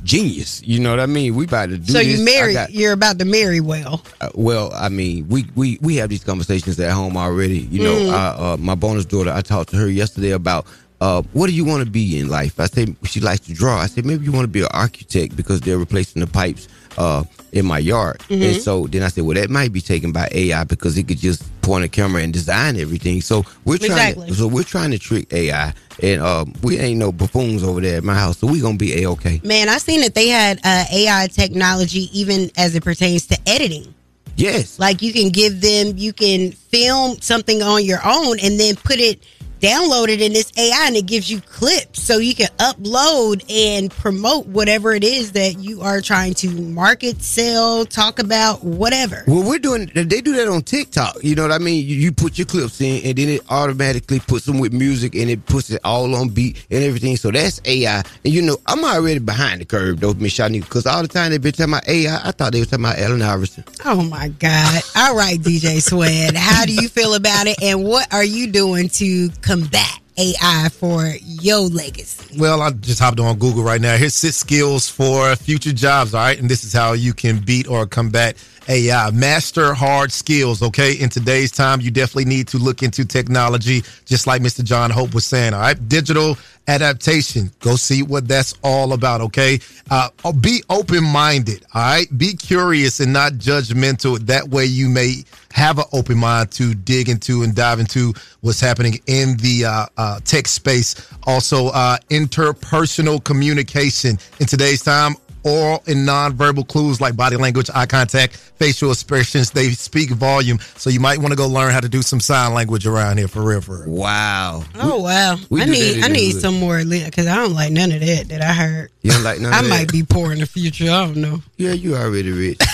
genius. 0.03 0.61
You 0.63 0.79
know 0.79 0.89
what 0.89 0.99
I 0.99 1.05
mean? 1.05 1.35
We 1.35 1.45
about 1.45 1.69
to 1.69 1.77
do 1.77 1.91
So 1.91 1.97
this. 1.99 2.19
you 2.19 2.25
married? 2.25 2.53
got- 2.53 2.71
you're 2.71 2.93
about 2.93 3.19
to 3.19 3.25
marry 3.25 3.59
well. 3.59 4.03
Uh, 4.21 4.29
well, 4.33 4.71
I 4.73 4.89
mean, 4.89 5.27
we, 5.27 5.45
we 5.55 5.77
we 5.81 5.95
have 5.97 6.09
these 6.09 6.23
conversations 6.23 6.79
at 6.79 6.91
home 6.91 7.17
already. 7.17 7.59
You 7.59 7.83
know, 7.83 7.93
Mm. 7.95 8.09
I, 8.11 8.53
uh, 8.53 8.57
my 8.57 8.75
bonus 8.75 9.05
daughter, 9.05 9.31
I 9.31 9.41
talked 9.41 9.69
to 9.71 9.77
her 9.77 9.89
yesterday 9.89 10.31
about 10.31 10.65
uh, 11.01 11.21
what 11.33 11.47
do 11.47 11.53
you 11.53 11.65
want 11.65 11.83
to 11.83 11.89
be 11.89 12.17
in 12.19 12.29
life? 12.29 12.59
I 12.59 12.65
said, 12.67 12.95
she 13.03 13.19
likes 13.19 13.41
to 13.47 13.53
draw. 13.53 13.77
I 13.77 13.88
said, 13.88 14.05
maybe 14.05 14.23
you 14.25 14.31
want 14.31 14.45
to 14.45 14.47
be 14.49 14.61
an 14.61 14.69
architect 14.71 15.35
because 15.35 15.59
they're 15.61 15.77
replacing 15.77 16.21
the 16.21 16.27
pipes 16.27 16.67
uh, 16.97 17.23
in 17.51 17.65
my 17.65 17.79
yard. 17.79 18.19
Mhm. 18.29 18.41
And 18.53 18.61
so 18.61 18.87
then 18.87 19.03
I 19.03 19.07
said, 19.09 19.23
well, 19.23 19.35
that 19.35 19.49
might 19.49 19.71
be 19.71 19.81
taken 19.81 20.11
by 20.11 20.27
AI 20.31 20.63
because 20.63 20.97
it 20.97 21.07
could 21.07 21.19
just 21.19 21.43
point 21.61 21.85
a 21.85 21.87
camera 21.87 22.21
and 22.21 22.33
design 22.33 22.77
everything. 22.77 23.21
So 23.21 23.45
we're 23.65 23.77
trying 23.77 23.91
Exactly. 23.91 24.27
to, 24.27 24.35
so 24.35 24.47
we're 24.47 24.63
trying 24.63 24.91
to 24.91 24.99
trick 24.99 25.31
AI. 25.33 25.73
And 26.01 26.21
um, 26.21 26.53
we 26.63 26.79
ain't 26.79 26.97
no 26.99 27.11
buffoons 27.11 27.63
over 27.63 27.79
there 27.79 27.97
at 27.97 28.03
my 28.03 28.15
house, 28.15 28.39
so 28.39 28.47
we 28.47 28.59
gonna 28.59 28.77
be 28.77 29.03
a 29.03 29.09
okay. 29.11 29.39
Man, 29.43 29.69
I 29.69 29.77
seen 29.77 30.01
that 30.01 30.15
they 30.15 30.27
had 30.27 30.59
uh, 30.63 30.85
AI 30.91 31.27
technology 31.31 32.09
even 32.19 32.49
as 32.57 32.73
it 32.75 32.83
pertains 32.83 33.27
to 33.27 33.37
editing. 33.47 33.93
Yes. 34.35 34.79
Like 34.79 35.03
you 35.03 35.13
can 35.13 35.29
give 35.29 35.61
them, 35.61 35.93
you 35.95 36.11
can 36.11 36.51
film 36.51 37.21
something 37.21 37.61
on 37.61 37.85
your 37.85 37.99
own 38.03 38.39
and 38.39 38.59
then 38.59 38.75
put 38.75 38.99
it, 38.99 39.23
download 39.64 40.09
it 40.09 40.22
in 40.22 40.34
this 40.34 40.51
AI 40.57 40.88
and 40.88 40.97
it 40.97 41.05
gives 41.05 41.32
you 41.32 41.39
clips 41.39 42.03
so 42.03 42.18
you 42.18 42.36
can 42.36 42.49
upload 42.57 43.49
and 43.49 43.89
promote 43.89 44.45
whatever 44.47 44.91
it 44.91 45.05
is 45.05 45.32
that 45.32 45.57
you 45.59 45.82
are 45.82 46.01
trying 46.01 46.34
to 46.34 46.49
market, 46.49 47.22
sell, 47.22 47.86
talk 47.86 48.20
about, 48.20 48.61
whatever. 48.61 49.24
Well, 49.26 49.47
we're 49.47 49.59
doing. 49.59 49.89
They 49.93 50.20
do 50.20 50.36
that 50.36 50.49
on 50.49 50.64
TikTok. 50.64 51.24
You 51.24 51.36
know 51.36 51.43
what 51.43 51.53
I 51.53 51.59
mean? 51.59 51.86
You, 51.86 51.95
you 51.95 52.11
put 52.11 52.38
your 52.38 52.45
clips 52.45 52.82
in, 52.82 53.05
and 53.05 53.18
then 53.18 53.30
it 53.30 53.41
automatically 53.49 54.20
puts 54.20 54.45
them 54.45 54.59
with 54.59 54.74
music, 54.74 55.16
and 55.16 55.30
it 55.30 55.45
puts 55.45 55.70
it 55.70 55.80
all 55.86 56.14
on 56.14 56.30
beat 56.30 56.66
and 56.70 56.84
everything. 56.84 57.16
So 57.16 57.32
that's 57.32 57.61
AI. 57.64 58.03
And 58.26 58.34
you 58.34 58.41
know, 58.41 58.57
I'm 58.66 58.84
already 58.84 59.20
behind 59.20 59.61
the 59.61 59.66
curve 59.66 60.01
though, 60.01 60.14
Miss 60.14 60.34
Shani, 60.34 60.61
because 60.61 60.86
all 60.86 61.01
the 61.01 61.07
time 61.07 61.32
they've 61.32 61.41
been 61.41 61.53
talking 61.53 61.74
about 61.74 61.88
AI. 61.88 62.20
I 62.22 62.32
thought 62.32 62.51
they 62.51 62.59
were 62.59 62.66
talking 62.66 62.84
about 62.84 62.99
Allen 62.99 63.22
Iverson. 63.22 63.64
Oh 63.86 64.03
my 64.03 64.28
God. 64.28 64.84
All 64.97 65.16
right, 65.16 65.39
DJ 65.39 65.82
Swed. 65.82 66.36
How 66.36 66.66
do 66.66 66.74
you 66.74 66.89
feel 66.89 67.14
about 67.14 67.47
it? 67.47 67.61
And 67.61 67.86
what 67.86 68.14
are 68.14 68.26
you 68.26 68.51
doing 68.51 68.89
to 68.89 69.30
combat 69.53 69.99
AI 70.17 70.67
for 70.71 71.13
your 71.21 71.59
legacy? 71.59 72.39
Well, 72.39 72.61
I 72.63 72.71
just 72.71 72.99
hopped 72.99 73.19
on 73.19 73.37
Google 73.37 73.63
right 73.63 73.79
now. 73.79 73.97
Here's 73.97 74.15
six 74.15 74.37
skills 74.37 74.89
for 74.89 75.35
future 75.35 75.73
jobs. 75.73 76.15
All 76.15 76.25
right. 76.25 76.39
And 76.39 76.49
this 76.49 76.63
is 76.63 76.73
how 76.73 76.93
you 76.93 77.13
can 77.13 77.37
beat 77.37 77.67
or 77.67 77.85
combat 77.85 78.35
AI. 78.67 79.11
Master 79.11 79.75
hard 79.75 80.11
skills. 80.11 80.63
Okay. 80.63 80.93
In 80.93 81.09
today's 81.09 81.51
time, 81.51 81.81
you 81.81 81.91
definitely 81.91 82.25
need 82.25 82.47
to 82.47 82.57
look 82.57 82.81
into 82.81 83.05
technology, 83.05 83.83
just 84.05 84.25
like 84.25 84.41
Mr. 84.41 84.63
John 84.63 84.89
Hope 84.89 85.13
was 85.13 85.25
saying. 85.25 85.53
All 85.53 85.61
right. 85.61 85.87
Digital 85.87 86.35
adaptation. 86.67 87.51
Go 87.59 87.75
see 87.75 88.01
what 88.01 88.27
that's 88.27 88.55
all 88.63 88.93
about. 88.93 89.21
Okay. 89.21 89.59
Uh, 89.91 90.09
be 90.39 90.63
open 90.71 91.03
minded. 91.03 91.63
All 91.75 91.81
right. 91.83 92.17
Be 92.17 92.33
curious 92.33 92.99
and 92.99 93.13
not 93.13 93.33
judgmental. 93.33 94.17
That 94.25 94.47
way 94.47 94.65
you 94.65 94.89
may 94.89 95.23
have 95.53 95.77
an 95.77 95.85
open 95.93 96.17
mind 96.17 96.51
to 96.51 96.73
dig 96.73 97.07
into 97.09 97.43
and 97.43 97.55
dive 97.55 97.79
into 97.79 98.11
what's 98.41 98.59
happening 98.59 98.99
in 99.05 99.37
the 99.37 99.63
uh, 99.65 99.85
uh, 99.97 100.19
tech 100.25 100.47
space. 100.47 100.95
Also, 101.25 101.67
uh, 101.67 101.95
interpersonal 102.09 103.23
communication 103.23 104.17
in 104.39 104.47
today's 104.47 104.83
time. 104.83 105.13
Oral 105.45 105.83
and 105.87 106.07
nonverbal 106.07 106.65
clues 106.69 107.01
like 107.01 107.17
body 107.17 107.35
language, 107.35 107.69
eye 107.75 107.85
contact, 107.85 108.37
facial 108.37 108.91
expressions, 108.91 109.51
they 109.51 109.71
speak 109.71 110.09
volume. 110.11 110.57
So 110.77 110.89
you 110.89 111.01
might 111.01 111.17
want 111.19 111.31
to 111.31 111.35
go 111.35 111.47
learn 111.47 111.73
how 111.73 111.81
to 111.81 111.89
do 111.89 112.01
some 112.01 112.21
sign 112.21 112.53
language 112.53 112.87
around 112.87 113.17
here 113.17 113.27
for 113.27 113.41
real, 113.43 113.59
for 113.59 113.81
real. 113.83 113.89
Wow. 113.93 114.63
Oh 114.75 115.01
wow! 115.01 115.35
we 115.49 115.61
I 115.61 115.65
need 115.65 116.01
I 116.01 116.07
need 116.07 116.31
some 116.39 116.57
more 116.61 116.81
because 116.85 117.27
I 117.27 117.35
don't 117.35 117.51
like 117.53 117.73
none 117.73 117.91
of 117.91 117.99
that 117.99 118.29
that 118.29 118.41
I 118.41 118.53
heard. 118.53 118.89
You 119.01 119.11
don't 119.11 119.23
like 119.23 119.41
none 119.41 119.51
I 119.53 119.59
of 119.59 119.65
that? 119.65 119.69
might 119.69 119.91
be 119.91 120.03
poor 120.03 120.31
in 120.31 120.39
the 120.39 120.45
future. 120.45 120.85
I 120.85 121.07
don't 121.07 121.17
know. 121.17 121.41
Yeah, 121.57 121.73
you 121.73 121.95
already 121.97 122.31
rich. 122.31 122.61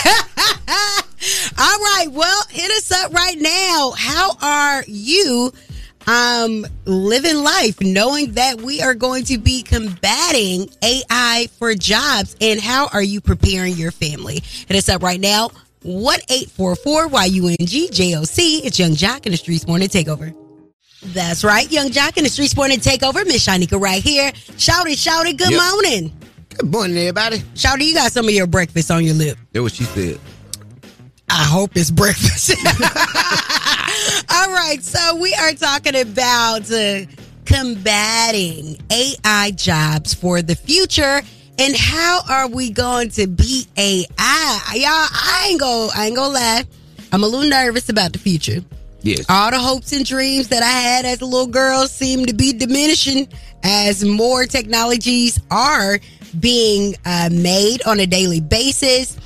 All 1.58 1.80
right. 1.80 2.08
Well, 2.12 2.44
hit 2.50 2.70
us 2.72 2.92
up 2.92 3.14
right 3.14 3.38
now. 3.40 3.94
How 3.98 4.36
are 4.42 4.84
you 4.88 5.52
um 6.08 6.66
living 6.86 7.44
life 7.44 7.80
knowing 7.82 8.32
that 8.34 8.62
we 8.62 8.82
are 8.82 8.96
going 8.96 9.26
to 9.26 9.38
be 9.38 9.62
combating 9.62 10.70
AI 10.82 11.48
for 11.60 11.76
jobs 11.76 12.36
and 12.42 12.60
how 12.60 12.88
are 12.94 13.04
you 13.04 13.22
preparing 13.22 13.76
your 13.76 13.92
family? 13.92 14.42
Hit 14.68 14.78
us 14.78 14.90
up 14.90 15.04
right 15.04 15.20
now. 15.20 15.52
1-844-YUNG-JOC. 15.86 18.66
It's 18.66 18.80
Yung 18.80 18.92
Joc 18.92 19.26
in 19.26 19.32
the 19.32 19.38
Streetz 19.38 19.66
Morning 19.68 19.88
Takeover. 19.88 20.34
That's 21.02 21.46
right. 21.46 21.72
Yung 21.72 21.88
Joc 21.90 22.18
in 22.18 22.26
the 22.26 22.30
Streetz 22.30 22.56
Morning 22.58 22.80
Takeover. 22.80 23.26
Miss 23.26 23.48
Shanika 23.48 23.80
right 23.80 24.04
here. 24.04 24.34
Shout 24.58 24.90
it, 24.90 24.98
shout 24.98 25.26
it. 25.28 25.38
Good 25.38 25.52
Yep. 25.52 25.62
morning. 25.72 26.12
Good 26.58 26.70
morning, 26.72 26.98
everybody. 26.98 27.38
Shouty, 27.56 27.86
you 27.86 27.94
got 27.94 28.12
some 28.12 28.28
of 28.28 28.34
your 28.34 28.48
breakfast 28.48 28.92
on 28.92 29.06
your 29.06 29.14
lip. 29.16 29.38
That's 29.54 29.64
what 29.64 29.72
she 29.74 29.86
said. 29.86 30.20
I 31.30 31.44
hope 31.44 31.72
it's 31.76 31.92
breakfast. 31.92 32.52
All 34.32 34.52
right, 34.52 34.82
so 34.82 35.16
we 35.16 35.34
are 35.36 35.54
talking 35.54 35.96
about 35.96 36.72
uh, 36.72 37.02
combating 37.46 38.78
AI 38.92 39.52
jobs 39.56 40.14
for 40.14 40.42
the 40.42 40.56
future 40.56 41.22
and 41.60 41.76
how 41.76 42.22
are 42.30 42.48
we 42.48 42.72
going 42.72 43.10
to 43.10 43.28
beat 43.28 43.68
AI? 43.78 44.08
Y'all, 44.76 44.88
I 44.88 45.48
ain't 45.50 45.60
go 45.60 45.90
I 45.94 46.08
ain't 46.08 46.16
gonna 46.16 46.34
lie. 46.34 46.64
I'm 47.12 47.24
a 47.24 47.28
little 47.28 47.50
nervous 47.50 47.90
about 47.90 48.14
the 48.14 48.20
future. 48.20 48.62
Yes. 49.02 49.26
All 49.30 49.52
the 49.52 49.60
hopes 49.60 49.92
and 49.92 50.06
dreams 50.06 50.48
that 50.50 50.64
I 50.64 50.68
had 50.68 51.06
as 51.06 51.22
a 51.22 51.26
little 51.26 51.48
girl 51.48 51.88
seem 51.88 52.26
to 52.28 52.34
be 52.34 52.54
diminishing 52.54 53.28
as 53.64 54.06
more 54.06 54.46
technologies 54.46 55.40
are 55.52 56.00
being 56.40 56.96
uh, 57.06 57.30
made 57.32 57.82
on 57.86 58.00
a 58.00 58.06
daily 58.06 58.42
basis. 58.42 59.18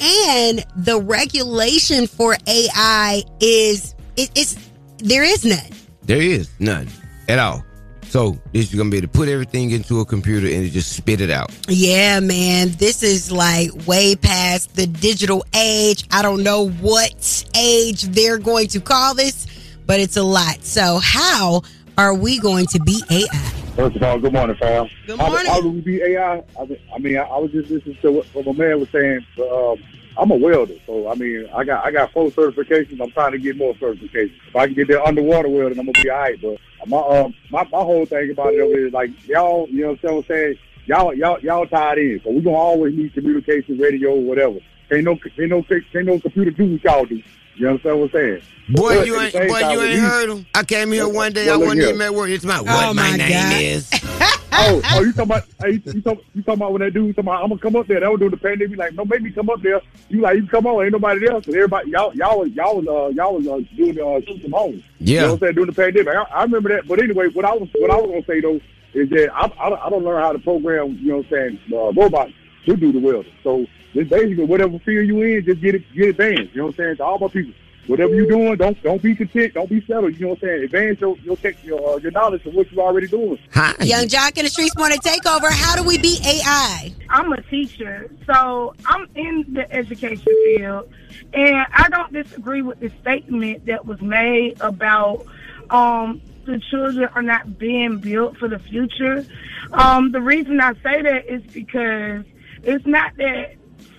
And 0.00 0.64
the 0.76 1.00
regulation 1.00 2.06
for 2.06 2.36
AI 2.46 3.22
is 3.40 3.94
it, 4.16 4.30
it's 4.34 4.56
there 4.98 5.22
is 5.22 5.44
none. 5.44 5.70
There 6.02 6.20
is 6.22 6.48
none 6.58 6.88
at 7.28 7.38
all. 7.38 7.64
So 8.08 8.38
this 8.52 8.72
you're 8.72 8.78
gonna 8.78 8.90
be 8.90 8.98
able 8.98 9.08
to 9.08 9.12
put 9.12 9.28
everything 9.28 9.72
into 9.72 10.00
a 10.00 10.04
computer 10.04 10.46
and 10.46 10.70
just 10.70 10.92
spit 10.92 11.20
it 11.20 11.30
out. 11.30 11.50
Yeah, 11.68 12.20
man, 12.20 12.70
this 12.78 13.02
is 13.02 13.32
like 13.32 13.70
way 13.86 14.16
past 14.16 14.76
the 14.76 14.86
digital 14.86 15.44
age. 15.54 16.04
I 16.10 16.22
don't 16.22 16.42
know 16.42 16.68
what 16.68 17.44
age 17.56 18.02
they're 18.02 18.38
going 18.38 18.68
to 18.68 18.80
call 18.80 19.14
this, 19.14 19.46
but 19.86 20.00
it's 20.00 20.16
a 20.16 20.22
lot. 20.22 20.62
So 20.62 20.98
how 21.02 21.62
are 21.98 22.14
we 22.14 22.38
going 22.38 22.66
to 22.66 22.80
beat 22.80 23.04
AI? 23.10 23.65
First 23.76 23.96
of 23.96 24.02
all, 24.04 24.18
good 24.18 24.32
morning, 24.32 24.56
fam. 24.56 24.88
Good 25.06 25.18
morning. 25.18 25.46
How, 25.48 25.60
do 25.60 25.68
we 25.68 25.82
beat 25.82 26.00
AI? 26.00 26.42
I 26.58 26.98
mean, 26.98 27.18
I, 27.18 27.24
I, 27.24 27.36
was 27.36 27.52
just 27.52 27.68
listening 27.68 27.98
to 28.00 28.10
what, 28.10 28.26
what 28.32 28.46
my 28.46 28.52
man 28.52 28.80
was 28.80 28.88
saying. 28.88 29.26
Um, 29.38 29.76
I'm 30.16 30.30
a 30.30 30.34
welder, 30.34 30.76
so 30.86 31.10
I 31.10 31.14
mean, 31.14 31.46
I 31.54 31.62
got 31.62 31.84
I 31.84 31.90
got 31.90 32.10
four 32.10 32.30
certifications. 32.30 33.02
I'm 33.02 33.10
trying 33.10 33.32
to 33.32 33.38
get 33.38 33.58
more 33.58 33.74
certifications. 33.74 34.32
If 34.48 34.56
I 34.56 34.64
can 34.64 34.76
get 34.76 34.88
that 34.88 35.04
underwater 35.04 35.50
welding, 35.50 35.78
I'm 35.78 35.84
gonna 35.84 36.02
be 36.02 36.08
all 36.08 36.18
right. 36.18 36.40
But 36.40 36.56
my 36.86 36.96
um 36.96 37.34
my, 37.50 37.64
my 37.64 37.80
whole 37.80 38.06
thing 38.06 38.30
about 38.30 38.54
it 38.54 38.60
is 38.60 38.94
like 38.94 39.10
y'all, 39.28 39.68
you 39.68 39.82
know 39.82 39.98
what 40.00 40.10
I'm 40.10 40.24
saying? 40.24 40.58
Y'all 40.86 41.12
y'all 41.12 41.38
y'all 41.40 41.66
tied 41.66 41.98
in, 41.98 42.18
so 42.24 42.30
we 42.30 42.40
gonna 42.40 42.56
always 42.56 42.94
need 42.94 43.12
communication, 43.12 43.76
radio, 43.76 44.14
whatever. 44.14 44.58
Can't 44.88 45.04
no 45.04 45.16
can't 45.16 45.50
no 45.50 45.62
can't 45.62 46.06
no 46.06 46.18
computer 46.18 46.50
do 46.50 46.72
what 46.72 46.82
y'all 46.84 47.04
do. 47.04 47.22
You 47.56 47.68
understand 47.68 48.00
what 48.00 48.04
I'm 48.06 48.12
saying? 48.12 48.42
Boy, 48.70 48.96
But 48.96 49.06
you 49.06 49.20
ain't 49.20 49.32
boy, 49.32 49.60
time, 49.60 49.70
you 49.72 49.80
ain't 49.80 49.90
least- 49.92 50.02
heard 50.02 50.28
him. 50.30 50.46
I 50.54 50.62
came 50.64 50.92
here 50.92 51.08
one 51.08 51.32
day, 51.32 51.44
I 51.48 51.52
Well, 51.52 51.58
look 51.60 51.66
wasn't 51.68 51.80
here. 51.82 51.88
even 51.90 52.02
at 52.02 52.14
work. 52.14 52.30
It's 52.30 52.44
my 52.44 52.58
Oh, 52.58 52.62
what 52.64 52.96
my, 52.96 53.10
my 53.10 53.16
name 53.16 53.30
God. 53.30 53.60
is. 53.62 53.90
oh, 54.52 54.82
oh, 54.92 55.00
you 55.02 55.12
talking 55.12 55.22
about? 55.22 55.42
Hey, 55.60 55.70
you, 55.72 55.82
you, 55.92 56.00
talk, 56.02 56.18
you 56.34 56.42
talking 56.42 56.54
about 56.60 56.72
when 56.72 56.82
that 56.82 56.92
dude 56.92 57.14
talking 57.14 57.28
about? 57.28 57.42
I'm 57.44 57.48
gonna 57.50 57.60
come 57.60 57.76
up 57.76 57.86
there. 57.86 58.00
That 58.00 58.10
was 58.10 58.18
during 58.18 58.32
the 58.32 58.36
pandemic. 58.36 58.76
Like, 58.78 58.94
no, 58.94 59.04
make 59.04 59.22
me 59.22 59.30
come 59.30 59.48
up 59.50 59.62
there. 59.62 59.80
You 60.08 60.20
like, 60.20 60.36
you 60.36 60.46
come 60.48 60.66
on. 60.66 60.82
Ain't 60.84 60.92
nobody 60.92 61.20
there. 61.20 61.40
So 61.42 61.52
everybody, 61.52 61.90
y'all, 61.90 62.12
y'all 62.14 62.40
was, 62.40 62.50
y'all 62.50 62.76
was, 62.76 62.86
uh, 62.88 63.14
y'all 63.14 63.34
was 63.38 63.46
uh, 63.46 63.60
doing 63.76 63.98
uh, 64.00 64.20
shoot 64.26 64.42
from 64.42 64.52
home. 64.52 64.72
You 64.72 64.82
Yeah. 64.98 65.20
know 65.22 65.26
what 65.28 65.32
I'm 65.34 65.38
saying? 65.40 65.54
During 65.54 65.70
the 65.70 65.76
pandemic, 65.76 66.14
I, 66.14 66.22
I 66.34 66.42
remember 66.42 66.68
that. 66.70 66.88
But 66.88 67.00
anyway, 67.00 67.28
what 67.28 67.44
I 67.44 67.52
was, 67.54 67.68
what 67.76 67.90
I 67.90 67.96
was 67.96 68.10
gonna 68.10 68.24
say 68.26 68.40
though 68.40 68.60
is 68.94 69.08
that 69.10 69.30
I, 69.32 69.44
I, 69.60 69.70
don't- 69.70 69.80
I 69.80 69.88
don't 69.90 70.04
learn 70.04 70.20
how 70.20 70.32
to 70.32 70.38
program. 70.40 70.98
You 71.00 71.08
know 71.10 71.16
what 71.18 71.26
I'm 71.26 71.30
saying? 71.30 71.60
Uh, 71.72 71.92
robots 71.92 72.32
to 72.66 72.76
do 72.76 72.90
the 72.92 72.98
welding. 72.98 73.32
So 73.44 73.64
it's 73.98 74.10
basically 74.10 74.44
whatever 74.44 74.78
field 74.80 75.06
you 75.06 75.22
in, 75.22 75.44
just 75.44 75.60
get 75.60 75.74
it, 75.74 75.82
get 75.94 76.06
it 76.06 76.08
advanced. 76.10 76.54
You 76.54 76.58
know 76.58 76.66
what 76.66 76.74
I'm 76.74 76.76
saying? 76.76 76.96
To 76.96 77.04
all 77.04 77.18
my 77.18 77.28
people. 77.28 77.54
Whatever 77.86 78.16
you're 78.16 78.26
doing, 78.26 78.56
don't 78.56 78.82
don't 78.82 79.00
be 79.00 79.14
content, 79.14 79.54
don't 79.54 79.70
be 79.70 79.80
settled. 79.86 80.14
You 80.14 80.22
know 80.22 80.28
what 80.30 80.42
I'm 80.42 80.48
saying? 80.48 80.64
Advance 80.64 81.00
your 81.00 81.16
your 81.18 81.36
tech, 81.36 81.62
your, 81.64 81.94
uh, 81.94 81.96
your 81.98 82.10
knowledge 82.10 82.44
of 82.44 82.52
what 82.52 82.70
you're 82.72 82.84
already 82.84 83.06
doing. 83.06 83.38
Hi. 83.52 83.74
Yung 83.80 84.08
Joc 84.08 84.36
in 84.36 84.44
the 84.44 84.50
Streetz 84.50 84.76
Morning 84.76 84.98
Takeover. 84.98 85.50
How 85.50 85.76
do 85.76 85.84
we 85.84 85.96
beat 85.96 86.20
AI? 86.26 86.92
I'm 87.08 87.32
a 87.32 87.40
teacher, 87.42 88.10
so 88.26 88.74
I'm 88.86 89.06
in 89.14 89.46
the 89.52 89.70
education 89.72 90.18
field, 90.24 90.92
and 91.32 91.64
I 91.72 91.88
don't 91.88 92.12
disagree 92.12 92.62
with 92.62 92.80
the 92.80 92.90
statement 93.00 93.66
that 93.66 93.86
was 93.86 94.00
made 94.00 94.60
about 94.60 95.24
um, 95.70 96.20
the 96.44 96.60
children 96.70 97.08
are 97.14 97.22
not 97.22 97.56
being 97.56 97.98
built 97.98 98.36
for 98.36 98.48
the 98.48 98.58
future. 98.58 99.24
Um, 99.72 100.10
the 100.10 100.20
reason 100.20 100.60
I 100.60 100.72
say 100.74 101.02
that 101.02 101.26
is 101.32 101.42
because 101.52 102.24
it's 102.64 102.86
not 102.86 103.16
that 103.18 103.54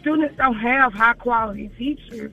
students 0.08 0.38
don't 0.38 0.58
have 0.58 0.94
high 0.94 1.14
quality 1.14 1.70
teachers. 1.78 2.32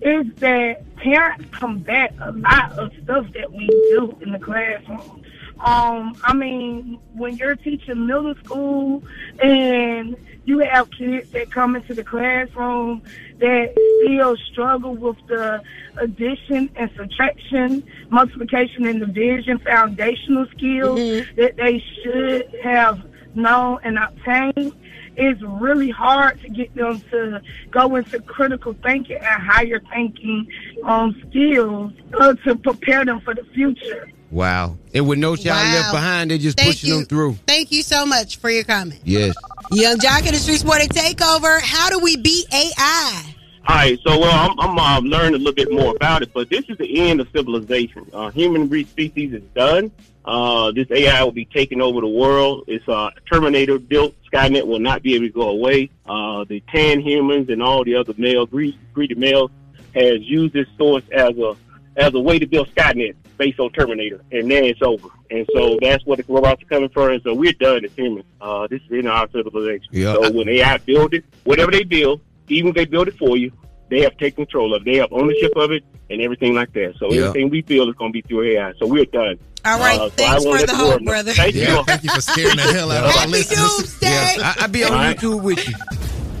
is 0.00 0.26
that 0.36 0.96
parents 0.96 1.44
combat 1.50 2.14
a 2.20 2.30
lot 2.30 2.70
of 2.78 2.92
stuff 3.02 3.26
that 3.34 3.50
we 3.52 3.66
do 3.66 4.16
in 4.20 4.30
the 4.30 4.38
classroom. 4.38 5.24
Um, 5.58 6.16
I 6.22 6.34
mean, 6.34 7.00
when 7.14 7.36
you're 7.36 7.56
teaching 7.56 8.06
middle 8.06 8.36
school 8.36 9.02
and 9.42 10.16
you 10.44 10.60
have 10.60 10.88
kids 10.92 11.32
that 11.32 11.50
come 11.50 11.74
into 11.74 11.94
the 11.94 12.04
classroom 12.04 13.02
that 13.38 13.72
still 14.04 14.36
struggle 14.52 14.94
with 14.94 15.16
the 15.26 15.60
addition 15.96 16.70
and 16.76 16.88
subtraction, 16.96 17.82
multiplication 18.10 18.86
and 18.86 19.00
division, 19.00 19.58
foundational 19.58 20.46
skills 20.56 21.26
that 21.34 21.56
they 21.56 21.82
should 22.00 22.54
have 22.62 23.04
known 23.34 23.80
and 23.82 23.98
obtained. 23.98 24.72
It's 25.18 25.42
really 25.42 25.90
hard 25.90 26.40
to 26.42 26.48
get 26.48 26.74
them 26.74 27.00
to 27.10 27.42
go 27.70 27.96
into 27.96 28.20
critical 28.20 28.74
thinking 28.82 29.16
and 29.16 29.42
higher 29.42 29.80
thinking 29.92 30.46
um, 30.84 31.20
skills 31.28 31.92
uh, 32.18 32.34
to 32.44 32.54
prepare 32.56 33.04
them 33.04 33.20
for 33.20 33.34
the 33.34 33.44
future. 33.52 34.08
Wow. 34.30 34.76
And 34.94 35.08
with 35.08 35.18
no 35.18 35.36
child 35.36 35.66
Wow. 35.66 35.72
left 35.80 35.92
behind, 35.92 36.30
they're 36.30 36.38
just 36.38 36.56
Thank 36.58 36.68
pushing 36.70 36.90
you. 36.90 36.96
them 36.96 37.06
through. 37.06 37.34
Thank 37.46 37.72
you 37.72 37.82
so 37.82 38.04
much 38.06 38.36
for 38.36 38.50
your 38.50 38.62
comment. 38.64 39.00
Yes. 39.04 39.34
Yung 39.72 39.98
Joc 39.98 40.20
in 40.20 40.26
the 40.26 40.38
Streetz 40.38 40.64
Morning 40.64 40.88
Takeover. 40.88 41.60
How 41.60 41.90
do 41.90 41.98
we 41.98 42.16
beat 42.16 42.46
AI? 42.54 43.34
All 43.66 43.74
right, 43.76 43.98
so 44.06 44.18
well, 44.18 44.32
I'm, 44.32 44.58
I'm 44.60 44.78
uh, 44.78 45.00
learning 45.00 45.34
a 45.34 45.38
little 45.38 45.52
bit 45.52 45.70
more 45.70 45.94
about 45.94 46.22
it, 46.22 46.32
but 46.32 46.48
this 46.48 46.64
is 46.70 46.78
the 46.78 47.00
end 47.10 47.20
of 47.20 47.28
civilization. 47.34 48.06
Uh, 48.14 48.30
human 48.30 48.68
re- 48.70 48.84
species 48.84 49.34
is 49.34 49.42
done. 49.54 49.90
Uh, 50.28 50.70
this 50.72 50.86
AI 50.90 51.24
will 51.24 51.32
be 51.32 51.46
taking 51.46 51.80
over 51.80 52.02
the 52.02 52.06
world. 52.06 52.64
It's 52.66 52.86
uh, 52.86 53.08
Terminator 53.32 53.78
built. 53.78 54.14
Skynet 54.30 54.66
will 54.66 54.78
not 54.78 55.02
be 55.02 55.14
able 55.14 55.26
to 55.26 55.32
go 55.32 55.48
away. 55.48 55.88
Uh, 56.04 56.44
the 56.44 56.62
tan 56.68 57.00
humans 57.00 57.48
and 57.48 57.62
all 57.62 57.82
the 57.82 57.94
other 57.94 58.12
male 58.18 58.44
greedy, 58.44 58.78
greedy 58.92 59.14
males 59.14 59.50
has 59.94 60.20
used 60.20 60.52
this 60.52 60.66
source 60.76 61.02
as 61.12 61.34
a 61.38 61.56
as 61.96 62.12
a 62.12 62.20
way 62.20 62.38
to 62.38 62.46
build 62.46 62.68
Skynet 62.74 63.16
based 63.38 63.58
on 63.58 63.70
Terminator, 63.72 64.20
and 64.30 64.50
then 64.50 64.64
it's 64.64 64.82
over. 64.82 65.08
And 65.30 65.48
so 65.54 65.78
that's 65.80 66.04
what 66.04 66.18
the 66.18 66.30
robots 66.30 66.62
are 66.62 66.66
coming 66.66 66.90
for. 66.90 67.10
And 67.10 67.22
so 67.22 67.32
we're 67.32 67.52
done 67.52 67.86
as 67.86 67.92
humans. 67.92 68.26
Uh, 68.38 68.66
this 68.66 68.82
is 68.82 68.98
in 68.98 69.06
our 69.06 69.30
civilization. 69.30 69.88
Yeah. 69.92 70.12
So 70.12 70.30
when 70.30 70.46
AI 70.50 70.76
build 70.76 71.14
it, 71.14 71.24
whatever 71.44 71.70
they 71.70 71.84
build, 71.84 72.20
even 72.48 72.68
if 72.68 72.74
they 72.74 72.84
build 72.84 73.08
it 73.08 73.16
for 73.16 73.38
you, 73.38 73.50
they 73.90 74.00
have 74.02 74.16
taken 74.18 74.44
control 74.44 74.74
of 74.74 74.82
it. 74.82 74.84
They 74.92 74.96
have 74.98 75.12
ownership 75.12 75.52
of 75.56 75.70
it 75.72 75.82
and 76.10 76.20
everything 76.20 76.54
like 76.54 76.72
that. 76.74 76.94
So 76.98 77.12
Yeah. 77.12 77.28
everything 77.28 77.50
we 77.50 77.62
build 77.62 77.88
is 77.88 77.94
going 77.94 78.12
to 78.12 78.12
be 78.12 78.22
through 78.22 78.42
AI. 78.56 78.72
So 78.78 78.86
we're 78.86 79.04
done. 79.06 79.38
All 79.64 79.78
right, 79.78 79.98
Uh, 80.00 80.08
thanks 80.10 80.44
I 80.44 80.48
wanna 80.48 80.60
for 80.60 80.66
the 80.66 80.72
the 80.72 80.78
hope, 80.78 81.02
brother. 81.04 81.32
Thank 81.32 81.54
Yeah, 81.54 81.78
you. 81.78 81.84
thank 81.84 82.04
you 82.04 82.10
for 82.10 82.20
scaring 82.20 82.56
the 82.56 82.62
hell 82.62 82.90
out 82.92 83.04
of 83.04 83.10
our 83.10 83.12
Happy 83.12 83.30
listeners. 83.32 83.76
Doomsday. 83.76 84.06
I, 84.08 84.54
I 84.60 84.66
be 84.68 84.84
on 84.84 84.92
All 84.92 84.98
right. 84.98 85.16
YouTube 85.16 85.42
with 85.42 85.68
you. 85.68 85.74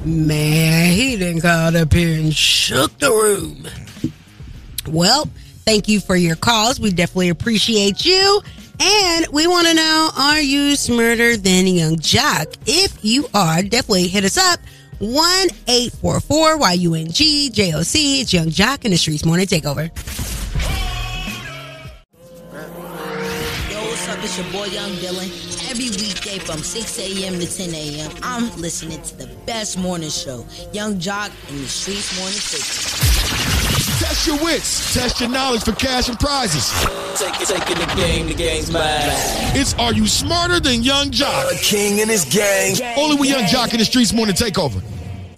Man, 0.04 0.92
he 0.92 1.16
done 1.16 1.38
got 1.38 1.74
up 1.74 1.92
here 1.92 2.18
and 2.18 2.34
shook 2.34 2.96
the 2.98 3.10
room. 3.10 3.66
Well, 4.86 5.28
thank 5.64 5.88
you 5.88 6.00
for 6.00 6.16
your 6.16 6.36
calls. 6.36 6.80
We 6.80 6.90
definitely 6.92 7.28
appreciate 7.28 8.04
you. 8.06 8.40
And 8.80 9.26
we 9.32 9.46
want 9.48 9.66
to 9.66 9.74
know 9.74 10.10
are 10.16 10.40
you 10.40 10.76
smarter 10.76 11.36
than 11.36 11.66
Yung 11.66 11.96
Joc? 11.96 12.56
If 12.66 13.04
you 13.04 13.26
are, 13.34 13.62
definitely 13.62 14.06
hit 14.06 14.24
us 14.24 14.38
up. 14.38 14.60
1 14.98 15.48
844 15.68 16.58
YUNG 16.74 17.12
JOC. 17.52 17.94
It's 17.94 18.32
Yung 18.32 18.50
Joc 18.50 18.84
in 18.84 18.90
the 18.90 18.96
Streetz 18.96 19.24
Morning 19.24 19.46
Takeover. 19.46 19.90
Yo, 23.70 23.80
what's 23.80 24.08
up? 24.08 24.18
It's 24.24 24.36
your 24.36 24.50
boy 24.50 24.66
Young 24.66 24.90
Dylan. 24.98 25.30
Every 25.70 25.90
weekday 25.90 26.40
from 26.40 26.58
6 26.58 26.98
a.m. 26.98 27.38
to 27.38 27.46
10 27.46 27.74
a.m., 27.74 28.10
I'm 28.24 28.50
listening 28.60 29.00
to 29.02 29.16
the 29.18 29.28
best 29.46 29.78
morning 29.78 30.10
show, 30.10 30.44
Yung 30.72 30.98
Joc 30.98 31.30
in 31.50 31.58
the 31.58 31.68
Streetz 31.68 32.18
Morning 32.18 32.38
Takeover. 32.38 33.67
Test 33.98 34.28
your 34.28 34.38
wits. 34.44 34.94
Test 34.94 35.20
your 35.20 35.28
knowledge 35.28 35.64
for 35.64 35.72
cash 35.72 36.08
and 36.08 36.18
prizes. 36.20 36.70
Take 37.18 37.40
it, 37.40 37.48
taking 37.48 37.78
the 37.78 37.94
game, 37.96 38.28
the 38.28 38.34
game's 38.34 38.70
mine. 38.70 38.84
It's 39.56 39.74
Are 39.74 39.92
You 39.92 40.06
Smarter 40.06 40.60
Than 40.60 40.84
Yung 40.84 41.10
Joc? 41.10 41.52
A 41.52 41.56
king 41.56 42.00
and 42.00 42.08
his 42.08 42.24
gang. 42.24 42.76
Only 42.96 43.16
with 43.16 43.28
Yung 43.28 43.42
Joc 43.42 43.72
in 43.72 43.78
the 43.78 43.84
Streetz 43.84 44.14
Morning 44.14 44.36
Takeover. 44.36 44.80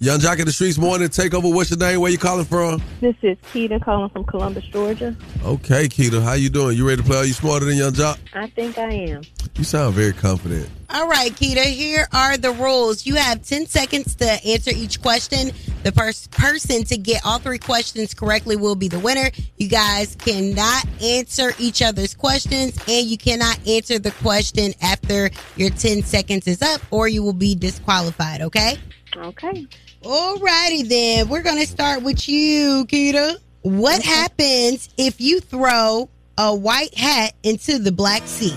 Yung 0.03 0.17
Joc 0.17 0.39
in 0.39 0.45
the 0.45 0.51
Streetz 0.51 0.79
Morning 0.79 1.09
Takeover. 1.09 1.53
What's 1.53 1.69
your 1.69 1.77
name? 1.77 2.01
Where 2.01 2.09
you 2.09 2.17
calling 2.17 2.45
from? 2.45 2.81
This 3.01 3.15
is 3.21 3.37
Keita 3.53 3.79
calling 3.85 4.09
from 4.09 4.23
Columbus, 4.23 4.63
Georgia. 4.63 5.15
Okay, 5.45 5.87
Keita, 5.87 6.23
how 6.23 6.33
you 6.33 6.49
doing? 6.49 6.75
You 6.75 6.87
ready 6.87 7.03
to 7.03 7.07
play? 7.07 7.17
Are 7.17 7.23
you 7.23 7.33
smarter 7.33 7.67
than 7.67 7.77
Yung 7.77 7.93
Joc? 7.93 8.17
I 8.33 8.47
think 8.47 8.79
I 8.79 8.89
am. 8.89 9.21
You 9.55 9.63
sound 9.63 9.93
very 9.93 10.13
confident. 10.13 10.67
All 10.89 11.07
right, 11.07 11.31
Keita, 11.31 11.65
here 11.65 12.07
are 12.11 12.35
the 12.35 12.49
rules. 12.49 13.05
You 13.05 13.13
have 13.13 13.43
10 13.43 13.67
seconds 13.67 14.15
to 14.15 14.25
answer 14.43 14.71
each 14.73 15.03
question. 15.03 15.51
The 15.83 15.91
first 15.91 16.31
person 16.31 16.83
to 16.85 16.97
get 16.97 17.21
all 17.23 17.37
three 17.37 17.59
questions 17.59 18.15
correctly 18.15 18.55
will 18.55 18.73
be 18.73 18.87
the 18.87 18.97
winner. 18.97 19.29
You 19.57 19.67
guys 19.67 20.15
cannot 20.15 20.83
answer 20.99 21.51
each 21.59 21.83
other's 21.83 22.15
questions 22.15 22.75
and 22.87 23.05
you 23.05 23.19
cannot 23.19 23.67
answer 23.67 23.99
the 23.99 24.11
question 24.23 24.73
after 24.81 25.29
your 25.57 25.69
10 25.69 26.01
seconds 26.01 26.47
is 26.47 26.63
up 26.63 26.81
or 26.89 27.07
you 27.07 27.21
will 27.21 27.33
be 27.33 27.53
disqualified, 27.53 28.41
okay? 28.41 28.79
Okay. 29.15 29.67
All 30.03 30.37
righty 30.37 30.83
then. 30.83 31.29
We're 31.29 31.43
going 31.43 31.59
to 31.59 31.67
start 31.67 32.01
with 32.01 32.27
you, 32.27 32.85
Keita. 32.87 33.37
What 33.61 34.01
happens 34.01 34.89
if 34.97 35.21
you 35.21 35.39
throw 35.39 36.09
a 36.37 36.55
white 36.55 36.95
hat 36.97 37.33
into 37.43 37.77
the 37.77 37.91
Black 37.91 38.23
Sea? 38.25 38.55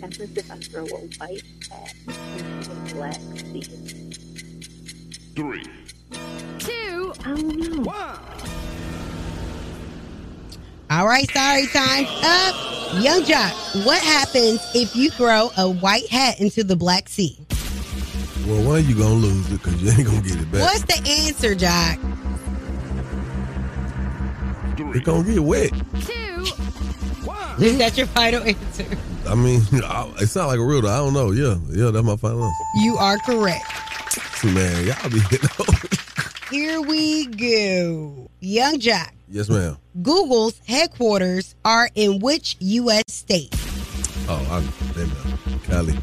Happens 0.00 0.36
if 0.36 0.50
I 0.50 0.56
throw 0.56 0.84
a 0.84 0.98
white 1.18 1.42
hat 1.70 1.94
into 2.06 2.70
the 2.70 2.94
black 2.94 3.20
sea. 3.36 3.62
Three. 5.36 5.64
Two. 6.58 7.14
I 7.24 7.28
don't 7.28 7.84
know. 7.84 7.92
All 10.90 11.06
right, 11.06 11.30
sorry, 11.30 11.66
time's 11.68 12.10
up. 12.22 12.54
Yung 13.00 13.22
Joc, 13.22 13.86
what 13.86 14.02
happens 14.02 14.60
if 14.74 14.94
you 14.94 15.08
throw 15.10 15.50
a 15.56 15.70
white 15.70 16.08
hat 16.08 16.40
into 16.40 16.62
the 16.64 16.76
Black 16.76 17.08
Sea? 17.08 17.38
Well, 18.46 18.66
one, 18.66 18.84
you 18.84 18.96
gonna 18.96 19.14
lose 19.14 19.52
it 19.52 19.62
because 19.62 19.82
you 19.82 19.90
ain't 19.90 20.04
gonna 20.04 20.20
get 20.20 20.40
it 20.40 20.50
back. 20.50 20.62
What's 20.62 20.84
the 20.84 21.26
answer, 21.26 21.54
Jock? 21.54 21.98
It's 24.94 25.04
gonna 25.06 25.22
get 25.22 25.40
wet. 25.40 25.70
Two. 26.00 26.44
One. 27.24 27.62
Is 27.62 27.78
that 27.78 27.96
your 27.96 28.08
final 28.08 28.42
answer? 28.42 28.86
I 29.28 29.34
mean, 29.36 29.62
it 29.72 30.26
sounds 30.28 30.48
like 30.48 30.58
a 30.58 30.64
riddle. 30.64 30.90
I 30.90 30.96
don't 30.96 31.12
know. 31.14 31.30
Yeah, 31.30 31.56
yeah, 31.70 31.90
that's 31.90 32.04
my 32.04 32.16
final 32.16 32.44
answer. 32.44 32.64
You 32.76 32.96
are 32.96 33.18
correct. 33.18 33.64
Man, 34.44 34.86
y'all 34.86 35.08
be 35.08 35.20
hitting 35.20 35.48
Here 36.50 36.80
we 36.80 37.26
go. 37.26 38.28
Yung 38.40 38.80
Joc. 38.80 39.10
Yes, 39.28 39.48
ma'am. 39.48 39.78
Google's 40.02 40.60
headquarters 40.66 41.54
are 41.64 41.88
in 41.94 42.18
which 42.18 42.56
U.S. 42.58 43.04
state? 43.06 43.54
Oh, 44.28 44.46
I'm. 44.50 44.68
Cali, 45.60 45.94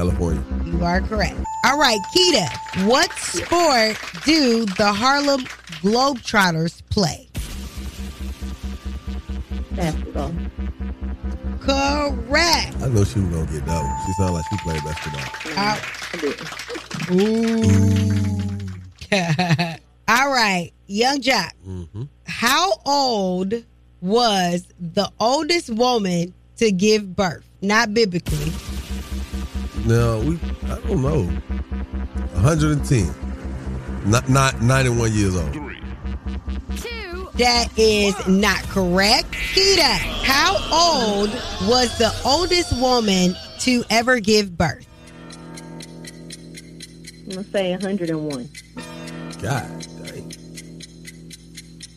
California. 0.00 0.42
You 0.64 0.82
are 0.82 1.02
correct. 1.02 1.36
All 1.66 1.78
right, 1.78 1.98
Keita, 2.14 2.48
what 2.86 3.12
sport 3.18 3.98
do 4.24 4.64
the 4.64 4.90
Harlem 4.94 5.42
Globetrotters 5.82 6.80
play? 6.88 7.28
Basketball. 9.72 10.32
Correct. 11.60 12.76
I 12.80 12.88
know 12.88 13.04
she 13.04 13.20
was 13.20 13.28
gonna 13.28 13.52
get 13.52 13.66
that 13.66 13.82
one. 13.84 14.06
She 14.06 14.12
sounded 14.14 14.36
like 14.36 14.46
she 14.48 14.56
played 14.64 14.82
basketball. 14.88 15.28
Ooh. 17.12 17.60
All 20.08 20.30
right, 20.32 20.72
Yung 20.86 21.20
Joc. 21.20 21.50
Mm-hmm. 21.68 22.04
How 22.24 22.72
old 22.86 23.52
was 24.00 24.66
the 24.80 25.10
oldest 25.20 25.68
woman 25.68 26.32
to 26.56 26.72
give 26.72 27.14
birth? 27.14 27.44
Not 27.60 27.92
biblically. 27.92 28.50
Now 29.86 30.18
we, 30.20 30.38
I 30.64 30.78
don't 30.86 31.02
know. 31.02 31.24
110. 32.34 33.14
Not, 34.10 34.28
not 34.28 34.62
91 34.62 35.12
years 35.12 35.36
old. 35.36 35.52
That 37.34 37.68
is 37.78 38.14
not 38.26 38.62
correct. 38.64 39.30
Keita, 39.32 39.96
how 40.24 40.56
old 40.72 41.30
was 41.68 41.96
the 41.98 42.12
oldest 42.24 42.78
woman 42.78 43.34
to 43.60 43.82
ever 43.88 44.20
give 44.20 44.58
birth? 44.58 44.86
I'm 47.24 47.30
going 47.30 47.44
to 47.44 47.50
say 47.50 47.70
101. 47.72 48.48
God 49.42 49.86
dang. 50.04 50.30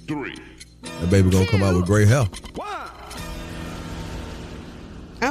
Three. 0.08 0.36
That 0.82 1.10
baby 1.10 1.30
gonna 1.30 1.46
come 1.48 1.64
out 1.64 1.76
with 1.76 1.86
gray 1.86 2.06
hair. 2.06 2.26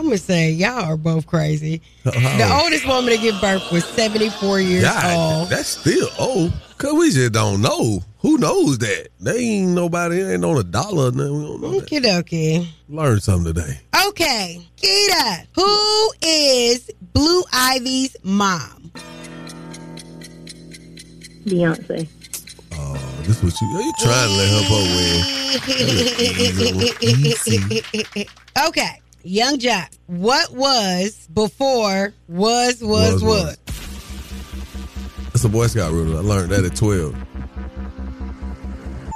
I'm 0.03 0.09
gonna 0.09 0.19
say 0.19 0.51
y'all 0.51 0.83
are 0.85 0.97
both 0.97 1.29
crazy. 1.29 1.81
How 2.03 2.11
The 2.11 2.61
oldest 2.61 2.85
woman 2.89 3.15
to 3.15 3.21
give 3.23 3.41
birth 3.41 3.71
was 3.71 3.85
74 3.85 4.59
years 4.61 4.83
God, 4.83 5.41
old. 5.43 5.49
that's 5.49 5.69
still 5.69 6.09
old. 6.19 6.53
Cause 6.77 6.93
we 6.95 7.13
just 7.13 7.31
don't 7.33 7.61
know. 7.63 8.03
Who 8.19 8.37
knows 8.37 8.79
that? 8.79 9.11
They 9.21 9.39
ain't 9.39 9.69
nobody 9.71 10.21
ain't 10.23 10.45
on 10.45 10.57
a 10.59 10.65
dollar. 10.65 11.11
or 11.11 11.13
nothing. 11.13 11.39
We 11.39 11.45
don't 11.47 11.61
know 11.61 11.79
that. 11.79 11.89
Okie 11.89 12.03
dokie. 12.03 12.67
Learn 12.89 13.21
something 13.21 13.55
today. 13.55 13.79
Okay, 14.09 14.61
Keita, 14.77 15.47
who 15.55 16.13
is 16.21 16.91
Blue 17.15 17.45
Ivy's 17.53 18.17
mom? 18.25 18.91
Beyonce. 21.47 22.09
Oh, 22.75 22.97
this 23.23 23.41
what 23.41 23.55
you 23.61 23.69
you 23.69 23.93
trying 24.01 24.29
to 24.29 24.35
let 24.35 24.49
her 24.51 24.65
put 24.67 24.83
with. 28.19 28.29
okay, 28.69 29.01
Yung 29.25 29.59
Joc, 29.59 29.89
what 30.07 30.51
was 30.53 31.29
before 31.33 32.13
was 32.29 32.83
was 32.83 33.23
Was, 33.23 33.25
was? 33.25 33.57
That's 35.27 35.45
a 35.45 35.49
Boy 35.49 35.67
Scout 35.69 35.93
rule. 35.93 36.17
I 36.17 36.21
learned 36.21 36.51
that 36.51 36.65
at 36.65 36.77
12. 36.77 37.15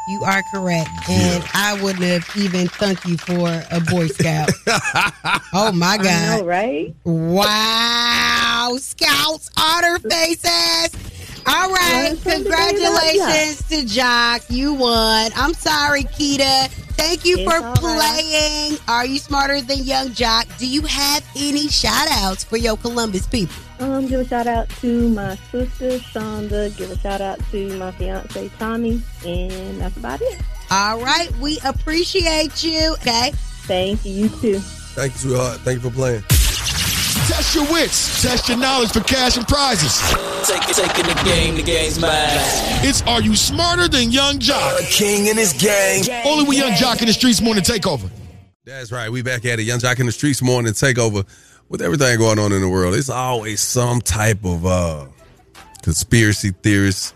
You 0.08 0.22
are 0.24 0.42
correct. 0.54 0.88
And 1.10 1.44
I 1.52 1.82
wouldn't 1.82 2.04
have 2.04 2.30
even 2.36 2.68
thanked 2.68 3.04
you 3.06 3.16
for 3.18 3.48
a 3.70 3.80
Boy 3.80 4.06
Scout. 4.14 4.48
oh 5.52 5.72
my 5.72 5.96
God. 5.96 6.06
I 6.06 6.36
know, 6.38 6.44
right? 6.44 6.94
Wow. 7.04 8.76
Scouts, 8.78 9.50
honor 9.58 9.98
faces. 9.98 11.15
All 11.46 11.70
right. 11.70 12.16
Congratulations 12.22 13.62
to 13.68 13.84
Jock. 13.86 14.42
You 14.48 14.74
won. 14.74 15.30
I'm 15.36 15.54
sorry, 15.54 16.02
Keita. 16.04 16.68
Thank 16.96 17.24
you 17.24 17.38
It's 17.38 17.44
for 17.50 17.56
all 17.58 17.74
right. 17.74 17.78
playing. 17.78 18.78
Are 18.88 19.06
you 19.06 19.18
smarter 19.18 19.60
than 19.60 19.78
Yung 19.84 20.08
Joc? 20.08 20.46
Do 20.58 20.66
you 20.66 20.82
have 20.82 21.24
any 21.36 21.68
shout 21.68 22.08
outs 22.10 22.42
for 22.42 22.56
your 22.56 22.76
Columbus 22.78 23.26
people? 23.26 23.54
Um, 23.78 24.06
give 24.06 24.20
a 24.20 24.24
shout 24.26 24.46
out 24.46 24.68
to 24.80 25.08
my 25.10 25.36
sister 25.52 25.98
Shonda. 25.98 26.74
Give 26.76 26.90
a 26.90 26.98
shout 26.98 27.20
out 27.20 27.38
to 27.50 27.76
my 27.78 27.90
fiance 27.92 28.50
Tommy, 28.58 29.02
and 29.26 29.80
that's 29.80 29.96
about 29.98 30.20
it. 30.22 30.40
All 30.70 30.98
right, 31.00 31.30
we 31.38 31.58
appreciate 31.64 32.64
you. 32.64 32.94
Okay. 32.94 33.32
Thank 33.66 34.04
you. 34.04 34.12
You 34.12 34.28
too. 34.30 34.58
Thank 34.58 35.12
you, 35.12 35.18
sweetheart. 35.18 35.60
Thank 35.60 35.82
you 35.84 35.90
for 35.90 35.94
playing. 35.94 36.22
Test 37.26 37.54
your 37.54 37.64
wits. 37.72 38.22
Test 38.22 38.48
your 38.48 38.58
knowledge 38.58 38.92
for 38.92 39.00
cash 39.00 39.36
and 39.36 39.48
prizes. 39.48 39.98
Take, 40.46 40.62
taking 40.62 41.06
the 41.06 41.22
game, 41.24 41.56
the 41.56 41.62
game's 41.62 41.98
mine. 41.98 42.12
It's 42.84 43.02
Are 43.02 43.20
You 43.20 43.34
Smarter 43.34 43.88
Than 43.88 44.12
Yung 44.12 44.38
Joc? 44.38 44.78
A 44.78 44.84
king 44.84 45.26
in 45.26 45.36
his 45.36 45.52
gang. 45.54 46.04
Only 46.24 46.44
with 46.46 46.58
Yung 46.58 46.72
Joc 46.72 47.00
in 47.00 47.06
the 47.06 47.12
Streetz 47.12 47.42
Morning 47.42 47.64
Takeover. 47.64 48.10
That's 48.64 48.92
right. 48.92 49.10
We 49.10 49.22
back 49.22 49.44
at 49.46 49.58
it. 49.58 49.62
Yung 49.62 49.80
Joc 49.80 49.98
in 49.98 50.06
the 50.06 50.12
Streetz 50.12 50.42
Morning 50.42 50.72
Takeover. 50.72 51.26
With 51.68 51.82
everything 51.82 52.16
going 52.18 52.38
on 52.38 52.52
in 52.52 52.60
the 52.60 52.68
world, 52.68 52.94
it's 52.94 53.10
always 53.10 53.60
some 53.60 54.00
type 54.00 54.44
of 54.44 54.64
uh 54.64 55.06
conspiracy 55.82 56.50
theorists 56.62 57.12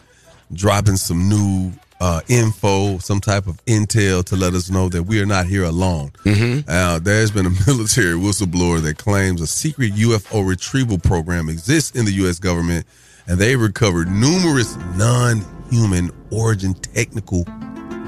dropping 0.52 0.96
some 0.96 1.28
new 1.28 1.72
uh 2.00 2.20
info, 2.28 2.98
some 2.98 3.20
type 3.20 3.46
of 3.46 3.62
intel 3.66 4.24
to 4.24 4.36
let 4.36 4.54
us 4.54 4.70
know 4.70 4.88
that 4.88 5.02
we 5.02 5.20
are 5.20 5.26
not 5.26 5.46
here 5.46 5.64
alone. 5.64 6.10
Uh, 6.66 6.98
there's 6.98 7.30
been 7.30 7.46
a 7.46 7.50
military 7.66 8.14
whistleblower 8.14 8.80
that 8.82 8.96
claims 8.98 9.40
a 9.40 9.46
secret 9.46 9.92
UFO 9.92 10.46
retrieval 10.46 10.98
program 10.98 11.48
exists 11.48 11.94
in 11.98 12.04
the 12.06 12.12
U.S. 12.12 12.38
government, 12.38 12.86
and 13.26 13.38
they 13.38 13.54
recovered 13.56 14.08
numerous 14.10 14.76
non-human 14.96 16.10
origin 16.30 16.74
technical 16.74 17.44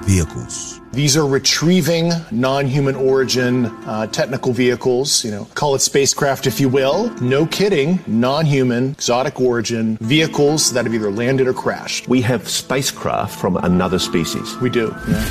vehicles. 0.04 0.80
These 0.92 1.16
are 1.16 1.26
retrieving 1.26 2.12
non-human 2.30 2.96
origin 2.96 3.66
uh, 3.86 4.06
technical 4.08 4.52
vehicles. 4.52 5.24
You 5.24 5.30
know, 5.30 5.44
call 5.54 5.74
it 5.74 5.80
spacecraft 5.80 6.46
if 6.46 6.60
you 6.60 6.68
will. 6.68 7.08
No 7.20 7.46
kidding, 7.46 8.00
non-human, 8.06 8.92
exotic 8.92 9.40
origin 9.40 9.96
vehicles 9.98 10.72
that 10.72 10.84
have 10.84 10.94
either 10.94 11.10
landed 11.10 11.46
or 11.46 11.54
crashed. 11.54 12.08
We 12.08 12.20
have 12.22 12.48
spacecraft 12.48 13.38
from 13.40 13.56
another 13.58 13.98
species. 13.98 14.56
We 14.58 14.70
do. 14.70 14.94
Yeah. 15.08 15.24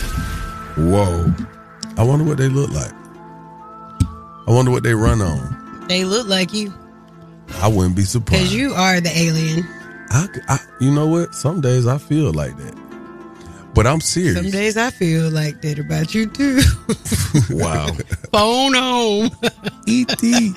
Whoa. 0.78 1.34
I 1.98 2.04
wonder 2.04 2.26
what 2.26 2.38
they 2.38 2.48
look 2.48 2.72
like. 2.72 2.94
I 4.48 4.54
wonder 4.54 4.72
what 4.72 4.84
they 4.84 4.96
run 4.96 5.22
on. 5.22 5.88
They 5.88 6.06
look 6.06 6.28
like 6.28 6.54
you 6.54 6.74
I 7.60 7.68
wouldn't 7.68 7.96
be 7.96 8.04
surprised. 8.04 8.44
because 8.44 8.54
you 8.56 8.74
are 8.74 9.00
the 9.02 9.16
alien. 9.16 9.66
I, 10.10 10.28
I, 10.48 10.60
you 10.80 10.92
know 10.92 11.08
what? 11.08 11.36
Some 11.36 11.62
days 11.62 11.88
I 11.88 11.98
feel 11.98 12.32
like 12.34 12.58
that. 12.58 12.81
But 13.74 13.88
I'm 13.88 14.02
serious. 14.02 14.36
Some 14.36 14.50
days 14.50 14.76
I 14.76 14.92
feel 14.92 15.30
like 15.30 15.62
that 15.62 15.80
about 15.80 16.14
you 16.14 16.28
too. 16.28 16.62
wow. 17.56 17.88
Phone 18.32 18.74
home. 18.74 19.30
E.T. 19.88 20.54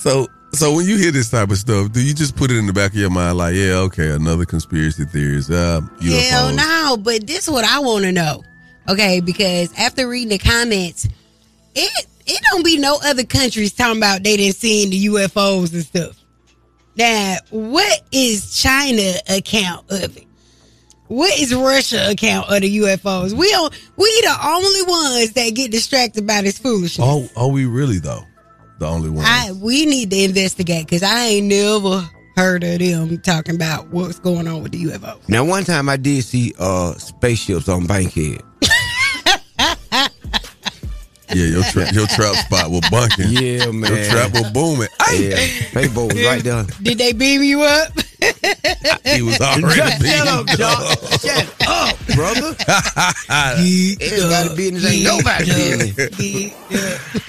So 0.00 0.26
so 0.52 0.74
when 0.74 0.86
you 0.86 0.96
hear 0.96 1.10
this 1.10 1.30
type 1.30 1.50
of 1.50 1.58
stuff, 1.58 1.92
do 1.92 2.00
you 2.00 2.14
just 2.14 2.36
put 2.36 2.50
it 2.50 2.56
in 2.56 2.66
the 2.66 2.72
back 2.72 2.92
of 2.92 2.96
your 2.96 3.10
mind 3.10 3.38
like, 3.38 3.54
yeah, 3.54 3.74
okay, 3.74 4.10
another 4.10 4.44
conspiracy 4.44 5.04
theory 5.04 5.36
is 5.36 5.50
uh 5.50 5.80
UFOs. 5.98 6.28
Hell 6.28 6.54
no, 6.54 6.96
but 6.96 7.26
this 7.26 7.48
is 7.48 7.50
what 7.50 7.64
I 7.64 7.78
want 7.78 8.04
to 8.04 8.12
know. 8.12 8.42
Okay, 8.88 9.20
because 9.20 9.72
after 9.78 10.08
reading 10.08 10.28
the 10.28 10.38
comments, 10.38 11.08
it 11.74 12.06
it 12.26 12.40
don't 12.50 12.64
be 12.64 12.78
no 12.78 12.98
other 13.04 13.24
countries 13.24 13.72
talking 13.72 13.98
about 13.98 14.22
they 14.22 14.36
didn't 14.36 14.56
see 14.56 14.88
the 14.88 15.06
UFOs 15.06 15.72
and 15.72 15.84
stuff. 15.84 16.16
Now, 16.96 17.36
what 17.50 18.02
is 18.12 18.60
China 18.60 19.14
account 19.28 19.90
of 19.90 20.16
it? 20.16 20.26
What 21.08 21.38
is 21.38 21.54
Russia 21.54 22.10
account 22.10 22.50
of 22.50 22.62
the 22.62 22.78
UFOs? 22.78 23.32
We 23.34 23.50
don't 23.50 23.72
we 23.96 24.06
the 24.22 24.36
only 24.42 24.82
ones 24.82 25.32
that 25.32 25.50
get 25.54 25.70
distracted 25.70 26.26
by 26.26 26.42
this 26.42 26.58
foolishness. 26.58 27.06
Oh, 27.06 27.28
are 27.36 27.48
we 27.50 27.66
really 27.66 27.98
though? 27.98 28.24
The 28.78 28.86
only 28.86 29.10
one. 29.10 29.24
I 29.24 29.52
we 29.52 29.84
need 29.86 30.10
to 30.10 30.24
investigate 30.24 30.86
because 30.86 31.02
I 31.02 31.24
ain't 31.26 31.46
never 31.46 32.08
heard 32.36 32.64
of 32.64 32.78
them 32.78 33.20
talking 33.20 33.54
about 33.54 33.88
what's 33.88 34.18
going 34.18 34.48
on 34.48 34.62
with 34.62 34.72
the 34.72 34.82
UFO. 34.84 35.20
Now, 35.28 35.44
one 35.44 35.64
time 35.64 35.88
I 35.88 35.96
did 35.96 36.24
see 36.24 36.54
uh 36.58 36.94
spaceships 36.94 37.68
on 37.68 37.86
Bankhead. 37.86 38.42
Yeah, 41.34 41.46
your 41.46 41.62
tra- 41.64 41.92
your 41.92 42.06
trap 42.06 42.34
spot 42.46 42.70
was 42.70 42.80
bunking. 42.90 43.30
Yeah, 43.30 43.70
man. 43.70 43.90
Your 43.92 44.04
trap 44.06 44.32
was 44.32 44.50
booming. 44.52 44.88
Yeah, 45.12 45.36
Fabo 45.72 46.06
was 46.12 46.24
right 46.24 46.42
there. 46.42 46.64
Did 46.82 46.98
they 46.98 47.12
beam 47.12 47.42
you 47.42 47.62
up? 47.62 47.92
He 49.04 49.20
was 49.22 49.38
already 49.40 49.74
Shut 49.80 50.00
beating 50.00 50.28
up, 50.28 50.48
you 50.48 50.56
dog. 50.56 50.80
up. 50.80 51.20
Shut 51.20 51.46
up, 51.68 51.98
brother. 52.16 52.56
Everybody 53.28 54.56
business 54.56 54.84
ain't 54.86 55.04
nobody 55.04 55.44
business. 55.44 56.52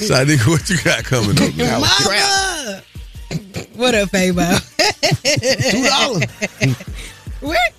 So, 0.07 0.25
nigga, 0.25 0.47
what 0.47 0.69
you 0.69 0.77
got 0.83 1.03
coming 1.03 1.31
up, 1.41 1.55
man? 1.55 1.81
Mama! 1.81 2.81
What 3.75 3.93
up, 3.95 4.09
Fabo? 4.09 4.57
Two 5.71 5.83
dollars. 5.83 6.75
Where? 7.41 7.69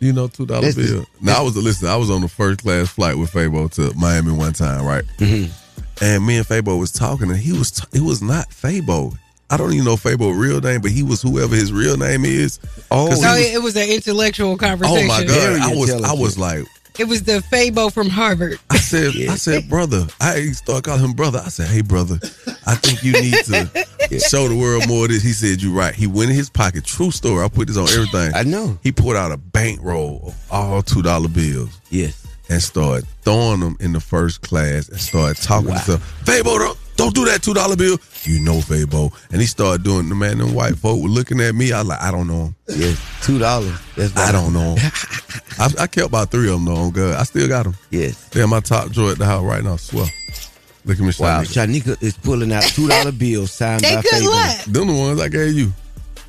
You 0.00 0.12
know, 0.14 0.28
two 0.28 0.46
dollar 0.46 0.62
This 0.62 0.76
is- 0.76 0.90
bill. 0.92 1.06
Now 1.20 1.38
I 1.40 1.42
was 1.42 1.56
listen. 1.56 1.88
I 1.88 1.96
was 1.96 2.10
on 2.10 2.22
the 2.22 2.28
first 2.28 2.60
class 2.62 2.88
flight 2.88 3.16
with 3.18 3.30
Fabo 3.30 3.70
to 3.74 3.92
Miami 3.98 4.32
one 4.32 4.52
time, 4.54 4.84
right? 4.84 5.04
Mm-hmm. 5.18 5.52
And 6.02 6.26
me 6.26 6.38
and 6.38 6.46
Fabo 6.46 6.78
was 6.78 6.90
talking, 6.90 7.28
and 7.28 7.38
he 7.38 7.52
was 7.52 7.70
t- 7.70 7.84
it 7.92 8.00
was 8.00 8.22
not 8.22 8.48
Fabo. 8.50 9.14
I 9.50 9.56
don't 9.56 9.72
even 9.72 9.84
know 9.84 9.96
Fabo's 9.96 10.36
real 10.38 10.60
name, 10.60 10.80
but 10.80 10.90
he 10.92 11.02
was 11.02 11.20
whoever 11.20 11.54
his 11.54 11.72
real 11.72 11.96
name 11.96 12.24
is. 12.24 12.58
Oh, 12.90 13.08
'Cause 13.08 13.18
he 13.20 13.26
Oh, 13.26 13.32
was- 13.34 13.46
it 13.46 13.62
was 13.62 13.76
an 13.76 13.88
intellectual 13.90 14.56
conversation. 14.56 15.04
oh 15.06 15.08
conversation. 15.08 15.34
my 15.34 15.40
Very 15.40 15.58
god! 15.58 15.72
I 15.72 15.76
was 15.76 15.90
I 15.90 16.12
was 16.14 16.38
like, 16.38 16.64
It 17.00 17.08
was 17.08 17.22
the 17.22 17.42
Fabo 17.50 17.90
from 17.90 18.10
Harvard. 18.10 18.58
I 18.68 18.76
said, 18.76 19.14
I 19.30 19.36
said, 19.36 19.70
brother. 19.70 20.06
I 20.20 20.42
started 20.52 20.84
calling 20.84 21.02
him 21.02 21.12
brother. 21.14 21.40
I 21.42 21.48
said, 21.48 21.68
hey, 21.68 21.80
brother, 21.80 22.16
I 22.66 22.74
think 22.74 23.02
you 23.02 23.12
need 23.12 23.32
to 23.46 24.18
show 24.28 24.48
the 24.48 24.54
world 24.56 24.86
more 24.86 25.06
of 25.06 25.10
this. 25.10 25.22
He 25.22 25.32
said, 25.32 25.62
you're 25.62 25.72
right. 25.72 25.94
He 25.94 26.06
went 26.06 26.28
in 26.28 26.36
his 26.36 26.50
pocket. 26.50 26.84
True 26.84 27.10
story. 27.10 27.42
I 27.42 27.48
put 27.48 27.68
this 27.68 27.78
on 27.78 27.88
everything. 27.88 28.32
I 28.34 28.42
know. 28.42 28.78
He 28.82 28.92
pulled 28.92 29.16
out 29.16 29.32
a 29.32 29.38
bankroll 29.38 30.20
of 30.26 30.34
all 30.50 30.82
two 30.82 31.00
dollar 31.00 31.28
bills 31.28 31.70
Yes. 31.88 32.26
and 32.50 32.62
started 32.62 33.06
throwing 33.22 33.60
them 33.60 33.78
in 33.80 33.92
the 33.94 34.00
first 34.00 34.42
class 34.42 34.90
and 34.90 35.00
started 35.00 35.42
talking 35.42 35.68
to 35.68 35.72
himself. 35.76 36.24
Fabo, 36.26 36.76
don't, 37.04 37.14
don't 37.14 37.24
that 37.26 37.42
two 37.42 37.54
dollar 37.54 37.76
bill. 37.76 37.98
You 38.24 38.40
know 38.40 38.60
Fabo. 38.60 39.10
Oh. 39.12 39.18
And 39.32 39.40
he 39.40 39.46
started 39.46 39.82
doing 39.82 40.08
the 40.08 40.14
man. 40.14 40.38
Them 40.38 40.54
white 40.54 40.76
folk 40.76 41.02
were 41.02 41.08
looking 41.08 41.40
at 41.40 41.54
me. 41.54 41.72
I 41.72 41.82
like, 41.82 42.00
I 42.00 42.10
don't 42.10 42.26
know 42.26 42.46
him. 42.46 42.54
Yes. 42.68 42.98
Two 43.22 43.38
dollars. 43.38 43.78
I 44.16 44.30
don't 44.32 44.52
know 44.52 44.74
him. 44.76 44.92
I, 45.58 45.68
I 45.80 45.86
kept 45.86 46.06
about 46.08 46.30
three 46.30 46.48
of 46.48 46.54
them 46.54 46.64
though. 46.66 46.76
I'm 46.80 46.90
good. 46.90 47.14
I 47.16 47.22
still 47.24 47.48
got 47.48 47.64
them. 47.64 47.74
Yes. 47.90 48.28
They're 48.28 48.44
in 48.44 48.50
my 48.50 48.60
top 48.60 48.90
drawer 48.90 49.10
at 49.12 49.18
the 49.18 49.26
house 49.26 49.44
right 49.44 49.62
now. 49.64 49.76
Swear. 49.76 50.06
Look 50.84 50.98
at 50.98 51.04
me. 51.04 51.12
Wow. 51.18 51.42
Shanika. 51.42 51.94
Shanika 51.96 52.02
is 52.02 52.16
pulling 52.16 52.52
out 52.52 52.62
two 52.62 52.88
dollar 52.88 53.12
bills 53.24 53.52
signed 53.52 53.82
They 53.82 53.94
by 53.96 54.02
good 54.02 54.22
Fabo. 54.22 54.30
luck. 54.30 54.64
Them 54.66 54.86
the 54.88 54.94
ones 54.94 55.20
I 55.20 55.28
gave 55.28 55.54
you. 55.54 55.72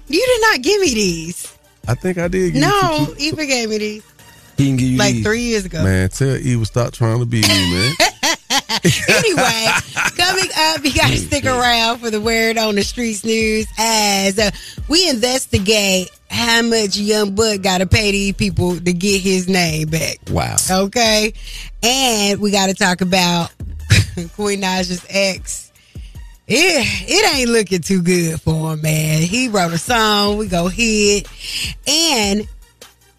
You 0.08 0.26
did 0.26 0.42
not 0.42 0.62
give 0.62 0.82
me 0.82 0.94
these. 0.94 1.58
I 1.88 1.96
think 1.96 2.18
I 2.18 2.28
did. 2.28 2.54
Give 2.54 2.62
No, 2.62 3.06
two- 3.08 3.16
two- 3.16 3.24
Eva 3.24 3.46
gave 3.46 3.70
me 3.70 3.78
these 3.78 4.04
He 4.58 4.68
can 4.68 4.78
give 4.78 4.88
you 4.90 4.98
like 4.98 5.14
these. 5.16 5.24
three 5.26 5.42
years 5.42 5.66
ago. 5.66 5.84
Man, 5.84 6.10
tell 6.10 6.36
Eva 6.36 6.66
stop 6.66 6.92
trying 6.94 7.20
to 7.20 7.26
be 7.26 7.42
me, 7.42 7.48
man. 7.48 7.96
anyway, 9.10 9.68
coming 10.16 10.50
up, 10.58 10.84
you 10.84 10.94
got 10.94 11.10
to 11.10 11.18
stick 11.18 11.46
around 11.46 12.00
for 12.00 12.10
the 12.10 12.22
word 12.22 12.58
on 12.58 12.76
the 12.76 12.84
streets 12.84 13.26
news 13.26 13.68
as 13.78 14.40
uh, 14.40 14.52
we 14.88 15.10
investigate 15.10 16.10
how 16.30 16.62
much 16.62 16.98
Young 16.98 17.36
Buck 17.36 17.62
got 17.62 17.80
to 17.80 17.86
pay 17.86 18.12
these 18.12 18.34
people 18.34 18.80
to 18.80 18.94
get 18.94 19.22
his 19.22 19.50
name 19.50 19.90
back. 19.90 20.20
Wow. 20.30 20.56
Okay, 20.70 21.34
and 21.84 22.40
we 22.40 22.52
got 22.52 22.68
to 22.68 22.74
talk 22.74 23.02
about 23.02 23.52
Queen 24.36 24.62
Naija's 24.62 25.06
ex. 25.10 25.72
It, 26.48 26.86
it 27.10 27.36
ain't 27.36 27.50
looking 27.50 27.82
too 27.82 28.02
good 28.02 28.42
for 28.42 28.74
him, 28.74 28.82
man. 28.82 29.22
He 29.22 29.48
wrote 29.48 29.74
a 29.74 29.78
song, 29.78 30.38
we 30.38 30.48
go 30.48 30.68
hit, 30.68 31.28
and 31.88 32.48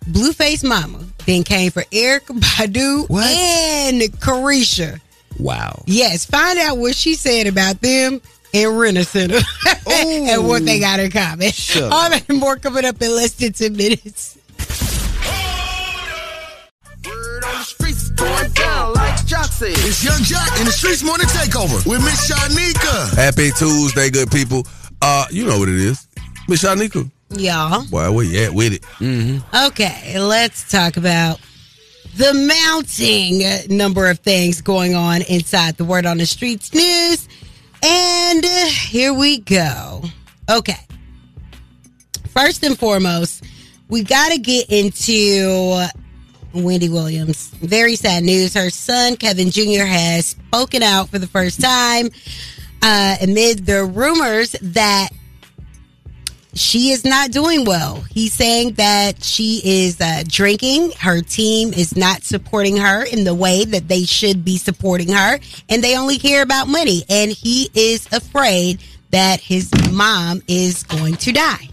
Blueface 0.05 0.67
Mama 0.67 1.05
then 1.27 1.45
came 1.45 1.71
for 1.71 1.83
Erykah 1.85 2.39
Badu 2.39 3.09
and 3.11 4.03
Caresha. 4.21 5.01
Wow. 5.39 5.83
Yes, 5.87 6.25
find 6.25 6.59
out 6.59 6.79
what 6.79 6.95
she 6.95 7.15
said 7.15 7.47
about 7.47 7.81
them 7.81 8.21
and 8.55 8.79
Rena 8.79 9.05
Center 9.05 9.39
and 9.91 10.47
what 10.47 10.65
they 10.65 10.79
got 10.79 11.01
in 11.01 11.11
common. 11.11 11.51
Shut 11.51 11.93
All 11.93 12.11
that 12.11 12.29
and 12.29 12.39
more 12.39 12.57
coming 12.57 12.85
up 12.85 13.01
in 13.01 13.11
less 13.15 13.33
than 13.33 13.53
10 13.53 13.77
minutes. 13.77 14.39
Word 17.05 17.45
on 17.45 17.55
the 17.55 17.65
streets 17.65 18.11
going 18.11 18.51
down 18.53 18.93
like 18.95 19.27
Jock 19.27 19.51
it's 19.61 20.05
Yung 20.05 20.21
Joc 20.23 20.59
in 20.59 20.67
the 20.67 20.71
Streetz 20.73 21.05
Morning 21.05 21.27
Takeover 21.27 21.85
with 21.87 22.03
Miss 22.05 22.31
Shanika. 22.31 23.15
Happy 23.17 23.51
Tuesday, 23.51 24.11
good 24.11 24.31
people. 24.31 24.67
Uh, 25.01 25.27
you 25.31 25.45
know 25.47 25.59
what 25.59 25.69
it 25.69 25.77
is. 25.77 26.07
Miss 26.49 26.63
Shanika. 26.63 27.11
Y'all. 27.31 27.85
Boy, 27.87 28.11
where 28.13 28.25
you 28.25 28.45
at 28.45 28.53
with 28.53 28.73
it? 28.75 28.83
Mm-hmm. 28.99 29.67
Okay, 29.69 30.19
let's 30.19 30.71
talk 30.71 30.97
about 30.97 31.41
the 32.17 32.35
mounting 32.35 33.77
number 33.77 34.09
of 34.09 34.19
things 34.19 34.61
going 34.61 34.95
on 34.95 35.23
inside 35.23 35.77
the 35.77 35.85
Word 35.85 36.07
on 36.07 36.19
the 36.19 36.27
Streets 36.27 36.75
news. 36.75 37.29
And 37.83 38.45
here 38.45 39.13
we 39.15 39.39
go. 39.39 40.03
Okay. 40.49 40.87
First 42.29 42.63
and 42.63 42.79
foremost, 42.79 43.45
we 43.89 44.03
got 44.03 44.33
to 44.33 44.39
get 44.39 44.71
into 44.71 45.87
Wendy 46.55 46.89
Williams. 46.89 47.49
Very 47.61 47.97
sad 47.97 48.23
news. 48.23 48.55
Her 48.55 48.71
son, 48.71 49.17
Kevin 49.17 49.51
Jr., 49.51 49.85
has 49.85 50.27
spoken 50.27 50.83
out 50.83 51.09
for 51.09 51.19
the 51.19 51.27
first 51.27 51.61
time 51.61 52.11
uh, 52.83 53.17
amid 53.21 53.67
the 53.67 53.85
rumors 53.85 54.53
that 54.61 55.09
she 56.55 56.91
is 56.91 57.05
not 57.05 57.31
doing 57.31 57.65
well. 57.65 58.03
He's 58.11 58.33
saying 58.35 58.75
that 58.75 59.23
she 59.25 59.61
is 59.65 60.01
uh, 60.01 60.23
drinking. 60.27 60.93
Her 60.93 61.23
team 61.23 61.73
is 61.73 61.97
not 61.97 62.23
supporting 62.25 62.77
her 62.77 63.05
in 63.05 63.25
the 63.25 63.35
way 63.35 63.65
that 63.65 63.89
they 63.89 64.05
should 64.05 64.45
be 64.45 64.59
supporting 64.59 65.09
her, 65.09 65.39
and 65.69 65.83
they 65.83 65.97
only 65.97 66.19
care 66.19 66.43
about 66.43 66.69
money. 66.69 67.05
And 67.09 67.31
he 67.31 67.71
is 67.75 68.07
afraid 68.13 68.81
that 69.11 69.41
his 69.41 69.71
mom 69.93 70.43
is 70.49 70.83
going 70.85 71.17
to 71.17 71.33
die. 71.33 71.69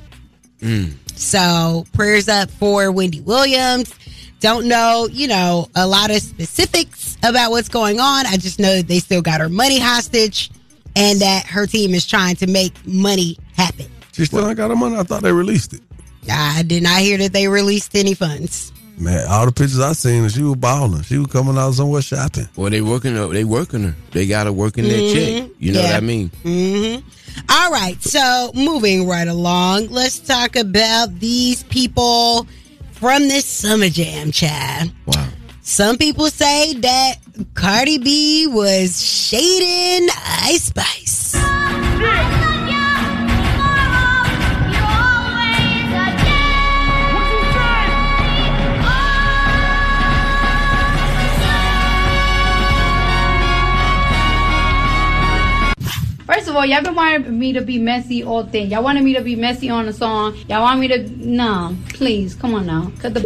So 1.16 1.86
prayers 1.94 2.30
up 2.30 2.50
for 2.52 2.92
Wendy 2.92 3.22
Williams. 3.22 3.94
Don't 4.40 4.68
know, 4.68 5.10
you 5.12 5.28
know, 5.28 5.68
a 5.76 5.86
lot 5.86 6.12
of 6.12 6.22
specifics 6.22 7.18
about 7.24 7.52
what's 7.52 7.68
going 7.68 8.00
on. 8.00 8.26
I 8.26 8.38
just 8.38 8.60
know 8.60 8.78
that 8.78 8.88
they 8.88 9.00
still 9.00 9.22
got 9.22 9.42
her 9.42 9.50
money 9.50 9.80
hostage 9.80 10.50
and 10.96 11.20
that 11.20 11.46
her 11.46 11.68
team 11.68 11.94
is 11.94 12.06
trying 12.08 12.38
to 12.38 12.48
make 12.48 12.74
money 12.86 13.38
happen. 13.58 13.88
She 14.20 14.26
still 14.26 14.46
ain't 14.48 14.58
got 14.58 14.70
her 14.70 14.76
money. 14.76 14.98
I 14.98 15.04
thought 15.04 15.24
they 15.24 15.32
released 15.32 15.72
it. 15.74 15.82
I 16.30 16.64
did 16.64 16.84
not 16.84 17.00
hear 17.00 17.18
that 17.20 17.32
they 17.32 17.48
released 17.48 17.96
any 17.96 18.14
funds. 18.14 18.74
Man, 18.98 19.26
all 19.30 19.46
the 19.46 19.54
pictures 19.54 19.80
I 19.80 19.94
seen, 19.94 20.28
she 20.28 20.44
was 20.44 20.58
balling. 20.58 21.04
She 21.04 21.18
was 21.18 21.28
coming 21.28 21.58
out 21.58 21.72
somewhere 21.72 22.02
shopping. 22.02 22.50
Well, 22.58 22.70
they 22.70 22.82
working 22.82 23.16
her. 23.16 23.28
They 23.30 23.46
working 23.46 23.84
her. 23.84 23.96
They 24.12 24.28
got 24.28 24.46
her 24.46 24.52
working 24.52 24.90
their 24.90 25.02
Mhm. 25.02 25.14
check. 25.14 25.50
You 25.58 25.72
know 25.72 25.82
what 25.82 25.90
Yeah. 25.92 25.98
I 25.98 26.00
mean? 26.02 26.32
hmm 26.44 26.96
All 27.48 27.72
right, 27.72 27.96
so 28.04 28.52
moving 28.54 29.08
right 29.08 29.28
along, 29.28 29.88
let's 29.92 30.20
talk 30.20 30.58
about 30.58 31.18
these 31.22 31.64
people 31.64 32.46
from 32.92 33.30
this 33.30 33.46
summer 33.46 33.88
jam, 33.88 34.34
Chad. 34.34 34.92
Wow. 35.06 35.28
Some 35.62 35.98
people 35.98 36.30
say 36.30 36.74
that 36.74 37.20
Cardi 37.54 38.00
B 38.00 38.48
was 38.48 39.02
shading 39.02 40.10
Ice 40.44 40.66
Spice. 40.66 42.39
First 56.32 56.48
of 56.48 56.56
all, 56.56 56.64
y'all 56.64 56.84
been 56.84 56.94
wanting 56.94 57.40
me 57.40 57.54
to 57.54 57.62
be 57.62 57.80
messy 57.80 58.24
all 58.24 58.44
day. 58.44 58.64
Y'all 58.64 58.84
wanted 58.84 59.04
me 59.04 59.16
to 59.16 59.22
be 59.22 59.36
messy 59.36 59.68
on 59.72 59.88
the 59.88 59.94
song. 59.94 60.36
Y'all 60.48 60.62
want 60.62 60.80
me 60.80 60.88
to 60.90 61.00
no, 61.18 61.76
please, 61.90 62.36
come 62.36 62.54
on 62.54 62.68
now. 62.68 62.92
Cut 63.00 63.16
the 63.16 63.26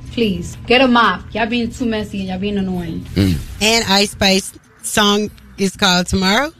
please. 0.12 0.56
Get 0.66 0.82
a 0.82 0.88
mop. 0.88 1.22
Y'all 1.34 1.46
being 1.46 1.70
too 1.70 1.86
messy 1.86 2.18
and 2.20 2.28
y'all 2.28 2.38
being 2.38 2.58
annoying. 2.58 3.00
Mm. 3.14 3.38
And 3.62 3.84
Ice 3.88 4.10
Spice 4.10 4.52
song 4.82 5.30
is 5.56 5.74
called 5.74 6.06
Tomorrow. 6.06 6.52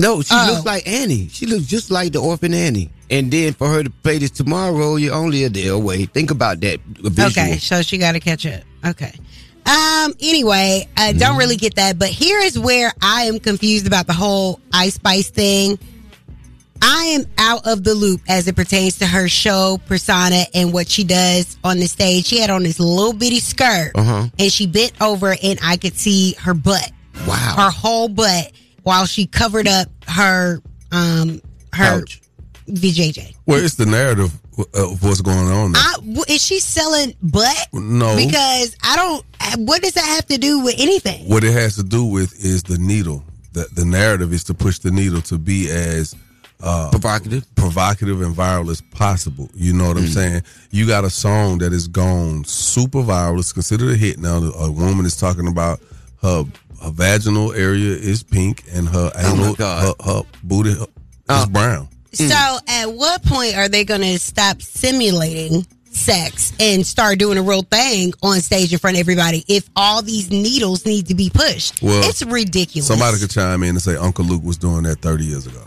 No, 0.00 0.20
she 0.22 0.34
Oh. 0.34 0.50
looks 0.52 0.66
like 0.66 0.86
Annie. 0.88 1.28
She 1.28 1.46
looks 1.46 1.66
just 1.66 1.92
like 1.92 2.12
the 2.12 2.18
orphan 2.20 2.52
Annie. 2.52 2.90
And 3.08 3.30
then 3.30 3.52
for 3.52 3.68
her 3.68 3.84
to 3.84 3.90
play 3.90 4.18
this 4.18 4.30
tomorrow, 4.32 4.96
you're 4.96 5.14
only 5.14 5.44
a 5.44 5.48
day 5.50 5.68
away. 5.68 6.06
Think 6.06 6.32
about 6.32 6.60
that 6.62 6.80
visual. 6.86 7.28
Okay, 7.28 7.58
so 7.58 7.82
she 7.82 7.98
got 7.98 8.12
to 8.12 8.20
catch 8.20 8.46
up. 8.46 8.62
Okay. 8.84 9.12
Um. 9.66 10.12
Anyway, 10.20 10.88
I 10.96 11.10
Mm-hmm. 11.10 11.18
don't 11.18 11.36
really 11.38 11.56
get 11.56 11.76
that, 11.76 11.98
but 11.98 12.08
here 12.08 12.38
is 12.40 12.58
where 12.58 12.92
I 13.00 13.22
am 13.22 13.38
confused 13.40 13.86
about 13.86 14.06
the 14.06 14.12
whole 14.12 14.60
Ice 14.72 14.94
Spice 14.94 15.30
thing. 15.30 15.78
I 16.82 17.04
am 17.18 17.24
out 17.38 17.66
of 17.66 17.82
the 17.82 17.94
loop 17.94 18.20
as 18.28 18.46
it 18.46 18.56
pertains 18.56 18.98
to 18.98 19.06
her 19.06 19.26
show 19.26 19.80
persona 19.86 20.44
and 20.54 20.70
what 20.72 20.86
she 20.88 21.02
does 21.02 21.56
on 21.64 21.78
the 21.78 21.86
stage. 21.86 22.26
She 22.26 22.38
had 22.40 22.50
on 22.50 22.62
this 22.62 22.78
little 22.78 23.14
bitty 23.14 23.40
skirt, 23.40 23.92
Uh-huh. 23.94 24.28
and 24.38 24.52
she 24.52 24.66
bent 24.66 24.92
over, 25.00 25.34
and 25.42 25.58
I 25.62 25.78
could 25.78 25.94
see 25.96 26.34
her 26.40 26.52
butt. 26.52 26.90
Wow. 27.26 27.54
her 27.56 27.70
whole 27.70 28.08
butt 28.08 28.50
while 28.82 29.06
she 29.06 29.26
covered 29.26 29.68
up 29.68 29.88
her 30.08 30.60
um 30.92 31.40
her 31.72 32.02
VJJ. 32.68 33.34
Well, 33.46 33.64
it's 33.64 33.74
the 33.76 33.86
narrative 33.86 34.32
of 34.74 35.02
what's 35.02 35.20
going 35.20 35.48
on. 35.48 35.72
There. 35.72 35.82
I, 35.82 35.94
w- 35.98 36.24
is 36.28 36.44
she 36.44 36.60
selling 36.60 37.14
butt? 37.22 37.68
No. 37.72 38.16
Because 38.16 38.76
I 38.82 38.96
don't. 38.96 39.66
What 39.66 39.82
does 39.82 39.92
that 39.92 40.04
have 40.04 40.26
to 40.26 40.38
do 40.38 40.60
with 40.64 40.74
anything? 40.78 41.28
What 41.28 41.44
it 41.44 41.52
has 41.52 41.76
to 41.76 41.82
do 41.82 42.04
with 42.04 42.32
is 42.44 42.62
the 42.62 42.78
needle. 42.78 43.24
The, 43.52 43.66
the 43.74 43.84
narrative 43.84 44.32
is 44.32 44.42
to 44.44 44.54
push 44.54 44.78
the 44.80 44.90
needle 44.90 45.20
to 45.22 45.38
be 45.38 45.70
as 45.70 46.14
uh, 46.62 46.88
provocative, 46.90 47.44
provocative 47.54 48.20
and 48.22 48.34
viral 48.34 48.68
as 48.70 48.80
possible. 48.80 49.48
You 49.54 49.72
know 49.74 49.88
what 49.88 49.96
I'm 49.98 50.04
Mm. 50.04 50.14
saying? 50.14 50.42
You 50.70 50.86
got 50.86 51.04
a 51.04 51.10
song 51.10 51.58
that 51.58 51.72
is 51.72 51.86
gone 51.86 52.44
super 52.44 52.98
viral. 53.02 53.38
It's 53.38 53.52
considered 53.52 53.90
a 53.92 53.96
hit 53.96 54.18
now. 54.18 54.38
A 54.38 54.70
woman 54.70 55.04
is 55.06 55.16
talking 55.16 55.46
about 55.46 55.80
her 56.22 56.44
her 56.82 56.90
vaginal 56.90 57.52
area 57.52 57.92
is 57.96 58.22
pink 58.22 58.64
and 58.72 58.88
her 58.88 59.10
anal, 59.16 59.54
her, 59.54 59.94
her 60.04 60.22
booty 60.42 60.70
is 60.70 61.46
brown. 61.46 61.88
Mm. 62.18 62.28
So, 62.28 62.58
at 62.68 62.92
what 62.92 63.22
point 63.24 63.56
are 63.56 63.68
they 63.68 63.84
going 63.84 64.02
to 64.02 64.18
stop 64.18 64.60
simulating 64.62 65.66
sex 65.84 66.52
and 66.58 66.84
start 66.84 67.18
doing 67.18 67.38
a 67.38 67.42
real 67.42 67.62
thing 67.62 68.12
on 68.22 68.40
stage 68.40 68.72
in 68.72 68.78
front 68.78 68.96
of 68.96 69.00
everybody? 69.00 69.44
If 69.48 69.68
all 69.76 70.02
these 70.02 70.30
needles 70.30 70.86
need 70.86 71.06
to 71.08 71.14
be 71.14 71.30
pushed, 71.30 71.82
Well, 71.82 72.08
it's 72.08 72.22
ridiculous. 72.22 72.86
Somebody 72.88 73.18
could 73.18 73.30
chime 73.30 73.62
in 73.62 73.70
and 73.70 73.82
say 73.82 73.96
Uncle 73.96 74.24
Luke 74.24 74.42
was 74.42 74.56
doing 74.56 74.84
that 74.84 75.00
30 75.00 75.24
years 75.24 75.46
ago, 75.46 75.62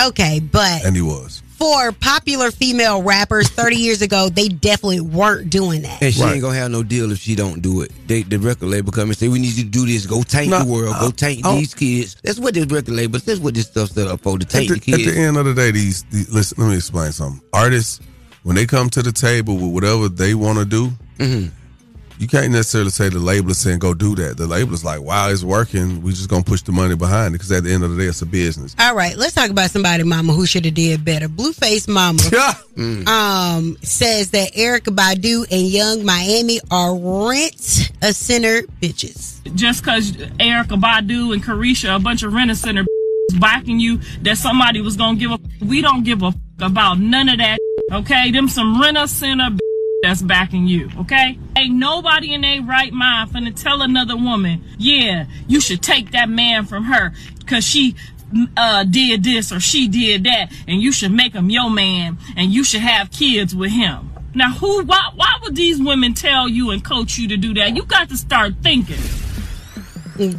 okay, 0.00 0.40
but 0.40 0.84
and 0.84 0.94
he 0.96 1.02
was. 1.02 1.42
for 1.58 1.92
popular 1.92 2.50
female 2.50 3.02
rappers 3.02 3.48
30 3.48 3.76
years 3.76 4.02
ago, 4.02 4.28
they 4.28 4.48
definitely 4.48 5.00
weren't 5.00 5.50
doing 5.50 5.82
that. 5.82 6.02
And 6.02 6.12
she 6.14 6.22
ain't 6.22 6.40
gonna 6.40 6.56
have 6.56 6.70
no 6.70 6.82
deal 6.82 7.10
if 7.12 7.18
she 7.18 7.34
don't 7.34 7.60
do 7.62 7.82
it. 7.82 7.90
They, 8.06 8.22
the 8.22 8.38
record 8.38 8.66
label 8.68 8.92
come 8.92 9.08
and 9.10 9.16
say, 9.16 9.28
"We 9.28 9.38
need 9.38 9.54
you 9.54 9.64
to 9.64 9.70
do 9.70 9.86
this. 9.86 10.06
Go 10.06 10.22
tank 10.22 10.50
No, 10.50 10.60
the 10.64 10.70
world. 10.72 10.94
Go 11.00 11.06
uh, 11.08 11.10
taint 11.12 11.42
oh. 11.44 11.56
these 11.56 11.74
kids." 11.74 12.16
That's 12.22 12.38
what 12.38 12.54
this 12.54 12.66
record 12.66 12.94
label. 12.94 13.18
That's 13.18 13.40
what 13.40 13.54
this 13.54 13.66
stuff 13.66 13.90
set 13.90 14.08
up 14.08 14.20
for. 14.20 14.38
To 14.38 14.44
At 14.44 14.50
taint 14.50 14.68
the, 14.68 14.78
the, 14.80 14.92
at 14.92 15.14
the 15.14 15.20
end 15.20 15.36
of 15.36 15.44
the 15.44 15.54
day, 15.54 15.70
these, 15.70 16.02
these 16.04 16.32
listen. 16.32 16.62
Let 16.62 16.70
me 16.70 16.76
explain 16.76 17.12
something. 17.12 17.42
Artists, 17.52 18.00
when 18.42 18.56
they 18.56 18.66
come 18.66 18.90
to 18.90 19.02
the 19.02 19.12
table 19.12 19.54
with 19.56 19.72
whatever 19.72 20.08
they 20.08 20.34
want 20.34 20.58
to 20.58 20.64
do, 20.64 20.90
Mm-hmm. 21.18 21.54
You 22.22 22.28
can't 22.28 22.52
necessarily 22.52 22.90
say 22.90 23.08
the 23.08 23.18
label 23.18 23.50
is 23.50 23.58
saying 23.58 23.80
go 23.80 23.94
do 23.94 24.14
that. 24.14 24.36
The 24.36 24.46
label 24.46 24.74
is 24.74 24.84
like, 24.84 25.00
wow, 25.00 25.28
it's 25.28 25.42
working. 25.42 26.02
We 26.02 26.12
just 26.12 26.28
gonna 26.28 26.44
push 26.44 26.62
the 26.62 26.70
money 26.70 26.94
behind 26.94 27.34
it 27.34 27.38
because 27.38 27.50
at 27.50 27.64
the 27.64 27.72
end 27.72 27.82
of 27.82 27.90
the 27.90 27.96
day, 27.96 28.04
it's 28.04 28.22
a 28.22 28.26
business. 28.26 28.76
All 28.78 28.94
right, 28.94 29.16
let's 29.16 29.34
talk 29.34 29.50
about 29.50 29.72
somebody, 29.72 30.04
mama, 30.04 30.32
who 30.32 30.46
should 30.46 30.64
have 30.64 30.74
did 30.74 31.04
better. 31.04 31.26
Blueface 31.26 31.88
Mama 31.88 32.22
um, 33.10 33.76
says 33.82 34.30
that 34.30 34.52
Erykah 34.52 34.94
Badu 34.94 35.50
and 35.50 35.66
Young 35.66 36.04
Miami 36.04 36.60
are 36.70 36.96
rent 36.96 37.90
a 38.02 38.12
center 38.12 38.62
bitches. 38.80 39.42
just 39.56 39.82
because 39.82 40.12
Erykah 40.12 40.80
Badu 40.80 41.32
and 41.32 41.42
Caresha, 41.42 41.96
a 41.96 41.98
bunch 41.98 42.22
of 42.22 42.32
rent 42.32 42.52
a 42.52 42.54
center 42.54 42.84
backing 43.40 43.80
you, 43.80 43.98
that 44.20 44.38
somebody 44.38 44.80
was 44.80 44.96
gonna 44.96 45.18
give 45.18 45.32
a. 45.32 45.40
We 45.60 45.82
don't 45.82 46.04
give 46.04 46.22
a 46.22 46.32
about 46.60 47.00
none 47.00 47.28
of 47.28 47.38
that. 47.38 47.58
Okay, 47.90 48.30
them 48.30 48.46
some 48.46 48.80
rent 48.80 48.96
a 48.96 49.08
center 49.08 49.50
that's 50.02 50.20
backing 50.20 50.66
you. 50.66 50.90
Okay, 50.98 51.38
ain't 51.56 51.74
nobody 51.74 52.34
in 52.34 52.40
their 52.40 52.60
right 52.60 52.92
mind 52.92 53.30
finna 53.30 53.54
tell 53.54 53.82
another 53.82 54.16
woman, 54.16 54.62
yeah, 54.76 55.26
you 55.46 55.60
should 55.60 55.80
take 55.80 56.10
that 56.10 56.28
man 56.28 56.66
from 56.66 56.84
her 56.84 57.12
because 57.38 57.64
she. 57.64 57.96
Uh, 58.56 58.82
did 58.84 59.22
this 59.22 59.52
or 59.52 59.60
she 59.60 59.88
did 59.88 60.24
that, 60.24 60.50
and 60.66 60.80
you 60.80 60.90
should 60.90 61.12
make 61.12 61.34
him 61.34 61.50
your 61.50 61.68
man, 61.68 62.16
and 62.34 62.50
you 62.50 62.64
should 62.64 62.80
have 62.80 63.10
kids 63.10 63.54
with 63.54 63.70
him. 63.70 64.10
Now, 64.34 64.52
who? 64.52 64.84
Why? 64.84 65.10
Why 65.14 65.34
would 65.42 65.54
these 65.54 65.78
women 65.78 66.14
tell 66.14 66.48
you 66.48 66.70
and 66.70 66.82
coach 66.82 67.18
you 67.18 67.28
to 67.28 67.36
do 67.36 67.52
that? 67.52 67.76
You 67.76 67.84
got 67.84 68.08
to 68.08 68.16
start 68.16 68.54
thinking. 68.62 68.96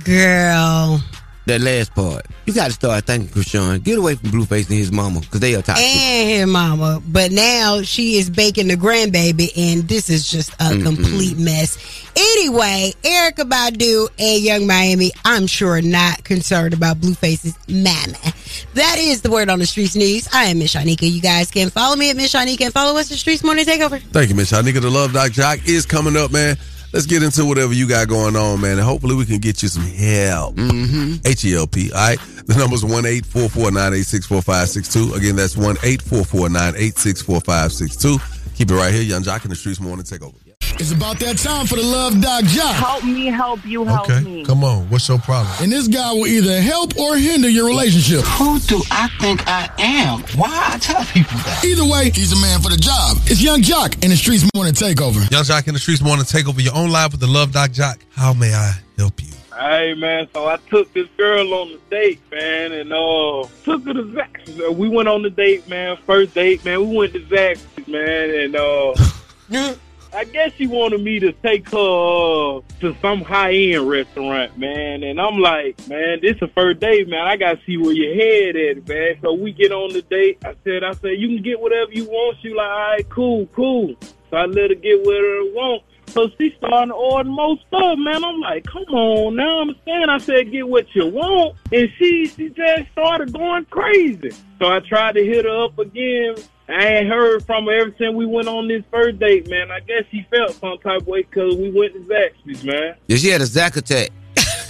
Girl. 0.04 1.04
That 1.46 1.60
last 1.60 1.94
part, 1.94 2.26
you 2.46 2.54
got 2.54 2.68
to 2.68 2.72
start 2.72 3.04
thanking 3.04 3.28
Chrisean. 3.28 3.84
Get 3.84 3.98
away 3.98 4.16
from 4.16 4.30
Blueface 4.30 4.70
and 4.70 4.78
his 4.78 4.94
mama 4.94 5.20
because 5.20 5.42
they 5.42 5.56
are 5.56 5.62
toxic. 5.62 5.86
And 5.86 6.30
his 6.30 6.48
mama. 6.48 7.02
But 7.06 7.32
now 7.34 7.82
she 7.82 8.16
is 8.18 8.30
baking 8.30 8.70
the 8.70 8.76
grandbaby, 8.76 9.52
and 9.58 9.84
this 9.84 10.10
is 10.10 10.26
just 10.30 10.54
a 10.54 10.72
Mm-mm. 10.72 10.84
complete 10.84 11.38
mess. 11.38 11.78
Anyway, 12.16 12.94
Erykah 13.04 13.50
Badu 13.50 14.08
and 14.18 14.42
Young 14.42 14.66
Miami, 14.68 15.12
I'm 15.26 15.46
sure 15.48 15.82
not 15.82 16.24
concerned 16.24 16.74
about 16.74 17.02
Blueface's 17.02 17.58
mama. 17.68 18.34
That 18.76 18.96
is 19.00 19.22
the 19.22 19.30
word 19.30 19.50
on 19.50 19.60
the 19.60 19.66
streets 19.66 19.98
news. 19.98 20.30
I 20.34 20.46
am 20.46 20.60
Miss 20.60 20.74
Shanika. 20.74 21.12
You 21.12 21.22
guys 21.22 21.52
can 21.52 21.70
follow 21.72 21.98
me 21.98 22.10
at 22.10 22.16
Miss 22.16 22.34
Shanika 22.34 22.62
and 22.62 22.74
follow 22.74 22.98
us 22.98 23.12
at 23.12 23.18
Streetz 23.18 23.44
Morning 23.44 23.66
Takeover. 23.66 24.00
Thank 24.02 24.30
you, 24.30 24.36
Miss 24.36 24.52
Shanika. 24.54 24.80
The 24.80 24.90
Love 24.90 25.12
Doc 25.12 25.32
Jock 25.34 25.68
is 25.68 25.86
coming 25.86 26.16
up, 26.16 26.32
man. 26.32 26.56
Let's 26.94 27.08
get 27.08 27.24
into 27.24 27.44
whatever 27.44 27.74
you 27.74 27.88
got 27.88 28.08
going 28.08 28.36
on, 28.36 28.62
man, 28.62 28.74
and 28.74 28.82
hopefully 28.82 29.16
we 29.16 29.26
can 29.26 29.40
get 29.40 29.64
you 29.64 29.68
some 29.68 29.84
help. 29.84 30.56
Mm-hmm. 30.56 31.26
H 31.26 31.44
E 31.44 31.56
L 31.56 31.66
P. 31.66 31.92
All 31.92 31.98
right. 31.98 32.20
The 32.46 32.56
number's 32.56 32.86
one 32.86 33.06
eight 33.08 33.26
four 33.26 33.50
four 33.50 33.72
nine 33.72 33.94
eight 33.94 34.06
six 34.06 34.28
four 34.28 34.44
five 34.44 34.70
six 34.70 34.94
two. 34.94 35.12
Again, 35.16 35.36
that's 35.36 35.58
one 35.58 35.78
eight 35.82 36.02
four 36.04 36.24
four 36.24 36.50
nine 36.50 36.76
eight 36.78 36.98
six 36.98 37.22
four 37.22 37.42
five 37.42 37.74
six 37.74 37.96
two. 37.96 38.18
Keep 38.56 38.70
it 38.70 38.76
right 38.76 38.94
here, 38.94 39.02
Yung 39.02 39.24
Joc 39.24 39.44
in 39.44 39.50
the 39.50 39.56
Streetz 39.56 39.82
Morning 39.82 40.06
Takeover. 40.06 40.36
It's 40.80 40.92
about 40.92 41.20
that 41.20 41.38
time 41.38 41.66
for 41.68 41.76
the 41.76 41.84
Love 41.84 42.20
Doc 42.20 42.44
Jock. 42.46 42.76
Help 42.76 43.04
me, 43.04 43.28
help 43.28 43.64
you, 43.66 43.86
help 43.86 44.10
me. 44.24 44.44
Come 44.44 44.64
on. 44.64 44.90
What's 44.90 45.08
your 45.08 45.20
problem? 45.20 45.54
And 45.62 45.72
this 45.72 45.88
guy 45.88 46.12
will 46.12 46.28
either 46.28 46.60
help 46.62 46.98
or 46.98 47.16
hinder 47.16 47.48
your 47.48 47.68
relationship. 47.68 48.22
Who 48.38 48.60
do 48.60 48.82
I 48.92 49.08
think 49.20 49.48
I 49.48 49.70
am? 49.78 50.22
Why 50.36 50.72
I 50.74 50.78
tell 50.80 51.04
people 51.06 51.38
that? 51.38 51.64
Either 51.64 51.86
way, 51.86 52.10
he's 52.10 52.34
a 52.34 52.42
man 52.42 52.60
for 52.60 52.70
the 52.70 52.78
job. 52.78 53.18
It's 53.26 53.42
Yung 53.42 53.62
Joc 53.62 54.04
in 54.04 54.10
the 54.10 54.16
Streetz 54.18 54.44
Morning 54.56 54.74
Takeover. 54.74 55.30
Yung 55.32 55.44
Joc 55.44 55.68
in 55.68 55.74
the 55.76 55.80
Streetz 55.80 56.04
Morning 56.04 56.26
Takeover. 56.26 56.62
Your 56.64 56.76
own 56.76 56.90
live 56.90 57.12
with 57.12 57.22
the 57.22 57.28
Love 57.28 57.52
Doc 57.52 57.72
Jock. 57.72 58.00
How 58.12 58.34
may 58.34 58.54
I 58.54 58.74
help 58.98 59.22
you? 59.22 59.30
Hey 59.56 59.94
man, 59.94 60.28
so 60.34 60.48
I 60.48 60.58
took 60.70 60.92
this 60.94 61.08
girl 61.16 61.54
on 61.54 61.70
the 61.70 61.80
date, 61.92 62.20
man, 62.32 62.72
and 62.72 62.92
uh 62.92 63.48
took 63.64 63.86
her 63.86 63.94
to 63.94 64.04
Zaxby's. 64.04 64.76
We 64.76 64.90
went 64.90 65.08
on 65.08 65.22
the 65.22 65.30
date, 65.30 65.70
man. 65.70 65.96
First 66.08 66.34
date, 66.34 66.66
man. 66.66 66.90
We 66.90 66.98
went 66.98 67.14
to 67.14 67.20
Zaxby's, 67.22 67.88
man, 67.88 68.32
and 68.32 68.56
uh 68.56 69.76
I 70.16 70.26
guess 70.26 70.52
she 70.58 70.68
wanted 70.68 71.02
me 71.02 71.20
to 71.20 71.32
take 71.32 71.68
her 71.72 72.58
uh, 72.58 72.62
to 72.82 72.96
some 73.02 73.22
high 73.22 73.54
end 73.54 73.90
restaurant, 73.90 74.58
man. 74.60 75.02
And 75.02 75.20
I'm 75.20 75.40
like, 75.40 75.88
man, 75.88 76.20
this 76.22 76.40
the 76.40 76.48
first 76.50 76.80
date, 76.80 77.10
man. 77.10 77.26
I 77.26 77.36
gotta 77.36 77.60
see 77.66 77.78
where 77.78 77.94
your 77.94 78.14
head 78.14 78.56
at, 78.56 78.88
man. 78.88 79.16
So 79.22 79.34
we 79.34 79.52
get 79.52 79.72
on 79.72 79.92
the 79.92 80.04
date. 80.04 80.38
I 80.46 80.56
said, 80.64 80.84
I 80.84 80.94
said, 80.94 81.20
you 81.20 81.30
can 81.30 81.42
get 81.42 81.60
whatever 81.60 81.92
you 81.92 82.06
want. 82.06 82.38
She 82.42 82.50
like, 82.50 82.70
all 82.70 82.78
right, 82.78 83.10
cool, 83.10 83.48
cool. 83.48 83.96
So 84.30 84.38
I 84.38 84.46
let 84.46 84.70
her 84.70 84.76
get 84.76 85.00
whatever 85.04 85.44
she 85.46 85.52
want. 85.56 85.84
So 86.08 86.30
she 86.38 86.54
started 86.60 86.90
to 86.92 86.94
order 86.94 87.30
more 87.30 87.58
stuff, 87.68 87.98
man. 87.98 88.24
I'm 88.24 88.40
like, 88.40 88.66
come 88.66 88.84
on, 88.84 89.36
now 89.36 89.62
I'm 89.62 89.76
saying 89.84 90.10
I 90.10 90.20
said 90.20 90.52
get 90.52 90.68
what 90.68 90.86
you 90.94 91.08
want. 91.08 91.58
And 91.72 91.90
she 91.98 92.28
she 92.28 92.50
just 92.50 92.92
started 92.92 93.34
going 93.34 93.66
crazy. 93.66 94.30
So 94.60 94.68
I 94.72 94.80
tried 94.82 95.16
to 95.16 95.26
hit 95.26 95.46
her 95.46 95.64
up 95.66 95.80
again. 95.80 96.36
I 96.70 96.88
ain't 96.88 97.10
heard 97.10 97.46
from 97.46 97.66
her 97.66 97.74
ever 97.74 97.96
since 97.98 98.16
we 98.16 98.26
went 98.26 98.48
on 98.48 98.68
this 98.68 98.84
first 98.90 99.20
date, 99.20 99.50
man. 99.50 99.70
I 99.72 99.82
guess 99.82 100.06
she 100.12 100.26
felt 100.32 100.54
some 100.54 100.78
type 100.78 101.02
of 101.02 101.08
way 101.08 101.24
because 101.24 101.56
we 101.56 101.70
went 101.72 101.94
to 101.94 102.00
Zaxby's, 102.02 102.64
man. 102.64 102.96
Yeah, 103.08 103.18
she 103.18 103.30
had 103.30 103.42
a 103.42 103.46
Zack 103.46 103.76
attack. 103.76 104.12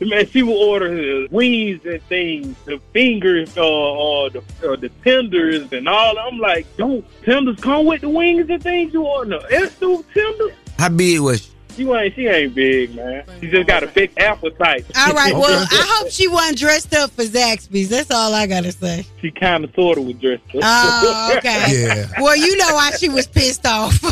man, 0.00 0.26
she 0.28 0.42
would 0.42 0.54
order 0.54 0.94
the 0.94 1.28
wings 1.30 1.84
and 1.84 2.02
things, 2.04 2.56
the 2.66 2.78
fingers, 2.92 3.56
uh, 3.56 3.62
or 3.62 4.30
the, 4.30 4.42
or 4.62 4.76
the 4.76 4.90
tenders 5.02 5.72
and 5.72 5.88
all. 5.88 6.18
I'm 6.18 6.38
like, 6.38 6.66
don't 6.76 7.04
tenders 7.24 7.58
come 7.58 7.86
with 7.86 8.02
the 8.02 8.10
wings 8.10 8.48
and 8.48 8.62
things 8.62 8.92
you 8.92 9.02
order? 9.04 9.30
No, 9.30 9.38
extra 9.38 9.98
tenders? 10.14 10.52
How 10.78 10.90
big 10.90 11.20
was 11.20 11.42
she? 11.42 11.52
She 11.76 11.88
ain't, 11.90 12.14
she 12.14 12.26
ain't 12.26 12.54
big, 12.54 12.94
man. 12.94 13.24
She 13.40 13.48
just 13.50 13.66
got 13.66 13.82
a 13.82 13.86
big 13.86 14.12
appetite. 14.18 14.84
All 14.96 15.12
right. 15.14 15.32
Well, 15.42 15.66
I 15.70 15.98
hope 15.98 16.10
she 16.10 16.28
wasn't 16.28 16.58
dressed 16.58 16.94
up 16.94 17.10
for 17.10 17.22
Zaxby's. 17.24 17.88
That's 17.88 18.10
all 18.10 18.32
I 18.34 18.46
gotta 18.46 18.70
say. 18.72 19.04
she 19.20 19.30
kind 19.30 19.64
of 19.64 19.74
sort 19.74 19.98
of 19.98 20.04
was 20.04 20.14
dressed 20.16 20.42
up. 20.54 20.60
Oh, 20.62 21.34
okay. 21.38 21.64
Yeah. 21.82 22.06
Well, 22.20 22.36
you 22.36 22.56
know 22.56 22.74
why 22.74 22.90
she 22.92 23.08
was 23.08 23.26
pissed 23.26 23.66
off. 23.66 24.02
All 24.04 24.10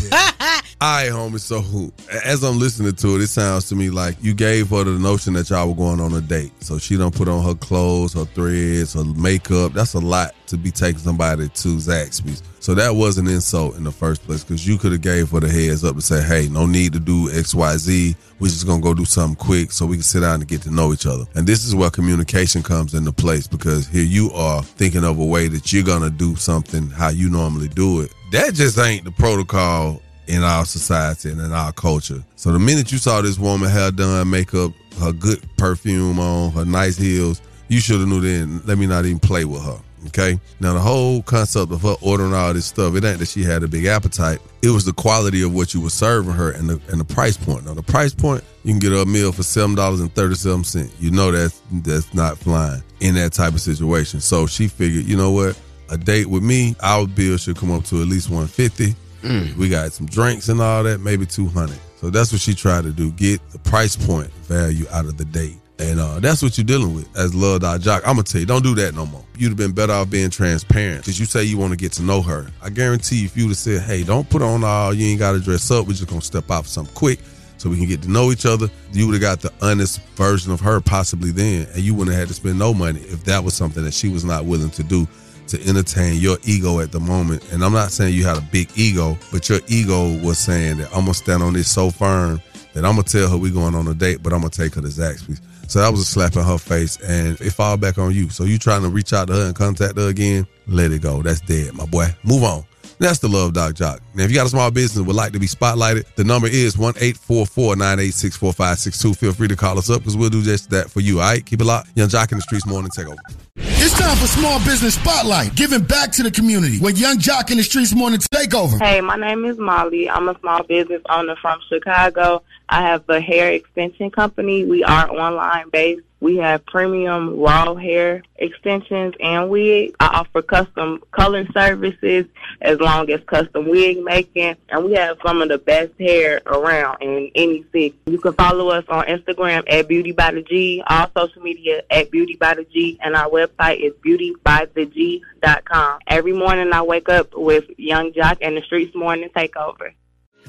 right, 0.81 1.11
homie. 1.11 1.39
So, 1.41 1.61
who- 1.61 1.93
as 2.25 2.43
I'm 2.43 2.59
listening 2.59 2.93
to 2.95 3.17
it, 3.17 3.21
it 3.23 3.27
sounds 3.29 3.69
to 3.69 3.75
me 3.77 3.91
like 3.91 4.17
you 4.23 4.33
gave 4.35 4.71
her 4.71 4.83
the 4.85 4.93
notion 4.99 5.35
that 5.35 5.51
y'all 5.51 5.69
were 5.69 5.75
going 5.75 6.01
on 6.01 6.15
a 6.15 6.21
date. 6.21 6.53
So 6.63 6.79
she 6.79 6.97
don't 6.97 7.15
put 7.15 7.29
on 7.29 7.45
her 7.45 7.55
clothes, 7.55 8.15
her 8.15 8.25
threads, 8.25 8.95
her 8.95 9.05
makeup. 9.05 9.73
That's 9.75 9.95
a 9.95 10.01
lot 10.01 10.35
to 10.47 10.57
be 10.57 10.71
taking 10.71 10.99
somebody 11.01 11.49
to 11.49 11.69
Zaxby's. 11.77 12.43
So 12.61 12.75
that 12.75 12.95
was 12.95 13.17
an 13.17 13.27
insult 13.27 13.77
in 13.77 13.85
the 13.85 13.91
first 13.91 14.23
place 14.27 14.45
because 14.45 14.67
you 14.67 14.77
could 14.77 14.93
have 14.93 15.01
gave 15.01 15.31
her 15.31 15.41
the 15.41 15.49
heads 15.49 15.83
up 15.83 15.95
and 15.95 16.05
say, 16.05 16.23
"Hey, 16.23 16.47
no 16.51 16.67
need 16.67 16.93
to 16.93 17.01
do 17.01 17.31
X, 17.31 17.55
Y, 17.55 17.77
Z. 17.79 18.15
We're 18.39 18.49
just 18.49 18.67
gonna 18.67 18.83
go 18.83 18.93
do 18.93 19.07
something 19.07 19.35
quick 19.35 19.73
so 19.73 19.87
we 19.87 19.97
can 19.97 20.03
sit 20.03 20.21
down 20.21 20.41
and 20.41 20.47
get 20.47 20.61
to 20.63 20.71
know 20.71 20.93
each 20.93 21.07
other." 21.07 21.25
And 21.35 21.47
this 21.47 21.65
is 21.65 21.75
where 21.75 21.89
communication 21.89 22.63
comes 22.63 22.93
into 22.93 23.13
place 23.13 23.47
because 23.47 23.89
here 23.89 24.05
you 24.05 24.31
are 24.33 24.63
thinking 24.63 25.05
of 25.05 25.19
a 25.19 25.25
way 25.25 25.49
that 25.49 25.73
you're 25.73 25.83
gonna 25.83 26.11
do 26.11 26.37
something 26.37 26.91
how 26.91 27.09
you 27.09 27.31
normally 27.31 27.69
do 27.69 28.03
it. 28.03 28.13
That 28.33 28.55
just 28.55 28.79
ain't 28.79 29.05
the 29.05 29.11
protocol 29.11 30.03
in 30.27 30.43
our 30.43 30.67
society 30.67 31.31
and 31.31 31.41
in 31.41 31.53
our 31.53 31.73
culture. 31.73 32.23
So 32.37 32.53
the 32.53 32.59
minute 32.59 32.93
you 32.93 32.99
saw 32.99 33.23
this 33.23 33.39
woman 33.39 33.71
hair 33.71 33.91
done, 33.91 34.29
makeup, 34.29 34.73
her 35.01 35.13
good 35.13 35.41
perfume 35.57 36.21
on, 36.21 36.53
her 36.53 36.67
nice 36.67 36.99
heels, 36.99 37.41
you 37.69 37.81
should 37.81 38.01
have 38.01 38.09
knew 38.09 38.21
then. 38.21 38.61
Let 38.67 38.77
me 38.77 38.87
not 38.87 39.07
even 39.07 39.19
play 39.19 39.47
with 39.47 39.63
her. 39.63 39.79
Okay. 40.09 40.39
Now 40.61 40.73
the 40.75 40.81
whole 40.81 41.23
concept 41.23 41.73
of 41.73 41.83
her 41.83 41.95
ordering 42.01 42.33
all 42.33 42.55
this 42.55 42.67
stuff, 42.67 42.95
it 42.95 43.05
ain't 43.05 43.19
that 43.19 43.29
she 43.29 43.43
had 43.43 43.63
a 43.63 43.69
big 43.69 43.87
appetite. 43.87 44.39
It 44.63 44.71
was 44.71 44.85
the 44.85 44.93
quality 44.93 45.43
of 45.43 45.55
what 45.55 45.75
you 45.75 45.81
were 45.81 45.91
serving 45.91 46.33
her 46.33 46.51
and 46.53 46.69
the 46.69 46.81
and 46.89 47.01
the 47.01 47.05
price 47.05 47.37
point. 47.37 47.67
Now 47.67 47.75
the 47.75 47.83
price 47.83 48.15
point, 48.15 48.43
you 48.65 48.73
can 48.73 48.79
get 48.79 48.93
a 48.93 49.05
meal 49.05 49.33
for 49.33 49.43
seven 49.43 49.75
dollars 49.75 50.01
and 50.01 50.15
thirty 50.15 50.35
seven 50.35 50.65
cents. 50.65 50.95
You 50.99 51.11
know 51.11 51.31
that's 51.31 51.61
that's 51.73 52.15
not 52.15 52.39
flying 52.39 52.83
in 53.01 53.15
that 53.17 53.33
type 53.33 53.55
of 53.55 53.61
situation. 53.61 54.21
So 54.21 54.47
she 54.47 54.69
figured, 54.69 55.05
you 55.05 55.17
know 55.17 55.31
what? 55.31 55.61
A 55.91 55.99
date 55.99 56.27
with 56.27 56.43
me, 56.43 56.77
our 56.83 57.07
bill 57.07 57.37
should 57.37 57.57
come 57.57 57.71
up 57.71 57.85
to 57.87 58.01
at 58.01 58.09
least 58.09 58.31
one 58.31 58.47
fifty. 58.47 58.95
Mm. 59.23 59.57
We 59.57 59.69
got 59.69 59.93
some 59.93 60.07
drinks 60.07 60.49
and 60.49 60.61
all 60.61 60.83
that, 60.85 61.01
maybe 61.01 61.27
200. 61.27 61.79
So 61.97 62.09
that's 62.09 62.33
what 62.33 62.41
she 62.41 62.55
tried 62.55 62.85
to 62.85 62.93
do, 62.93 63.13
get 63.13 63.41
the 63.51 63.59
price 63.59 63.97
point 63.97 64.31
value 64.45 64.87
out 64.91 65.05
of 65.05 65.19
the 65.19 65.27
date. 65.27 65.59
And 65.81 65.99
uh, 65.99 66.21
that's 66.21 66.43
what 66.43 66.59
you're 66.59 66.65
dealing 66.65 66.95
with 66.95 67.09
as 67.17 67.35
Love 67.35 67.63
Doc 67.63 67.81
Jock. 67.81 68.03
I'm 68.07 68.15
going 68.15 68.25
to 68.25 68.33
tell 68.33 68.41
you, 68.41 68.47
don't 68.47 68.63
do 68.63 68.75
that 68.77 68.95
no 68.95 69.07
more. 69.07 69.25
You'd 69.37 69.49
have 69.49 69.57
been 69.57 69.73
better 69.73 69.93
off 69.93 70.11
being 70.11 70.31
transparent 70.31 71.01
because 71.01 71.19
you 71.19 71.27
say 71.27 71.45
you 71.45 71.57
want 71.57 71.73
to 71.73 71.77
get 71.77 71.93
to 71.93 72.03
know 72.03 72.21
her. 72.23 72.49
I 72.63 72.69
guarantee 72.71 73.25
if 73.25 73.37
you'd 73.37 73.49
have 73.49 73.57
said, 73.57 73.83
hey, 73.83 74.03
don't 74.03 74.29
put 74.29 74.43
on 74.43 74.63
all, 74.63 74.93
you 74.93 75.07
ain't 75.09 75.19
got 75.19 75.33
to 75.33 75.41
dress 75.41 75.71
up. 75.71 75.87
We're 75.87 75.95
just 75.95 76.09
going 76.09 76.21
to 76.21 76.27
step 76.27 76.51
out 76.51 76.65
for 76.65 76.69
something 76.69 76.95
quick 76.95 77.21
so 77.57 77.71
we 77.71 77.77
can 77.77 77.87
get 77.87 78.03
to 78.03 78.11
know 78.11 78.31
each 78.31 78.47
other. 78.47 78.69
You 78.93 79.07
would 79.07 79.15
have 79.15 79.23
got 79.23 79.41
the 79.41 79.53
honest 79.67 80.01
version 80.17 80.53
of 80.53 80.61
her 80.61 80.81
possibly 80.81 81.31
then. 81.31 81.67
And 81.73 81.83
you 81.83 81.95
wouldn't 81.95 82.15
have 82.15 82.21
had 82.21 82.29
to 82.29 82.35
spend 82.35 82.59
no 82.59 82.75
money 82.75 83.01
if 83.01 83.25
that 83.25 83.43
was 83.43 83.55
something 83.55 83.83
that 83.85 83.95
she 83.95 84.09
was 84.09 84.25
not 84.25 84.45
willing 84.45 84.71
to 84.71 84.83
do 84.83 85.09
to 85.49 85.67
entertain 85.67 86.21
your 86.21 86.39
ego 86.45 86.81
at 86.81 86.93
the 86.93 87.01
moment. 87.01 87.53
And 87.53 87.65
I'm 87.65 87.73
not 87.73 87.91
saying 87.91 88.15
you 88.15 88.25
had 88.25 88.39
a 88.39 88.47
big 88.53 88.71
ego, 88.77 89.19
but 89.33 89.49
your 89.49 89.61
ego 89.67 90.17
was 90.21 90.39
saying 90.39 90.79
that 90.79 90.89
I'm 90.89 91.01
gonna 91.01 91.15
stand 91.15 91.43
on 91.43 91.55
this 91.55 91.69
so 91.69 91.91
firm 91.91 92.41
that 92.73 92.85
I'm 92.85 92.93
gonna 92.93 93.03
tell 93.03 93.29
her 93.29 93.37
we're 93.37 93.53
going 93.53 93.75
on 93.75 93.89
a 93.89 93.95
date, 93.95 94.23
but 94.23 94.33
I'm 94.33 94.41
gonna 94.41 94.51
take 94.51 94.75
her 94.75 94.81
to 94.81 94.87
Zaxby's. 94.87 95.41
So 95.71 95.79
that 95.79 95.93
was 95.93 96.01
a 96.01 96.05
slap 96.05 96.35
in 96.35 96.43
her 96.43 96.59
face, 96.59 96.97
and 97.01 97.41
it 97.41 97.51
fall 97.53 97.77
back 97.77 97.97
on 97.97 98.13
you. 98.13 98.29
So 98.29 98.43
you 98.43 98.59
trying 98.59 98.83
to 98.83 98.89
reach 98.89 99.13
out 99.13 99.29
to 99.29 99.35
her 99.35 99.47
and 99.47 99.55
contact 99.55 99.97
her 99.97 100.09
again? 100.09 100.49
Let 100.67 100.91
it 100.91 101.01
go. 101.01 101.23
That's 101.23 101.41
dead, 101.41 101.75
my 101.75 101.87
boy. 101.87 102.07
Move 102.25 102.43
on. 102.43 102.65
That's 103.01 103.19
the 103.19 103.29
Love 103.29 103.55
Doc 103.55 103.75
Jock. 103.75 104.03
Now, 104.15 104.25
if 104.25 104.31
you 104.31 104.37
got 104.37 104.45
a 104.45 104.51
small 104.51 104.71
business 104.71 104.99
and 104.99 105.07
would 105.07 105.17
like 105.17 105.33
to 105.33 105.41
be 105.41 105.47
spotlighted, 105.47 106.05
the 106.17 106.25
number 106.25 106.47
is 106.47 106.77
1 106.77 106.95
986 107.01 108.37
4562. 108.37 109.15
Feel 109.15 109.33
free 109.33 109.49
to 109.49 109.57
call 109.57 109.79
us 109.79 109.89
up 109.89 110.03
because 110.03 110.19
we'll 110.19 110.29
do 110.29 110.43
just 110.43 110.69
that 110.69 110.91
for 110.91 111.01
you. 111.01 111.19
All 111.21 111.31
right? 111.31 111.45
Keep 111.45 111.63
it 111.63 111.65
locked. 111.65 111.89
Yung 111.95 112.09
Joc 112.09 112.31
in 112.31 112.37
the 112.37 112.45
Streetz 112.45 112.67
Morning 112.67 112.91
Takeover. 112.91 113.17
It's 113.57 113.99
time 113.99 114.15
for 114.19 114.27
Small 114.27 114.59
Business 114.67 114.97
Spotlight, 114.97 115.55
giving 115.55 115.83
back 115.83 116.13
to 116.13 116.23
the 116.23 116.31
community 116.31 116.79
with 116.79 116.99
Yung 116.99 117.17
Joc 117.17 117.51
in 117.51 117.57
the 117.57 117.63
Streetz 117.63 117.97
Morning 117.97 118.21
Takeover. 118.21 118.79
Hey, 118.79 119.01
my 119.01 119.17
name 119.17 119.47
is 119.47 119.57
Molly. 119.57 120.11
I'm 120.11 120.29
a 120.29 120.39
small 120.41 120.63
business 120.65 121.01
owner 121.09 121.37
from 121.37 121.59
Chicago. 121.71 122.43
I 122.69 122.83
have 122.83 123.09
a 123.09 123.19
hair 123.19 123.51
extension 123.51 124.11
company. 124.11 124.67
We 124.67 124.85
are 124.85 125.11
online 125.11 125.71
based. 125.71 126.03
We 126.21 126.37
have 126.37 126.67
premium 126.67 127.41
raw 127.41 127.75
hair 127.75 128.23
extensions 128.37 129.15
and 129.21 129.49
wigs. 129.49 129.95
I 130.01 130.07
offer 130.09 130.43
custom 130.43 131.03
color 131.13 131.47
services 131.53 132.27
as 132.61 132.79
long 132.79 133.11
as 133.11 133.21
custom 133.27 133.69
wig 133.69 134.05
making. 134.05 134.57
And 134.69 134.85
we 134.85 134.93
have 134.95 135.17
some 135.25 135.41
of 135.41 135.49
the 135.49 135.57
best 135.57 135.93
hair 135.99 136.43
around 136.45 136.99
in 137.01 137.31
any 137.35 137.65
city. 137.73 137.99
You 138.07 138.19
can 138.19 138.35
follow 138.35 138.69
us 138.69 138.85
on 138.89 139.07
Instagram 139.07 139.65
at 139.67 139.89
Beauty 139.89 140.13
by 140.13 140.33
the 140.33 140.43
G, 140.43 140.83
all 140.87 141.11
social 141.17 141.43
media 141.43 141.83
at 141.91 142.11
Beauty 142.11 142.37
by 142.37 142.55
the 142.55 142.65
G, 142.65 142.99
and 143.03 143.17
our 143.17 143.31
website 143.31 143.81
is 143.81 143.95
beautybytheg.com. 144.05 145.99
Every 146.07 146.33
morning 146.35 146.73
I 146.73 146.83
wake 146.83 147.09
up 147.09 147.35
with 147.35 147.65
Yung 147.79 148.13
Joc 148.13 148.39
and 148.43 148.59
the 148.59 148.63
Streetz 148.63 148.95
Morning 148.95 149.31
Takeover. 149.35 149.95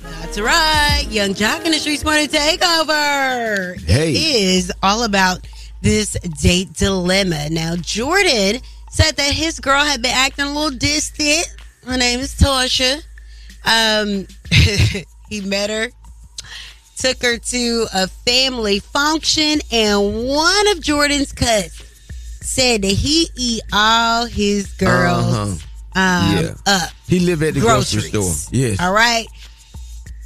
That's 0.01 0.39
right. 0.39 1.05
Yung 1.09 1.33
Joc 1.33 1.65
in 1.65 1.71
the 1.71 1.77
Streetz 1.77 2.03
Morning 2.03 2.27
Takeover. 2.27 3.79
Hey. 3.81 4.11
It 4.11 4.55
is 4.57 4.71
all 4.81 5.03
about 5.03 5.45
this 5.81 6.13
date 6.41 6.73
dilemma. 6.73 7.49
Now, 7.49 7.75
Jordan 7.75 8.61
said 8.91 9.15
that 9.17 9.33
his 9.33 9.59
girl 9.59 9.83
had 9.83 10.01
been 10.01 10.13
acting 10.13 10.45
a 10.45 10.53
little 10.53 10.77
distant. 10.77 11.47
Her 11.85 11.97
name 11.97 12.19
is 12.19 12.35
Tasha. 12.35 13.01
Um, 13.65 14.27
he 15.29 15.41
met 15.41 15.69
her, 15.69 15.89
took 16.97 17.21
her 17.23 17.37
to 17.37 17.85
a 17.93 18.07
family 18.07 18.79
function, 18.79 19.59
and 19.71 20.27
one 20.27 20.67
of 20.69 20.81
Jordan's 20.81 21.31
cousins 21.31 21.81
said 22.41 22.81
that 22.81 22.87
he 22.91 23.27
eat 23.37 23.61
all 23.71 24.25
his 24.25 24.67
girls 24.73 25.63
Uh-huh. 25.95 25.99
um, 26.01 26.37
Yeah. 26.45 26.53
up. 26.65 26.89
He 27.07 27.19
live 27.19 27.43
at 27.43 27.53
the 27.53 27.59
grocery 27.61 28.01
store. 28.01 28.33
Yes. 28.51 28.79
All 28.79 28.91
right. 28.93 29.27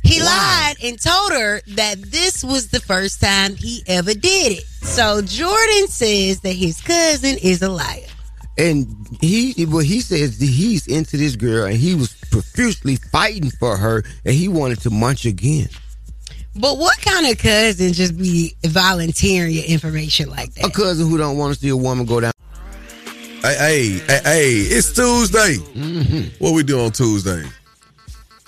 He 0.06 0.22
lied 0.22 0.76
and 0.84 1.02
told 1.02 1.32
her 1.32 1.62
that 1.76 2.02
this 2.02 2.44
was 2.44 2.70
the 2.70 2.80
first 2.80 3.20
time 3.20 3.56
he 3.56 3.84
ever 3.88 4.14
did 4.14 4.52
it. 4.54 4.64
So 4.64 5.22
Jordan 5.22 5.88
says 5.88 6.42
that 6.42 6.54
his 6.54 6.80
cousin 6.80 7.38
is 7.42 7.62
a 7.62 7.70
liar. 7.70 8.02
And 8.58 8.88
he, 9.20 9.66
well, 9.66 9.80
he 9.80 10.00
says 10.02 10.38
that 10.38 10.46
he's 10.46 10.88
into 10.88 11.18
this 11.18 11.36
girl, 11.36 11.66
and 11.66 11.76
he 11.76 11.96
was 11.96 12.14
profusely 12.32 12.96
fighting 12.96 13.50
for 13.50 13.76
her, 13.78 14.04
and 14.24 14.34
he 14.34 14.48
wanted 14.48 14.80
to 14.82 14.90
munch 14.92 15.26
again. 15.26 15.68
But 16.56 16.78
what 16.78 16.98
kind 17.02 17.28
of 17.28 17.38
cousin 17.38 17.92
just 17.92 18.18
be 18.18 18.56
volunteering 18.64 19.52
your 19.54 19.66
information 19.66 20.30
like 20.30 20.54
that? 20.54 20.68
A 20.68 20.70
cousin 20.70 21.10
who 21.10 21.18
don't 21.18 21.38
want 21.38 21.54
to 21.56 21.60
see 21.60 21.70
a 21.70 21.76
woman 21.76 22.06
go 22.06 22.22
down. 22.22 22.32
Hey, 23.42 23.56
hey, 23.58 23.90
hey, 24.08 24.22
hey, 24.24 24.52
it's 24.54 24.94
Tuesday. 24.94 25.58
Mm-hmm. 25.58 26.44
What 26.44 26.54
we 26.54 26.64
do 26.64 26.80
on 26.80 26.92
Tuesday? 26.92 27.44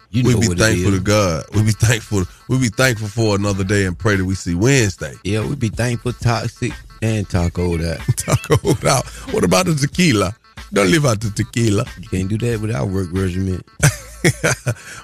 You 0.10 0.24
we 0.24 0.34
know 0.34 0.40
be 0.40 0.48
what 0.50 0.58
thankful 0.58 0.92
to 0.92 1.00
God. 1.00 1.44
We 1.54 1.64
be 1.64 1.72
thankful. 1.72 2.24
We 2.48 2.60
be 2.60 2.70
thankful 2.70 3.08
for 3.08 3.36
another 3.36 3.64
day 3.64 3.86
and 3.86 3.98
pray 3.98 4.16
that 4.16 4.26
we 4.26 4.36
see 4.36 4.56
Wednesday. 4.56 5.14
Yeah, 5.24 5.46
we 5.46 5.56
be 5.56 5.70
thankful 5.70 6.14
toxic 6.14 6.72
and 7.02 7.30
taco 7.30 7.78
that. 7.78 8.00
taco 8.18 8.88
out. 8.88 9.06
What 9.34 9.44
about 9.44 9.66
the 9.66 9.76
tequila? 9.76 10.36
Don't 10.74 10.90
leave 10.90 11.06
out 11.06 11.20
the 11.22 11.30
tequila. 11.30 11.86
You 12.00 12.10
can't 12.10 12.30
do 12.30 12.38
that 12.40 12.60
without 12.62 12.88
work 12.90 13.10
regimen. 13.12 13.62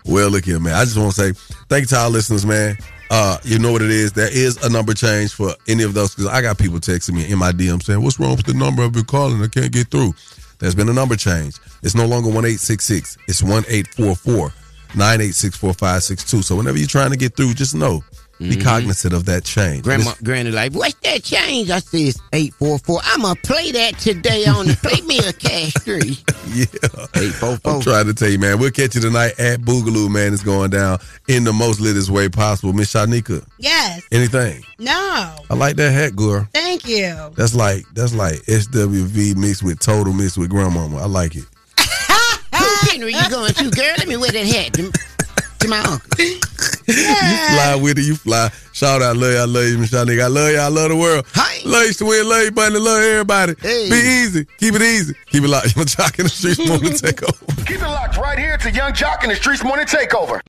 Well, 0.06 0.30
look 0.30 0.44
here, 0.44 0.60
man. 0.60 0.74
I 0.74 0.84
just 0.84 0.98
want 0.98 1.14
to 1.16 1.34
say 1.34 1.40
thank 1.70 1.84
you 1.84 1.88
to 1.88 1.98
our 1.98 2.10
listeners, 2.10 2.46
man. 2.46 2.78
Uh, 3.10 3.38
you 3.44 3.60
know 3.60 3.72
what 3.72 3.82
it 3.82 3.92
is. 3.92 4.12
There 4.12 4.28
is 4.30 4.62
a 4.64 4.70
number 4.70 4.94
change 4.94 5.34
for 5.34 5.54
any 5.68 5.84
of 5.84 5.94
those 5.94 6.14
because 6.16 6.28
I 6.28 6.42
got 6.42 6.58
people 6.58 6.80
texting 6.80 7.14
me 7.14 7.32
in 7.32 7.38
my 7.38 7.52
DM 7.52 7.82
saying, 7.82 8.02
"What's 8.02 8.20
wrong 8.20 8.36
with 8.36 8.46
the 8.46 8.54
number 8.54 8.84
I've 8.84 8.92
been 8.92 9.06
calling? 9.06 9.42
I 9.42 9.48
can't 9.48 9.72
get 9.72 9.90
through." 9.90 10.14
There's 10.60 10.76
been 10.76 10.90
a 10.90 10.94
number 10.94 11.16
change. 11.16 11.56
It's 11.84 11.96
no 11.96 12.06
longer 12.06 12.30
one 12.30 12.44
eight 12.46 12.60
six 12.60 12.86
six. 12.86 13.18
It's 13.28 13.44
one 13.44 13.64
eight 13.70 13.88
four 13.88 14.16
four 14.16 14.52
nine 14.96 15.22
eight 15.22 15.36
six 15.36 15.56
four 15.58 15.74
five 15.74 16.04
six 16.04 16.24
two. 16.24 16.42
So 16.42 16.56
whenever 16.56 16.78
you're 16.78 16.88
trying 16.88 17.12
to 17.12 17.18
get 17.18 17.36
through, 17.36 17.54
just 17.54 17.76
know, 17.76 18.04
be 18.40 18.56
Mhm. 18.58 18.64
cognizant 18.64 19.14
of 19.14 19.26
that 19.26 19.44
change. 19.46 19.84
Grandma, 19.84 20.10
It's- 20.10 20.22
granny, 20.24 20.52
like, 20.52 20.74
what's 20.74 20.96
that 21.04 21.24
change? 21.24 21.70
I 21.70 21.80
say 21.80 22.04
it's 22.06 22.20
eight 22.34 22.54
four 22.56 22.80
four. 22.80 23.00
I'ma 23.06 23.36
play 23.44 23.72
that 23.72 24.00
today 24.00 24.46
on 24.46 24.66
the 24.68 24.76
Play 24.76 25.02
Me 25.02 25.20
a 25.20 25.32
Cash 25.34 25.74
Three. 25.82 26.18
Yeah. 26.54 26.66
Eight 27.16 27.34
four 27.34 27.52
I'm 27.54 27.58
four. 27.60 27.82
trying 27.82 28.06
to 28.08 28.14
tell 28.14 28.30
you, 28.30 28.38
man. 28.38 28.60
We'll 28.60 28.70
catch 28.70 28.94
you 28.94 29.02
tonight 29.02 29.40
at 29.40 29.62
Boogaloo, 29.62 30.08
man. 30.12 30.34
It's 30.34 30.44
going 30.44 30.70
down 30.70 31.00
in 31.28 31.46
the 31.46 31.54
most 31.54 31.80
litest 31.80 32.10
way 32.12 32.30
possible. 32.30 32.74
Miss 32.74 32.94
Shanika, 32.94 33.44
Yes. 33.58 34.04
anything? 34.12 34.64
No. 34.78 35.36
I 35.50 35.54
like 35.56 35.78
that 35.78 35.92
hat, 35.92 36.16
girl. 36.16 36.48
Thank 36.54 36.88
you. 36.88 37.16
That's 37.36 37.56
like 37.56 37.86
that's 37.96 38.14
like 38.14 38.42
SWV 38.48 39.36
mixed 39.36 39.64
with 39.64 39.80
total 39.80 40.14
mixed 40.14 40.38
with 40.38 40.50
grandmama. 40.50 40.98
I 40.98 41.06
like 41.06 41.36
it. 41.36 41.46
Who 42.94 43.00
Henry 43.00 43.14
you 43.14 43.30
going 43.30 43.54
to, 43.54 43.70
girl? 43.72 43.94
Let 43.98 44.08
me 44.08 44.18
wear 44.18 44.32
that 44.32 44.46
hat 44.46 44.74
to, 44.76 44.92
to 45.60 45.68
my 45.68 45.80
uncle. 45.80 46.00
You 46.20 46.36
fly 46.94 47.80
with 47.82 47.98
it, 47.98 48.04
you 48.04 48.16
fly. 48.16 48.52
Shout 48.72 49.02
out, 49.02 49.18
love 49.18 49.32
you, 49.32 49.38
I 49.38 49.46
love 49.46 49.66
you, 49.66 49.78
Miss 49.80 49.90
Shanika. 49.90 50.26
I 50.26 50.28
love 50.28 50.52
you, 50.52 50.58
I 50.58 50.68
love 50.68 50.90
the 50.90 50.96
world. 50.96 51.26
Love 51.66 51.86
you, 51.86 51.94
Swin, 51.94 52.30
love 52.30 52.44
you, 52.44 52.52
buddy, 52.52 52.78
love 52.78 53.02
everybody. 53.02 53.56
Hey. 53.60 53.90
Be 53.90 53.96
easy, 53.96 54.46
keep 54.58 54.76
it 54.76 54.82
easy, 54.84 55.16
keep 55.26 55.44
it 55.44 55.48
locked. 55.48 55.74
You're 55.76 55.86
jocking 55.86 56.24
the 56.24 56.30
streets, 56.30 56.60
morning 56.60 56.92
Takeover. 56.92 57.66
Keep 57.66 57.82
it 57.82 57.88
locked 57.88 58.18
right 58.18 58.38
here 58.38 58.58
to 58.58 58.70
Yung 58.72 58.94
Joc 58.94 59.24
in 59.24 59.30
the 59.30 59.36
Streetz 59.36 59.64
Morning 59.64 59.86
Takeover. 59.86 60.42